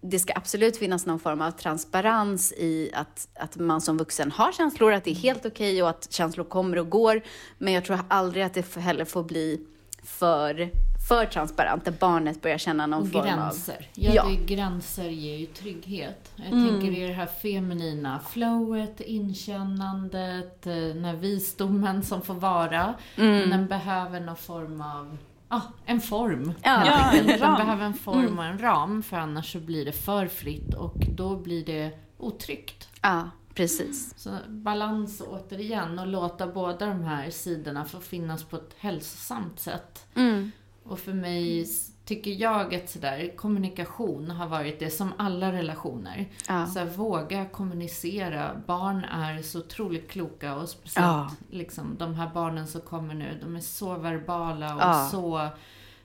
det 0.02 0.20
ska 0.20 0.34
absolut 0.36 0.78
finnas 0.78 1.06
någon 1.06 1.20
form 1.20 1.42
av 1.42 1.52
transparens 1.52 2.52
i 2.52 2.92
att, 2.94 3.28
att 3.34 3.58
man 3.58 3.82
som 3.82 3.98
vuxen 3.98 4.32
har 4.32 4.52
känslor, 4.52 4.94
att 4.94 5.04
det 5.04 5.12
är 5.12 5.16
helt 5.16 5.46
okej 5.46 5.74
okay 5.74 5.82
och 5.82 5.90
att 5.90 6.14
känslor 6.14 6.44
kommer 6.44 6.78
och 6.78 6.90
går. 6.90 7.22
Men 7.58 7.74
jag 7.74 7.86
tror 7.86 8.00
aldrig 8.08 8.44
att 8.44 8.54
det 8.54 8.76
heller 8.76 9.06
får 9.06 9.24
bli 9.24 9.62
för, 10.04 10.70
för 11.10 11.26
transparent, 11.26 11.86
där 11.86 11.94
barnet 12.00 12.42
börjar 12.42 12.58
känna 12.58 12.88
någon 12.88 13.02
och 13.02 13.12
form 13.12 13.24
gränser. 13.24 13.74
av... 13.74 13.84
Ja, 13.94 14.12
ja. 14.14 14.26
Det, 14.26 14.56
gränser 14.56 15.10
ger 15.10 15.38
ju 15.38 15.46
trygghet. 15.46 16.32
Jag 16.36 16.48
mm. 16.48 16.70
tänker 16.70 16.98
i 16.98 17.08
det 17.08 17.14
här 17.14 17.26
feminina 17.26 18.20
flowet, 18.30 19.02
inkännandet, 19.02 20.68
eh, 20.68 20.74
när 20.74 21.16
visdomen 21.16 22.04
som 22.04 22.22
får 22.22 22.34
vara. 22.34 22.94
Mm. 23.16 23.38
Men 23.38 23.50
den 23.50 23.68
behöver 23.68 24.20
någon 24.20 24.36
form 24.36 24.82
av 24.82 25.18
ah, 25.48 25.62
en 25.86 26.02
form. 26.02 26.54
Ja, 26.64 26.86
ja 26.86 27.12
en 27.12 27.28
ram. 27.28 27.40
Den 27.40 27.56
behöver 27.56 27.86
en 27.86 27.94
form 27.94 28.20
mm. 28.20 28.40
och 28.40 28.46
en 28.46 28.60
ram, 28.60 29.04
för 29.04 29.18
annars 29.18 29.52
så 29.52 29.60
blir 29.60 29.86
det 29.86 29.92
för 29.92 30.28
fritt 30.28 30.74
och 30.74 30.98
då 31.16 31.38
blir 31.38 31.66
det 31.66 32.00
otryggt. 32.18 32.90
Ja, 33.02 33.30
precis. 33.54 34.14
Så 34.18 34.30
balans 34.48 35.22
återigen 35.28 36.00
och 36.00 36.08
låta 36.08 36.48
båda 36.48 36.86
de 36.86 37.04
här 37.04 37.30
sidorna 37.30 37.86
få 37.86 38.00
finnas 38.00 38.44
på 38.44 38.56
ett 38.56 38.76
hälsosamt 38.78 39.60
sätt. 39.60 40.06
Mm. 40.16 40.52
Och 40.84 41.00
för 41.00 41.14
mig 41.14 41.68
tycker 42.08 42.32
jag 42.32 42.76
att 42.76 42.90
sådär, 42.90 43.34
kommunikation 43.36 44.32
har 44.32 44.48
varit 44.48 44.80
det 44.80 44.90
som 44.90 45.14
alla 45.18 45.52
relationer. 45.52 46.30
Ja. 46.48 46.66
Så 46.66 46.80
här, 46.80 46.86
våga 46.86 47.46
kommunicera. 47.46 48.62
Barn 48.68 49.04
är 49.04 49.42
så 49.42 49.60
otroligt 49.60 50.10
kloka 50.10 50.56
och 50.56 50.70
speciellt 50.70 51.08
ja. 51.08 51.32
liksom, 51.50 51.96
de 51.98 52.16
här 52.16 52.30
barnen 52.34 52.68
som 52.68 52.82
kommer 52.82 53.14
nu, 53.14 53.40
de 53.42 53.56
är 53.56 53.60
så 53.60 53.96
verbala 53.96 54.76
och 54.76 54.82
ja. 54.82 55.10
så 55.12 55.50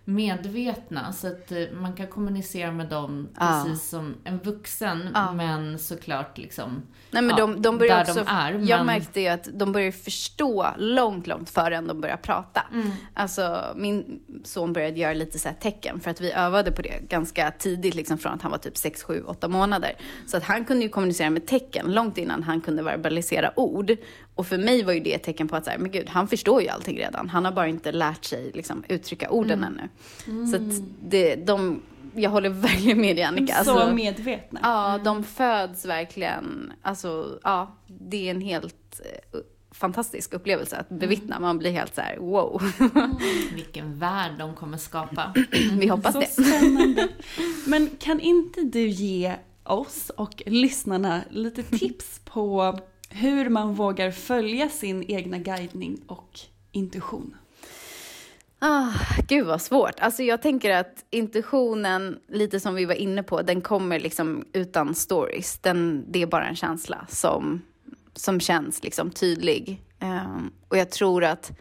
medvetna. 0.04 1.12
Så 1.12 1.26
att 1.26 1.52
eh, 1.52 1.58
man 1.72 1.92
kan 1.92 2.06
kommunicera 2.06 2.72
med 2.72 2.88
dem 2.88 3.28
precis 3.38 3.88
som 3.88 4.14
en 4.24 4.38
vuxen, 4.38 5.16
men 5.34 5.78
såklart 5.78 6.38
liksom 6.38 6.82
Nej, 7.10 7.22
men 7.22 7.36
de, 7.36 7.62
de 7.62 7.78
börjar 7.78 8.00
också, 8.00 8.14
de 8.14 8.26
är. 8.26 8.52
Men... 8.52 8.66
Jag 8.66 8.86
märkte 8.86 9.20
ju 9.20 9.28
att 9.28 9.48
de 9.52 9.72
börjar 9.72 9.92
förstå 9.92 10.68
långt, 10.78 11.26
långt 11.26 11.50
före 11.50 11.80
de 11.80 12.00
börjar 12.00 12.16
prata. 12.16 12.62
Mm. 12.72 12.90
Alltså, 13.14 13.74
min 13.76 14.20
son 14.44 14.72
började 14.72 15.00
göra 15.00 15.14
lite 15.14 15.38
så 15.38 15.48
tecken 15.60 16.00
för 16.00 16.10
att 16.10 16.20
vi 16.20 16.32
övade 16.32 16.72
på 16.72 16.82
det 16.82 17.08
ganska 17.08 17.50
tidigt, 17.50 17.94
liksom 17.94 18.18
från 18.18 18.32
att 18.32 18.42
han 18.42 18.50
var 18.50 18.58
typ 18.58 18.76
6, 18.76 19.02
7, 19.02 19.22
8 19.26 19.48
månader. 19.48 19.92
Så 20.26 20.36
att 20.36 20.42
han 20.42 20.64
kunde 20.64 20.82
ju 20.82 20.88
kommunicera 20.88 21.30
med 21.30 21.46
tecken 21.46 21.92
långt 21.92 22.18
innan 22.18 22.42
han 22.42 22.60
kunde 22.60 22.82
verbalisera 22.82 23.52
ord. 23.56 23.96
Och 24.34 24.46
för 24.46 24.58
mig 24.58 24.82
var 24.82 24.92
ju 24.92 25.00
det 25.00 25.14
ett 25.14 25.22
tecken 25.22 25.48
på 25.48 25.56
att 25.56 25.64
så 25.64 25.70
här, 25.70 25.78
men 25.78 25.90
gud, 25.90 26.08
han 26.08 26.28
förstår 26.28 26.62
ju 26.62 26.68
allting 26.68 26.98
redan. 26.98 27.28
Han 27.28 27.44
har 27.44 27.52
bara 27.52 27.68
inte 27.68 27.92
lärt 27.92 28.24
sig 28.24 28.50
liksom, 28.54 28.84
uttrycka 28.88 29.30
orden 29.30 29.58
mm. 29.58 29.72
ännu. 29.72 29.88
Mm. 30.26 30.46
Så 30.46 30.56
att 30.56 30.84
det, 31.02 31.36
de 31.36 31.82
jag 32.14 32.30
håller 32.30 32.48
verkligen 32.68 33.00
med 33.00 33.16
dig 33.16 33.24
Annika. 33.24 33.64
Så 33.64 33.70
alltså, 33.78 33.94
medvetna. 33.94 34.60
Ja, 34.62 34.90
mm. 34.90 35.04
de 35.04 35.24
föds 35.24 35.84
verkligen, 35.84 36.72
alltså 36.82 37.38
ja, 37.42 37.76
det 37.86 38.26
är 38.26 38.30
en 38.30 38.40
helt 38.40 39.00
uh, 39.34 39.40
fantastisk 39.70 40.34
upplevelse 40.34 40.76
att 40.76 40.88
bevittna. 40.88 41.40
Man 41.40 41.58
blir 41.58 41.70
helt 41.70 41.94
så 41.94 42.00
här, 42.00 42.16
wow. 42.16 42.62
Mm. 42.80 43.16
Vilken 43.54 43.98
värld 43.98 44.32
de 44.38 44.54
kommer 44.54 44.78
skapa. 44.78 45.34
Vi 45.72 45.88
hoppas 45.88 46.12
så 46.12 46.20
det. 46.20 46.26
Spännande. 46.26 47.08
Men 47.66 47.90
kan 47.98 48.20
inte 48.20 48.60
du 48.60 48.88
ge 48.88 49.34
oss 49.64 50.10
och 50.10 50.42
lyssnarna 50.46 51.20
lite 51.30 51.62
tips 51.62 52.20
på 52.24 52.78
hur 53.14 53.48
man 53.48 53.74
vågar 53.74 54.10
följa 54.10 54.68
sin 54.68 55.10
egna 55.10 55.38
guidning 55.38 56.00
och 56.06 56.40
intuition. 56.72 57.36
Ah, 58.58 58.92
gud 59.28 59.46
vad 59.46 59.62
svårt. 59.62 60.00
Alltså 60.00 60.22
jag 60.22 60.42
tänker 60.42 60.70
att 60.70 61.04
intuitionen, 61.10 62.18
lite 62.28 62.60
som 62.60 62.74
vi 62.74 62.84
var 62.84 62.94
inne 62.94 63.22
på, 63.22 63.42
den 63.42 63.60
kommer 63.60 64.00
liksom 64.00 64.44
utan 64.52 64.94
stories. 64.94 65.58
Den, 65.58 66.04
det 66.08 66.22
är 66.22 66.26
bara 66.26 66.46
en 66.46 66.56
känsla 66.56 67.06
som, 67.08 67.62
som 68.14 68.40
känns 68.40 68.82
liksom 68.82 69.10
tydlig. 69.10 69.82
Um, 70.00 70.52
och 70.68 70.76
jag 70.76 70.90
tror 70.90 71.24
att 71.24 71.52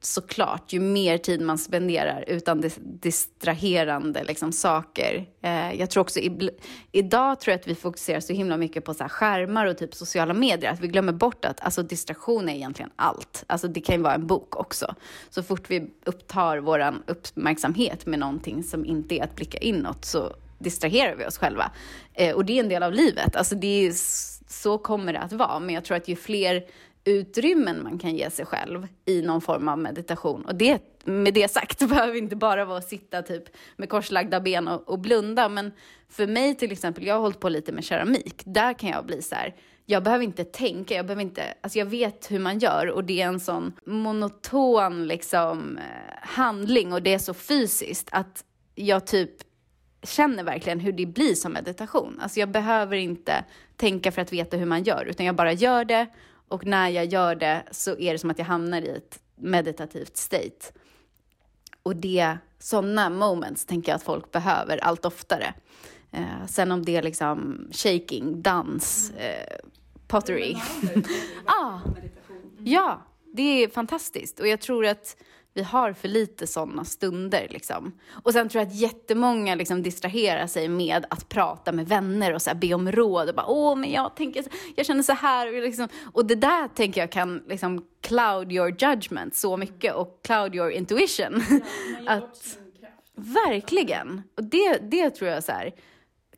såklart, 0.00 0.72
ju 0.72 0.80
mer 0.80 1.18
tid 1.18 1.40
man 1.40 1.58
spenderar 1.58 2.24
utan 2.26 2.64
distraherande 2.82 4.24
liksom, 4.24 4.52
saker. 4.52 5.26
Eh, 5.42 5.72
jag 5.72 5.90
tror 5.90 6.00
också, 6.00 6.20
i, 6.20 6.50
idag 6.92 7.40
tror 7.40 7.52
jag 7.52 7.60
att 7.60 7.68
vi 7.68 7.74
fokuserar 7.74 8.20
så 8.20 8.32
himla 8.32 8.56
mycket 8.56 8.84
på 8.84 8.94
så 8.94 9.04
här, 9.04 9.08
skärmar 9.08 9.66
och 9.66 9.78
typ 9.78 9.94
sociala 9.94 10.34
medier, 10.34 10.72
att 10.72 10.80
vi 10.80 10.88
glömmer 10.88 11.12
bort 11.12 11.44
att 11.44 11.60
alltså, 11.60 11.82
distraktion 11.82 12.48
är 12.48 12.54
egentligen 12.54 12.90
allt. 12.96 13.44
Alltså 13.46 13.68
det 13.68 13.80
kan 13.80 13.96
ju 13.96 14.02
vara 14.02 14.14
en 14.14 14.26
bok 14.26 14.56
också. 14.56 14.94
Så 15.30 15.42
fort 15.42 15.70
vi 15.70 15.90
upptar 16.04 16.58
vår 16.58 16.94
uppmärksamhet 17.06 18.06
med 18.06 18.18
någonting 18.18 18.62
som 18.62 18.84
inte 18.84 19.14
är 19.14 19.24
att 19.24 19.34
blicka 19.34 19.58
inåt 19.58 20.04
så 20.04 20.32
distraherar 20.58 21.16
vi 21.16 21.26
oss 21.26 21.38
själva. 21.38 21.70
Eh, 22.14 22.34
och 22.34 22.44
det 22.44 22.52
är 22.52 22.62
en 22.62 22.68
del 22.68 22.82
av 22.82 22.92
livet. 22.92 23.36
Alltså 23.36 23.54
det 23.54 23.86
är, 23.86 23.92
så 24.48 24.78
kommer 24.78 25.12
det 25.12 25.18
att 25.18 25.32
vara. 25.32 25.58
Men 25.58 25.74
jag 25.74 25.84
tror 25.84 25.96
att 25.96 26.08
ju 26.08 26.16
fler 26.16 26.64
utrymmen 27.08 27.82
man 27.82 27.98
kan 27.98 28.16
ge 28.16 28.30
sig 28.30 28.44
själv 28.46 28.86
i 29.04 29.22
någon 29.22 29.40
form 29.40 29.68
av 29.68 29.78
meditation. 29.78 30.44
Och 30.44 30.54
det, 30.54 30.82
med 31.04 31.34
det 31.34 31.50
sagt 31.50 31.78
det 31.78 31.86
behöver 31.88 32.14
inte 32.14 32.36
bara 32.36 32.64
vara 32.64 32.78
att 32.78 32.88
sitta 32.88 33.22
typ 33.22 33.44
med 33.76 33.88
korslagda 33.88 34.40
ben 34.40 34.68
och, 34.68 34.88
och, 34.88 34.98
blunda. 34.98 35.48
Men 35.48 35.72
för 36.08 36.26
mig 36.26 36.54
till 36.54 36.72
exempel, 36.72 37.06
jag 37.06 37.14
har 37.14 37.20
hållit 37.20 37.40
på 37.40 37.48
lite 37.48 37.72
med 37.72 37.84
keramik. 37.84 38.42
Där 38.44 38.72
kan 38.72 38.90
jag 38.90 39.06
bli 39.06 39.22
så 39.22 39.34
här, 39.34 39.54
jag 39.86 40.02
behöver 40.02 40.24
inte 40.24 40.44
tänka, 40.44 40.94
jag 40.94 41.06
behöver 41.06 41.22
inte, 41.22 41.54
alltså 41.60 41.78
jag 41.78 41.86
vet 41.86 42.30
hur 42.30 42.38
man 42.38 42.58
gör 42.58 42.90
och 42.90 43.04
det 43.04 43.20
är 43.20 43.26
en 43.26 43.40
sån 43.40 43.72
monoton 43.84 45.06
liksom 45.06 45.78
eh, 45.78 45.82
handling 46.22 46.92
och 46.92 47.02
det 47.02 47.14
är 47.14 47.18
så 47.18 47.34
fysiskt 47.34 48.08
att 48.12 48.44
jag 48.74 49.06
typ 49.06 49.30
känner 50.02 50.44
verkligen 50.44 50.80
hur 50.80 50.92
det 50.92 51.06
blir 51.06 51.34
som 51.34 51.52
meditation. 51.52 52.20
Alltså 52.20 52.40
jag 52.40 52.48
behöver 52.48 52.96
inte 52.96 53.44
tänka 53.76 54.12
för 54.12 54.22
att 54.22 54.32
veta 54.32 54.56
hur 54.56 54.66
man 54.66 54.82
gör, 54.82 55.04
utan 55.04 55.26
jag 55.26 55.34
bara 55.34 55.52
gör 55.52 55.84
det 55.84 56.06
och 56.48 56.66
när 56.66 56.88
jag 56.88 57.04
gör 57.04 57.34
det 57.34 57.62
så 57.70 57.98
är 57.98 58.12
det 58.12 58.18
som 58.18 58.30
att 58.30 58.38
jag 58.38 58.46
hamnar 58.46 58.82
i 58.82 58.88
ett 58.88 59.20
meditativt 59.36 60.16
state. 60.16 60.72
Och 61.82 61.96
det, 61.96 62.38
sådana 62.58 63.10
moments 63.10 63.64
tänker 63.64 63.92
jag 63.92 63.96
att 63.96 64.02
folk 64.02 64.32
behöver 64.32 64.78
allt 64.78 65.04
oftare. 65.04 65.54
Eh, 66.10 66.46
sen 66.46 66.72
om 66.72 66.84
det 66.84 66.96
är 66.96 67.02
liksom 67.02 67.68
shaking, 67.72 68.42
dans, 68.42 69.10
eh, 69.10 69.56
pottery. 70.06 70.56
ah, 71.44 71.80
ja, 72.58 73.02
det 73.34 73.42
är 73.42 73.68
fantastiskt. 73.68 74.40
Och 74.40 74.48
jag 74.48 74.60
tror 74.60 74.86
att 74.86 75.16
vi 75.54 75.62
har 75.62 75.92
för 75.92 76.08
lite 76.08 76.46
sådana 76.46 76.84
stunder. 76.84 77.46
Liksom. 77.50 77.92
Och 78.10 78.32
sen 78.32 78.48
tror 78.48 78.62
jag 78.62 78.68
att 78.68 78.74
jättemånga 78.74 79.54
liksom 79.54 79.82
distraherar 79.82 80.46
sig 80.46 80.68
med 80.68 81.06
att 81.10 81.28
prata 81.28 81.72
med 81.72 81.88
vänner 81.88 82.34
och 82.34 82.42
så 82.42 82.50
här, 82.50 82.56
be 82.56 82.74
om 82.74 82.92
råd. 82.92 83.28
Och 83.28 83.34
bara, 83.34 83.46
Åh, 83.46 83.76
men 83.76 83.90
jag, 83.90 84.16
tänker, 84.16 84.44
jag 84.76 84.86
känner 84.86 85.02
så 85.02 85.12
här. 85.12 85.46
Och, 85.46 85.62
liksom, 85.62 85.88
och 86.12 86.26
det 86.26 86.34
där 86.34 86.68
tänker 86.68 87.00
jag 87.00 87.12
kan 87.12 87.42
liksom, 87.48 87.84
cloud 88.00 88.52
your 88.52 88.76
judgment 88.78 89.36
så 89.36 89.56
mycket 89.56 89.94
och 89.94 90.20
cloud 90.22 90.54
your 90.54 90.70
intuition. 90.70 91.42
Ja, 92.06 92.12
att, 92.12 92.58
verkligen. 93.14 94.22
Och 94.36 94.44
det, 94.44 94.78
det 94.90 95.10
tror 95.10 95.30
jag 95.30 95.44
så 95.44 95.52
här, 95.52 95.72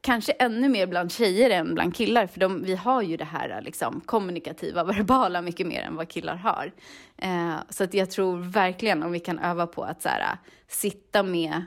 kanske 0.01 0.33
ännu 0.33 0.69
mer 0.69 0.87
bland 0.87 1.13
tjejer 1.13 1.51
än 1.51 1.75
bland 1.75 1.97
killar, 1.97 2.27
för 2.27 2.41
de, 2.41 2.63
vi 2.63 2.75
har 2.75 3.03
ju 3.03 3.17
det 3.17 3.25
här 3.25 3.63
liksom, 3.63 4.01
kommunikativa, 4.01 4.85
verbala 4.85 5.43
mycket 5.43 5.67
mer 5.67 5.83
än 5.83 5.97
vad 5.97 6.09
killar 6.09 6.37
har. 6.37 6.73
Eh, 7.17 7.55
så 7.69 7.85
att 7.85 7.95
jag 7.95 8.11
tror 8.11 8.37
verkligen 8.39 9.03
om 9.03 9.13
vi 9.13 9.21
kan 9.21 9.39
öva 9.39 9.67
på 9.67 9.83
att 9.83 10.03
så 10.03 10.09
här, 10.09 10.21
äh, 10.21 10.39
sitta 10.69 11.23
med 11.23 11.65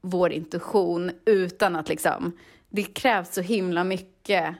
vår 0.00 0.32
intuition 0.32 1.10
utan 1.24 1.76
att 1.76 1.88
liksom, 1.88 2.32
det 2.68 2.82
krävs 2.82 3.34
så 3.34 3.40
himla 3.40 3.84
mycket 3.84 4.54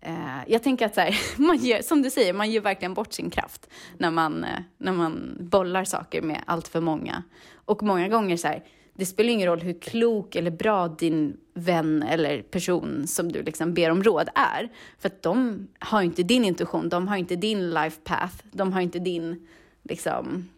eh, 0.00 0.38
jag 0.46 0.62
tänker 0.62 0.86
att 0.86 0.94
så 0.94 1.00
här, 1.00 1.18
man 1.36 1.56
ger, 1.56 1.82
som 1.82 2.02
du 2.02 2.10
säger, 2.10 2.32
man 2.32 2.50
ger 2.50 2.60
verkligen 2.60 2.94
bort 2.94 3.12
sin 3.12 3.30
kraft 3.30 3.70
när 3.98 4.10
man, 4.10 4.44
eh, 4.44 4.58
när 4.78 4.92
man 4.92 5.36
bollar 5.40 5.84
saker 5.84 6.22
med 6.22 6.42
allt 6.46 6.68
för 6.68 6.80
många. 6.80 7.22
Och 7.54 7.82
många 7.82 8.08
gånger 8.08 8.36
så 8.36 8.48
här, 8.48 8.64
det 8.94 9.06
spelar 9.06 9.30
ingen 9.30 9.48
roll 9.48 9.60
hur 9.60 9.80
klok 9.80 10.36
eller 10.36 10.50
bra 10.50 10.88
din 10.88 11.36
vän 11.56 12.02
eller 12.02 12.42
person 12.42 13.06
som 13.06 13.32
du 13.32 13.42
liksom 13.42 13.74
ber 13.74 13.90
om 13.90 14.02
råd 14.02 14.28
är. 14.34 14.68
För 14.98 15.08
att 15.08 15.22
de 15.22 15.68
har 15.78 16.02
inte 16.02 16.22
din 16.22 16.44
intuition, 16.44 16.88
de 16.88 17.08
har 17.08 17.16
inte 17.16 17.36
din 17.36 17.70
life 17.70 18.00
path, 18.04 18.34
de 18.52 18.72
har 18.72 18.80
inte 18.80 18.98
din, 18.98 19.46
liksom, 19.82 20.48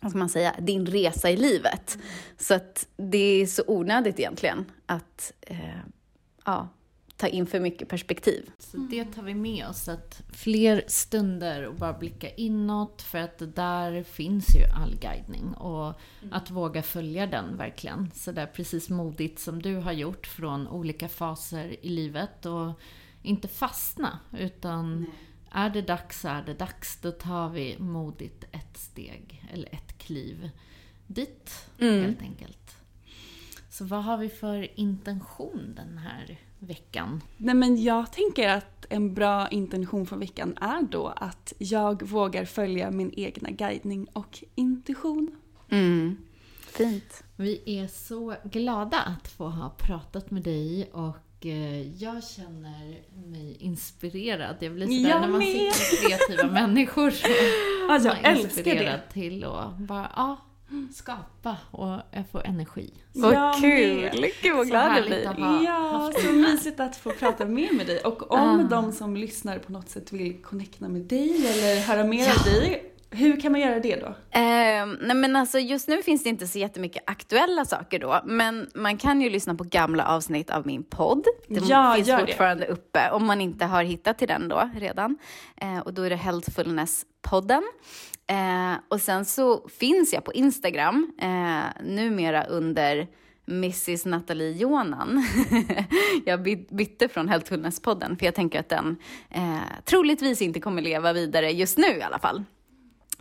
vad 0.00 0.10
ska 0.10 0.18
man 0.18 0.28
säga, 0.28 0.54
din 0.58 0.86
resa 0.86 1.30
i 1.30 1.36
livet. 1.36 1.98
Så 2.38 2.54
att 2.54 2.86
det 2.96 3.42
är 3.42 3.46
så 3.46 3.62
onödigt 3.66 4.18
egentligen 4.18 4.64
att 4.86 5.32
eh, 5.40 5.80
ja, 6.44 6.68
ta 7.20 7.28
in 7.28 7.46
för 7.46 7.60
mycket 7.60 7.88
perspektiv. 7.88 8.50
Så 8.58 8.76
det 8.76 9.04
tar 9.04 9.22
vi 9.22 9.34
med 9.34 9.68
oss, 9.68 9.88
att 9.88 10.22
fler 10.32 10.84
stunder 10.86 11.66
och 11.66 11.74
bara 11.74 11.92
blicka 11.92 12.30
inåt 12.30 13.02
för 13.02 13.18
att 13.18 13.54
där 13.56 14.02
finns 14.02 14.56
ju 14.56 14.64
all 14.64 14.96
guidning 14.96 15.54
och 15.54 15.84
mm. 16.22 16.32
att 16.32 16.50
våga 16.50 16.82
följa 16.82 17.26
den 17.26 17.56
verkligen. 17.56 18.10
Så 18.14 18.32
där 18.32 18.46
precis 18.46 18.88
modigt 18.88 19.38
som 19.38 19.62
du 19.62 19.76
har 19.76 19.92
gjort 19.92 20.26
från 20.26 20.68
olika 20.68 21.08
faser 21.08 21.84
i 21.84 21.88
livet 21.88 22.46
och 22.46 22.80
inte 23.22 23.48
fastna 23.48 24.18
utan 24.38 25.00
Nej. 25.00 25.10
är 25.50 25.70
det 25.70 25.82
dags 25.82 26.20
så 26.20 26.28
är 26.28 26.42
det 26.42 26.54
dags. 26.54 27.00
Då 27.00 27.10
tar 27.10 27.48
vi 27.48 27.76
modigt 27.78 28.44
ett 28.52 28.76
steg 28.76 29.44
eller 29.52 29.74
ett 29.74 29.98
kliv 29.98 30.50
dit 31.06 31.68
mm. 31.78 32.02
helt 32.02 32.22
enkelt. 32.22 32.76
Så 33.70 33.84
vad 33.84 34.04
har 34.04 34.16
vi 34.16 34.28
för 34.28 34.80
intention 34.80 35.72
den 35.76 35.98
här 35.98 36.38
veckan? 36.60 37.22
Nej 37.36 37.54
men 37.54 37.82
jag 37.82 38.12
tänker 38.12 38.48
att 38.48 38.86
en 38.88 39.14
bra 39.14 39.48
intention 39.48 40.06
för 40.06 40.16
veckan 40.16 40.56
är 40.60 40.82
då 40.82 41.06
att 41.06 41.52
jag 41.58 42.02
vågar 42.02 42.44
följa 42.44 42.90
min 42.90 43.12
egna 43.16 43.50
guidning 43.50 44.06
och 44.12 44.44
intuition. 44.54 45.36
Mm. 45.68 46.16
Fint. 46.60 47.24
Vi 47.36 47.62
är 47.64 47.86
så 47.86 48.34
glada 48.44 49.00
att 49.00 49.28
få 49.28 49.48
ha 49.48 49.70
pratat 49.78 50.30
med 50.30 50.42
dig 50.42 50.90
och 50.92 51.46
eh, 51.46 52.02
jag 52.02 52.24
känner 52.24 52.98
mig 53.30 53.56
inspirerad. 53.60 54.56
Jag 54.60 54.74
blir 54.74 54.86
sådär 54.86 55.10
jag 55.10 55.20
när 55.20 55.28
man 55.28 55.40
sitter 55.40 56.08
med 56.10 56.20
kreativa 56.20 56.52
människor. 56.66 57.10
Så 57.10 57.26
alltså, 57.92 58.08
jag 58.08 58.24
älskar 58.24 58.74
det. 58.74 59.02
till 59.12 59.44
att 59.44 59.78
bara, 59.78 60.12
ja, 60.16 60.36
skapa 60.94 61.56
och 61.70 62.00
jag 62.10 62.24
får 62.32 62.46
energi. 62.46 62.94
Vad 63.12 63.60
kul! 63.60 64.30
Gud 64.42 64.56
vad 64.56 64.66
glad 64.66 64.96
jag 64.96 65.04
blir. 65.04 65.64
Ja, 65.64 66.12
så 66.24 66.32
mysigt 66.32 66.80
att 66.80 66.96
få 66.96 67.10
prata 67.10 67.46
mer 67.46 67.72
med 67.72 67.86
dig. 67.86 68.00
Och 68.00 68.32
om 68.32 68.60
uh. 68.60 68.68
de 68.68 68.92
som 68.92 69.16
lyssnar 69.16 69.58
på 69.58 69.72
något 69.72 69.88
sätt 69.88 70.12
vill 70.12 70.42
connecta 70.42 70.88
med 70.88 71.02
dig 71.02 71.46
eller 71.46 71.80
höra 71.80 72.04
mer 72.04 72.26
ja. 72.26 72.34
av 72.34 72.44
dig, 72.44 72.89
hur 73.10 73.40
kan 73.40 73.52
man 73.52 73.60
göra 73.60 73.80
det 73.80 73.96
då? 73.96 74.06
Uh, 74.06 74.96
nej 75.00 75.16
men 75.16 75.36
alltså 75.36 75.58
just 75.58 75.88
nu 75.88 76.02
finns 76.02 76.22
det 76.22 76.28
inte 76.28 76.46
så 76.46 76.58
jättemycket 76.58 77.02
aktuella 77.06 77.64
saker 77.64 77.98
då, 77.98 78.20
men 78.24 78.70
man 78.74 78.96
kan 78.96 79.20
ju 79.20 79.30
lyssna 79.30 79.54
på 79.54 79.64
gamla 79.64 80.06
avsnitt 80.06 80.50
av 80.50 80.66
min 80.66 80.82
podd. 80.84 81.24
Den 81.48 81.66
ja, 81.66 81.92
finns 81.96 82.10
fortfarande 82.20 82.64
det. 82.64 82.72
uppe 82.72 83.10
om 83.10 83.26
man 83.26 83.40
inte 83.40 83.64
har 83.64 83.82
hittat 83.82 84.18
till 84.18 84.28
den 84.28 84.48
då 84.48 84.70
redan. 84.74 85.18
Uh, 85.62 85.78
och 85.78 85.94
då 85.94 86.02
är 86.02 86.10
det 86.10 86.16
Healthfulness-podden. 86.16 87.62
Eh, 88.30 88.74
och 88.88 89.00
sen 89.00 89.24
så 89.24 89.68
finns 89.68 90.12
jag 90.12 90.24
på 90.24 90.32
Instagram, 90.32 91.12
eh, 91.20 91.84
numera 91.84 92.44
under 92.44 93.06
Mrs 93.48 94.06
Nathalie 94.06 94.52
Jonan. 94.52 95.26
jag 96.24 96.42
bytte 96.70 97.08
från 97.08 97.28
Healthfulness-podden 97.28 98.18
för 98.18 98.26
jag 98.26 98.34
tänker 98.34 98.60
att 98.60 98.68
den 98.68 98.96
eh, 99.30 99.58
troligtvis 99.84 100.42
inte 100.42 100.60
kommer 100.60 100.82
leva 100.82 101.12
vidare 101.12 101.50
just 101.50 101.78
nu 101.78 101.86
i 101.86 102.02
alla 102.02 102.18
fall. 102.18 102.44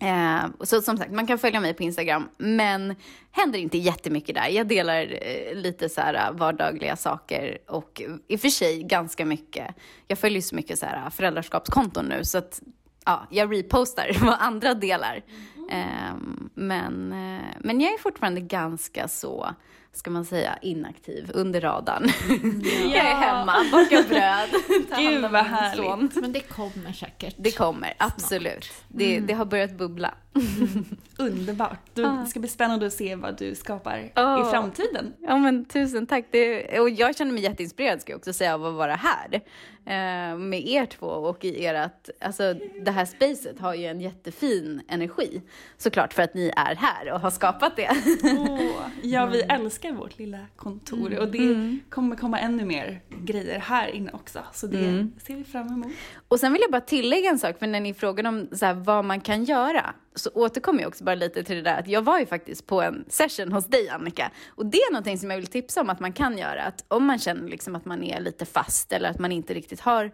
Eh, 0.02 0.46
så 0.62 0.82
som 0.82 0.98
sagt, 0.98 1.12
man 1.12 1.28
kan 1.28 1.38
följa 1.38 1.60
mig 1.60 1.74
på 1.74 1.84
Instagram, 1.84 2.30
men 2.38 2.96
händer 3.32 3.60
inte 3.60 3.78
jättemycket 3.78 4.36
där. 4.36 4.48
Jag 4.48 4.68
delar 4.68 5.18
eh, 5.22 5.56
lite 5.56 5.90
så 5.90 6.02
här 6.02 6.32
vardagliga 6.32 6.96
saker 6.96 7.58
och 7.68 8.02
i 8.28 8.36
och 8.36 8.42
för 8.42 8.50
sig 8.50 8.84
ganska 8.84 9.26
mycket. 9.26 9.76
Jag 10.08 10.18
följer 10.18 10.42
så 10.42 10.56
mycket 10.56 10.80
så 10.80 10.86
här 10.86 11.10
föräldraskapskonton 11.10 12.06
nu, 12.06 12.26
så 12.26 12.38
att 12.38 12.62
ja, 13.06 13.28
jag 13.30 13.54
repostar 13.54 14.18
vad 14.22 14.38
andra 14.40 14.74
delar. 14.74 15.24
Mm. 15.72 16.14
Um, 16.14 16.50
men, 16.54 17.14
uh, 17.14 17.56
men 17.60 17.82
jag 17.82 17.94
är 17.94 17.98
fortfarande 17.98 18.42
ganska 18.42 19.08
så 19.08 19.56
ska 19.94 20.12
man 20.12 20.26
säga, 20.26 20.58
inaktiv, 20.62 21.32
under 21.34 21.62
radarn. 21.62 22.10
Ja. 22.64 22.96
jag 22.96 23.06
är 23.06 23.16
hemma, 23.16 23.56
bakar 23.72 24.04
bröd, 24.10 24.50
tar 24.90 25.02
Gud 25.02 25.22
vad 25.22 25.46
härligt. 25.46 25.86
Son. 25.86 26.12
Men 26.22 26.32
det 26.32 26.40
kommer 26.40 26.94
säkert. 26.94 27.36
Det 27.38 27.52
kommer, 27.52 27.94
absolut. 27.98 28.72
Det, 28.88 29.16
mm. 29.16 29.28
det 29.28 29.34
har 29.34 29.46
börjat 29.46 29.78
bubbla. 29.78 30.14
Mm. 30.36 30.86
Underbart. 31.18 31.80
Det 31.94 32.26
ska 32.28 32.40
bli 32.40 32.50
spännande 32.50 32.86
att 32.86 32.94
se 32.94 33.16
vad 33.16 33.38
du 33.38 33.56
skapar 33.56 34.12
oh. 34.16 34.48
i 34.48 34.52
framtiden. 34.52 35.14
Ja 35.20 35.38
men 35.38 35.66
tusen 35.66 36.08
tack. 36.08 36.26
Det, 36.32 36.80
och 36.80 36.90
jag 36.90 37.16
känner 37.16 37.32
mig 37.32 37.44
jätteinspirerad 37.44 38.02
ska 38.02 38.12
jag 38.12 38.18
också 38.18 38.34
säga 38.34 38.54
av 38.54 38.66
att 38.66 38.74
vara 38.74 38.96
här 38.96 39.42
eh, 39.86 40.38
med 40.38 40.68
er 40.68 40.86
två 40.86 41.08
och 41.08 41.46
i 41.46 41.66
ert, 41.66 42.10
alltså 42.22 42.54
det 42.82 42.92
här 42.92 43.06
spacet 43.06 43.60
har 43.60 43.74
ju 43.74 43.86
en 43.86 44.02
jättefin 44.02 44.82
energi 44.88 45.42
såklart 45.78 46.14
för 46.14 46.24
att 46.24 46.34
ni 46.34 46.52
är 46.56 46.76
här 46.76 47.12
och 47.12 47.20
har 47.20 47.32
skapat 47.32 47.76
det. 47.76 47.90
Oh, 48.24 48.88
ja, 49.02 49.26
vi 49.26 49.44
mm. 49.44 49.56
Älskar 49.80 50.00
vårt 50.00 50.18
lilla 50.18 50.38
kontor 50.56 51.08
mm. 51.08 51.20
och 51.20 51.28
det 51.28 51.38
mm. 51.38 51.80
kommer 51.90 52.16
komma 52.16 52.40
ännu 52.40 52.66
mer 52.66 53.02
grejer 53.24 53.60
här 53.60 53.88
inne 53.88 54.12
också 54.12 54.40
så 54.54 54.68
det 54.68 54.86
mm. 54.86 55.14
ser 55.18 55.36
vi 55.36 55.44
fram 55.44 55.68
emot. 55.68 55.92
Och 56.28 56.40
sen 56.40 56.54
vill 56.54 56.62
jag 56.62 56.72
bara 56.72 56.82
tillägga 56.82 57.30
en 57.30 57.40
sak, 57.40 57.60
för 57.60 57.68
när 57.68 57.80
ni 57.80 57.94
frågade 57.94 58.30
om 58.30 58.48
så 58.52 58.66
här, 58.66 58.74
vad 58.74 59.06
man 59.06 59.22
kan 59.22 59.44
göra 59.44 59.94
så 60.16 60.30
återkommer 60.34 60.82
jag 60.82 60.88
också 60.88 61.04
bara 61.04 61.16
lite 61.16 61.44
till 61.44 61.56
det 61.56 61.62
där 61.62 61.80
att 61.80 61.88
jag 61.88 62.02
var 62.02 62.20
ju 62.20 62.26
faktiskt 62.26 62.68
på 62.68 62.82
en 62.82 63.06
session 63.10 63.52
hos 63.52 63.66
dig 63.66 63.90
Annika 63.90 64.32
och 64.48 64.66
det 64.66 64.78
är 64.78 64.92
någonting 64.92 65.18
som 65.18 65.32
jag 65.32 65.38
vill 65.38 65.48
tipsa 65.48 65.82
om 65.82 65.90
att 65.90 66.00
man 66.00 66.14
kan 66.14 66.38
göra. 66.38 66.64
Att 66.64 66.86
om 66.88 67.06
man 67.06 67.20
känner 67.20 67.50
liksom 67.50 67.76
att 67.76 67.86
man 67.86 68.04
är 68.04 68.20
lite 68.20 68.46
fast 68.46 68.92
eller 68.92 69.10
att 69.10 69.20
man 69.20 69.32
inte 69.32 69.54
riktigt 69.54 69.80
har 69.80 70.12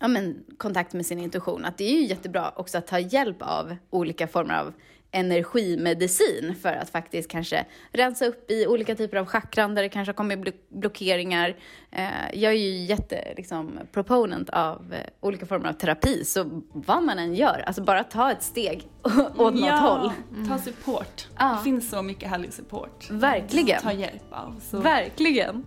ja, 0.00 0.08
men, 0.08 0.44
kontakt 0.58 0.92
med 0.92 1.06
sin 1.06 1.18
intuition, 1.18 1.64
att 1.64 1.78
det 1.78 1.84
är 1.84 2.00
ju 2.00 2.06
jättebra 2.06 2.52
också 2.56 2.78
att 2.78 2.86
ta 2.86 2.98
hjälp 2.98 3.42
av 3.42 3.76
olika 3.90 4.26
former 4.26 4.60
av 4.60 4.72
energimedicin 5.12 6.54
för 6.62 6.72
att 6.72 6.90
faktiskt 6.90 7.30
kanske 7.30 7.64
rensa 7.92 8.26
upp 8.26 8.50
i 8.50 8.66
olika 8.66 8.94
typer 8.94 9.16
av 9.16 9.26
chakran 9.26 9.74
där 9.74 9.82
det 9.82 9.88
kanske 9.88 10.12
kommer 10.12 10.52
blockeringar. 10.68 11.56
Eh, 11.90 12.04
jag 12.32 12.52
är 12.52 12.56
ju 12.56 12.84
jätte 12.84 13.34
liksom, 13.36 13.78
proponent 13.92 14.50
av 14.50 14.94
eh, 14.94 15.00
olika 15.20 15.46
former 15.46 15.68
av 15.68 15.72
terapi, 15.72 16.24
så 16.24 16.62
vad 16.72 17.02
man 17.02 17.18
än 17.18 17.34
gör, 17.34 17.64
alltså 17.66 17.82
bara 17.82 18.04
ta 18.04 18.30
ett 18.30 18.42
steg 18.42 18.88
åt 19.02 19.36
något 19.36 19.60
ja, 19.60 19.76
håll. 19.76 20.10
Mm. 20.30 20.48
ta 20.48 20.58
support. 20.58 21.28
Ja. 21.38 21.56
Det 21.58 21.64
finns 21.64 21.90
så 21.90 22.02
mycket 22.02 22.30
härlig 22.30 22.52
support. 22.52 23.10
Verkligen. 23.10 23.82
Ta 23.82 23.92
hjälp 23.92 24.32
av. 24.32 24.60
Så. 24.70 24.78
Verkligen. 24.78 25.64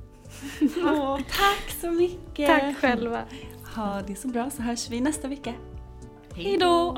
Åh, 0.77 1.17
tack 1.17 1.75
så 1.81 1.91
mycket. 1.91 2.47
Tack 2.47 2.77
själva. 2.77 3.21
Ha 3.75 4.01
det 4.07 4.15
så 4.15 4.27
bra 4.27 4.49
så 4.49 4.61
hörs 4.61 4.89
vi 4.89 5.01
nästa 5.01 5.27
vecka. 5.27 5.53
Hej 6.35 6.57
då! 6.57 6.97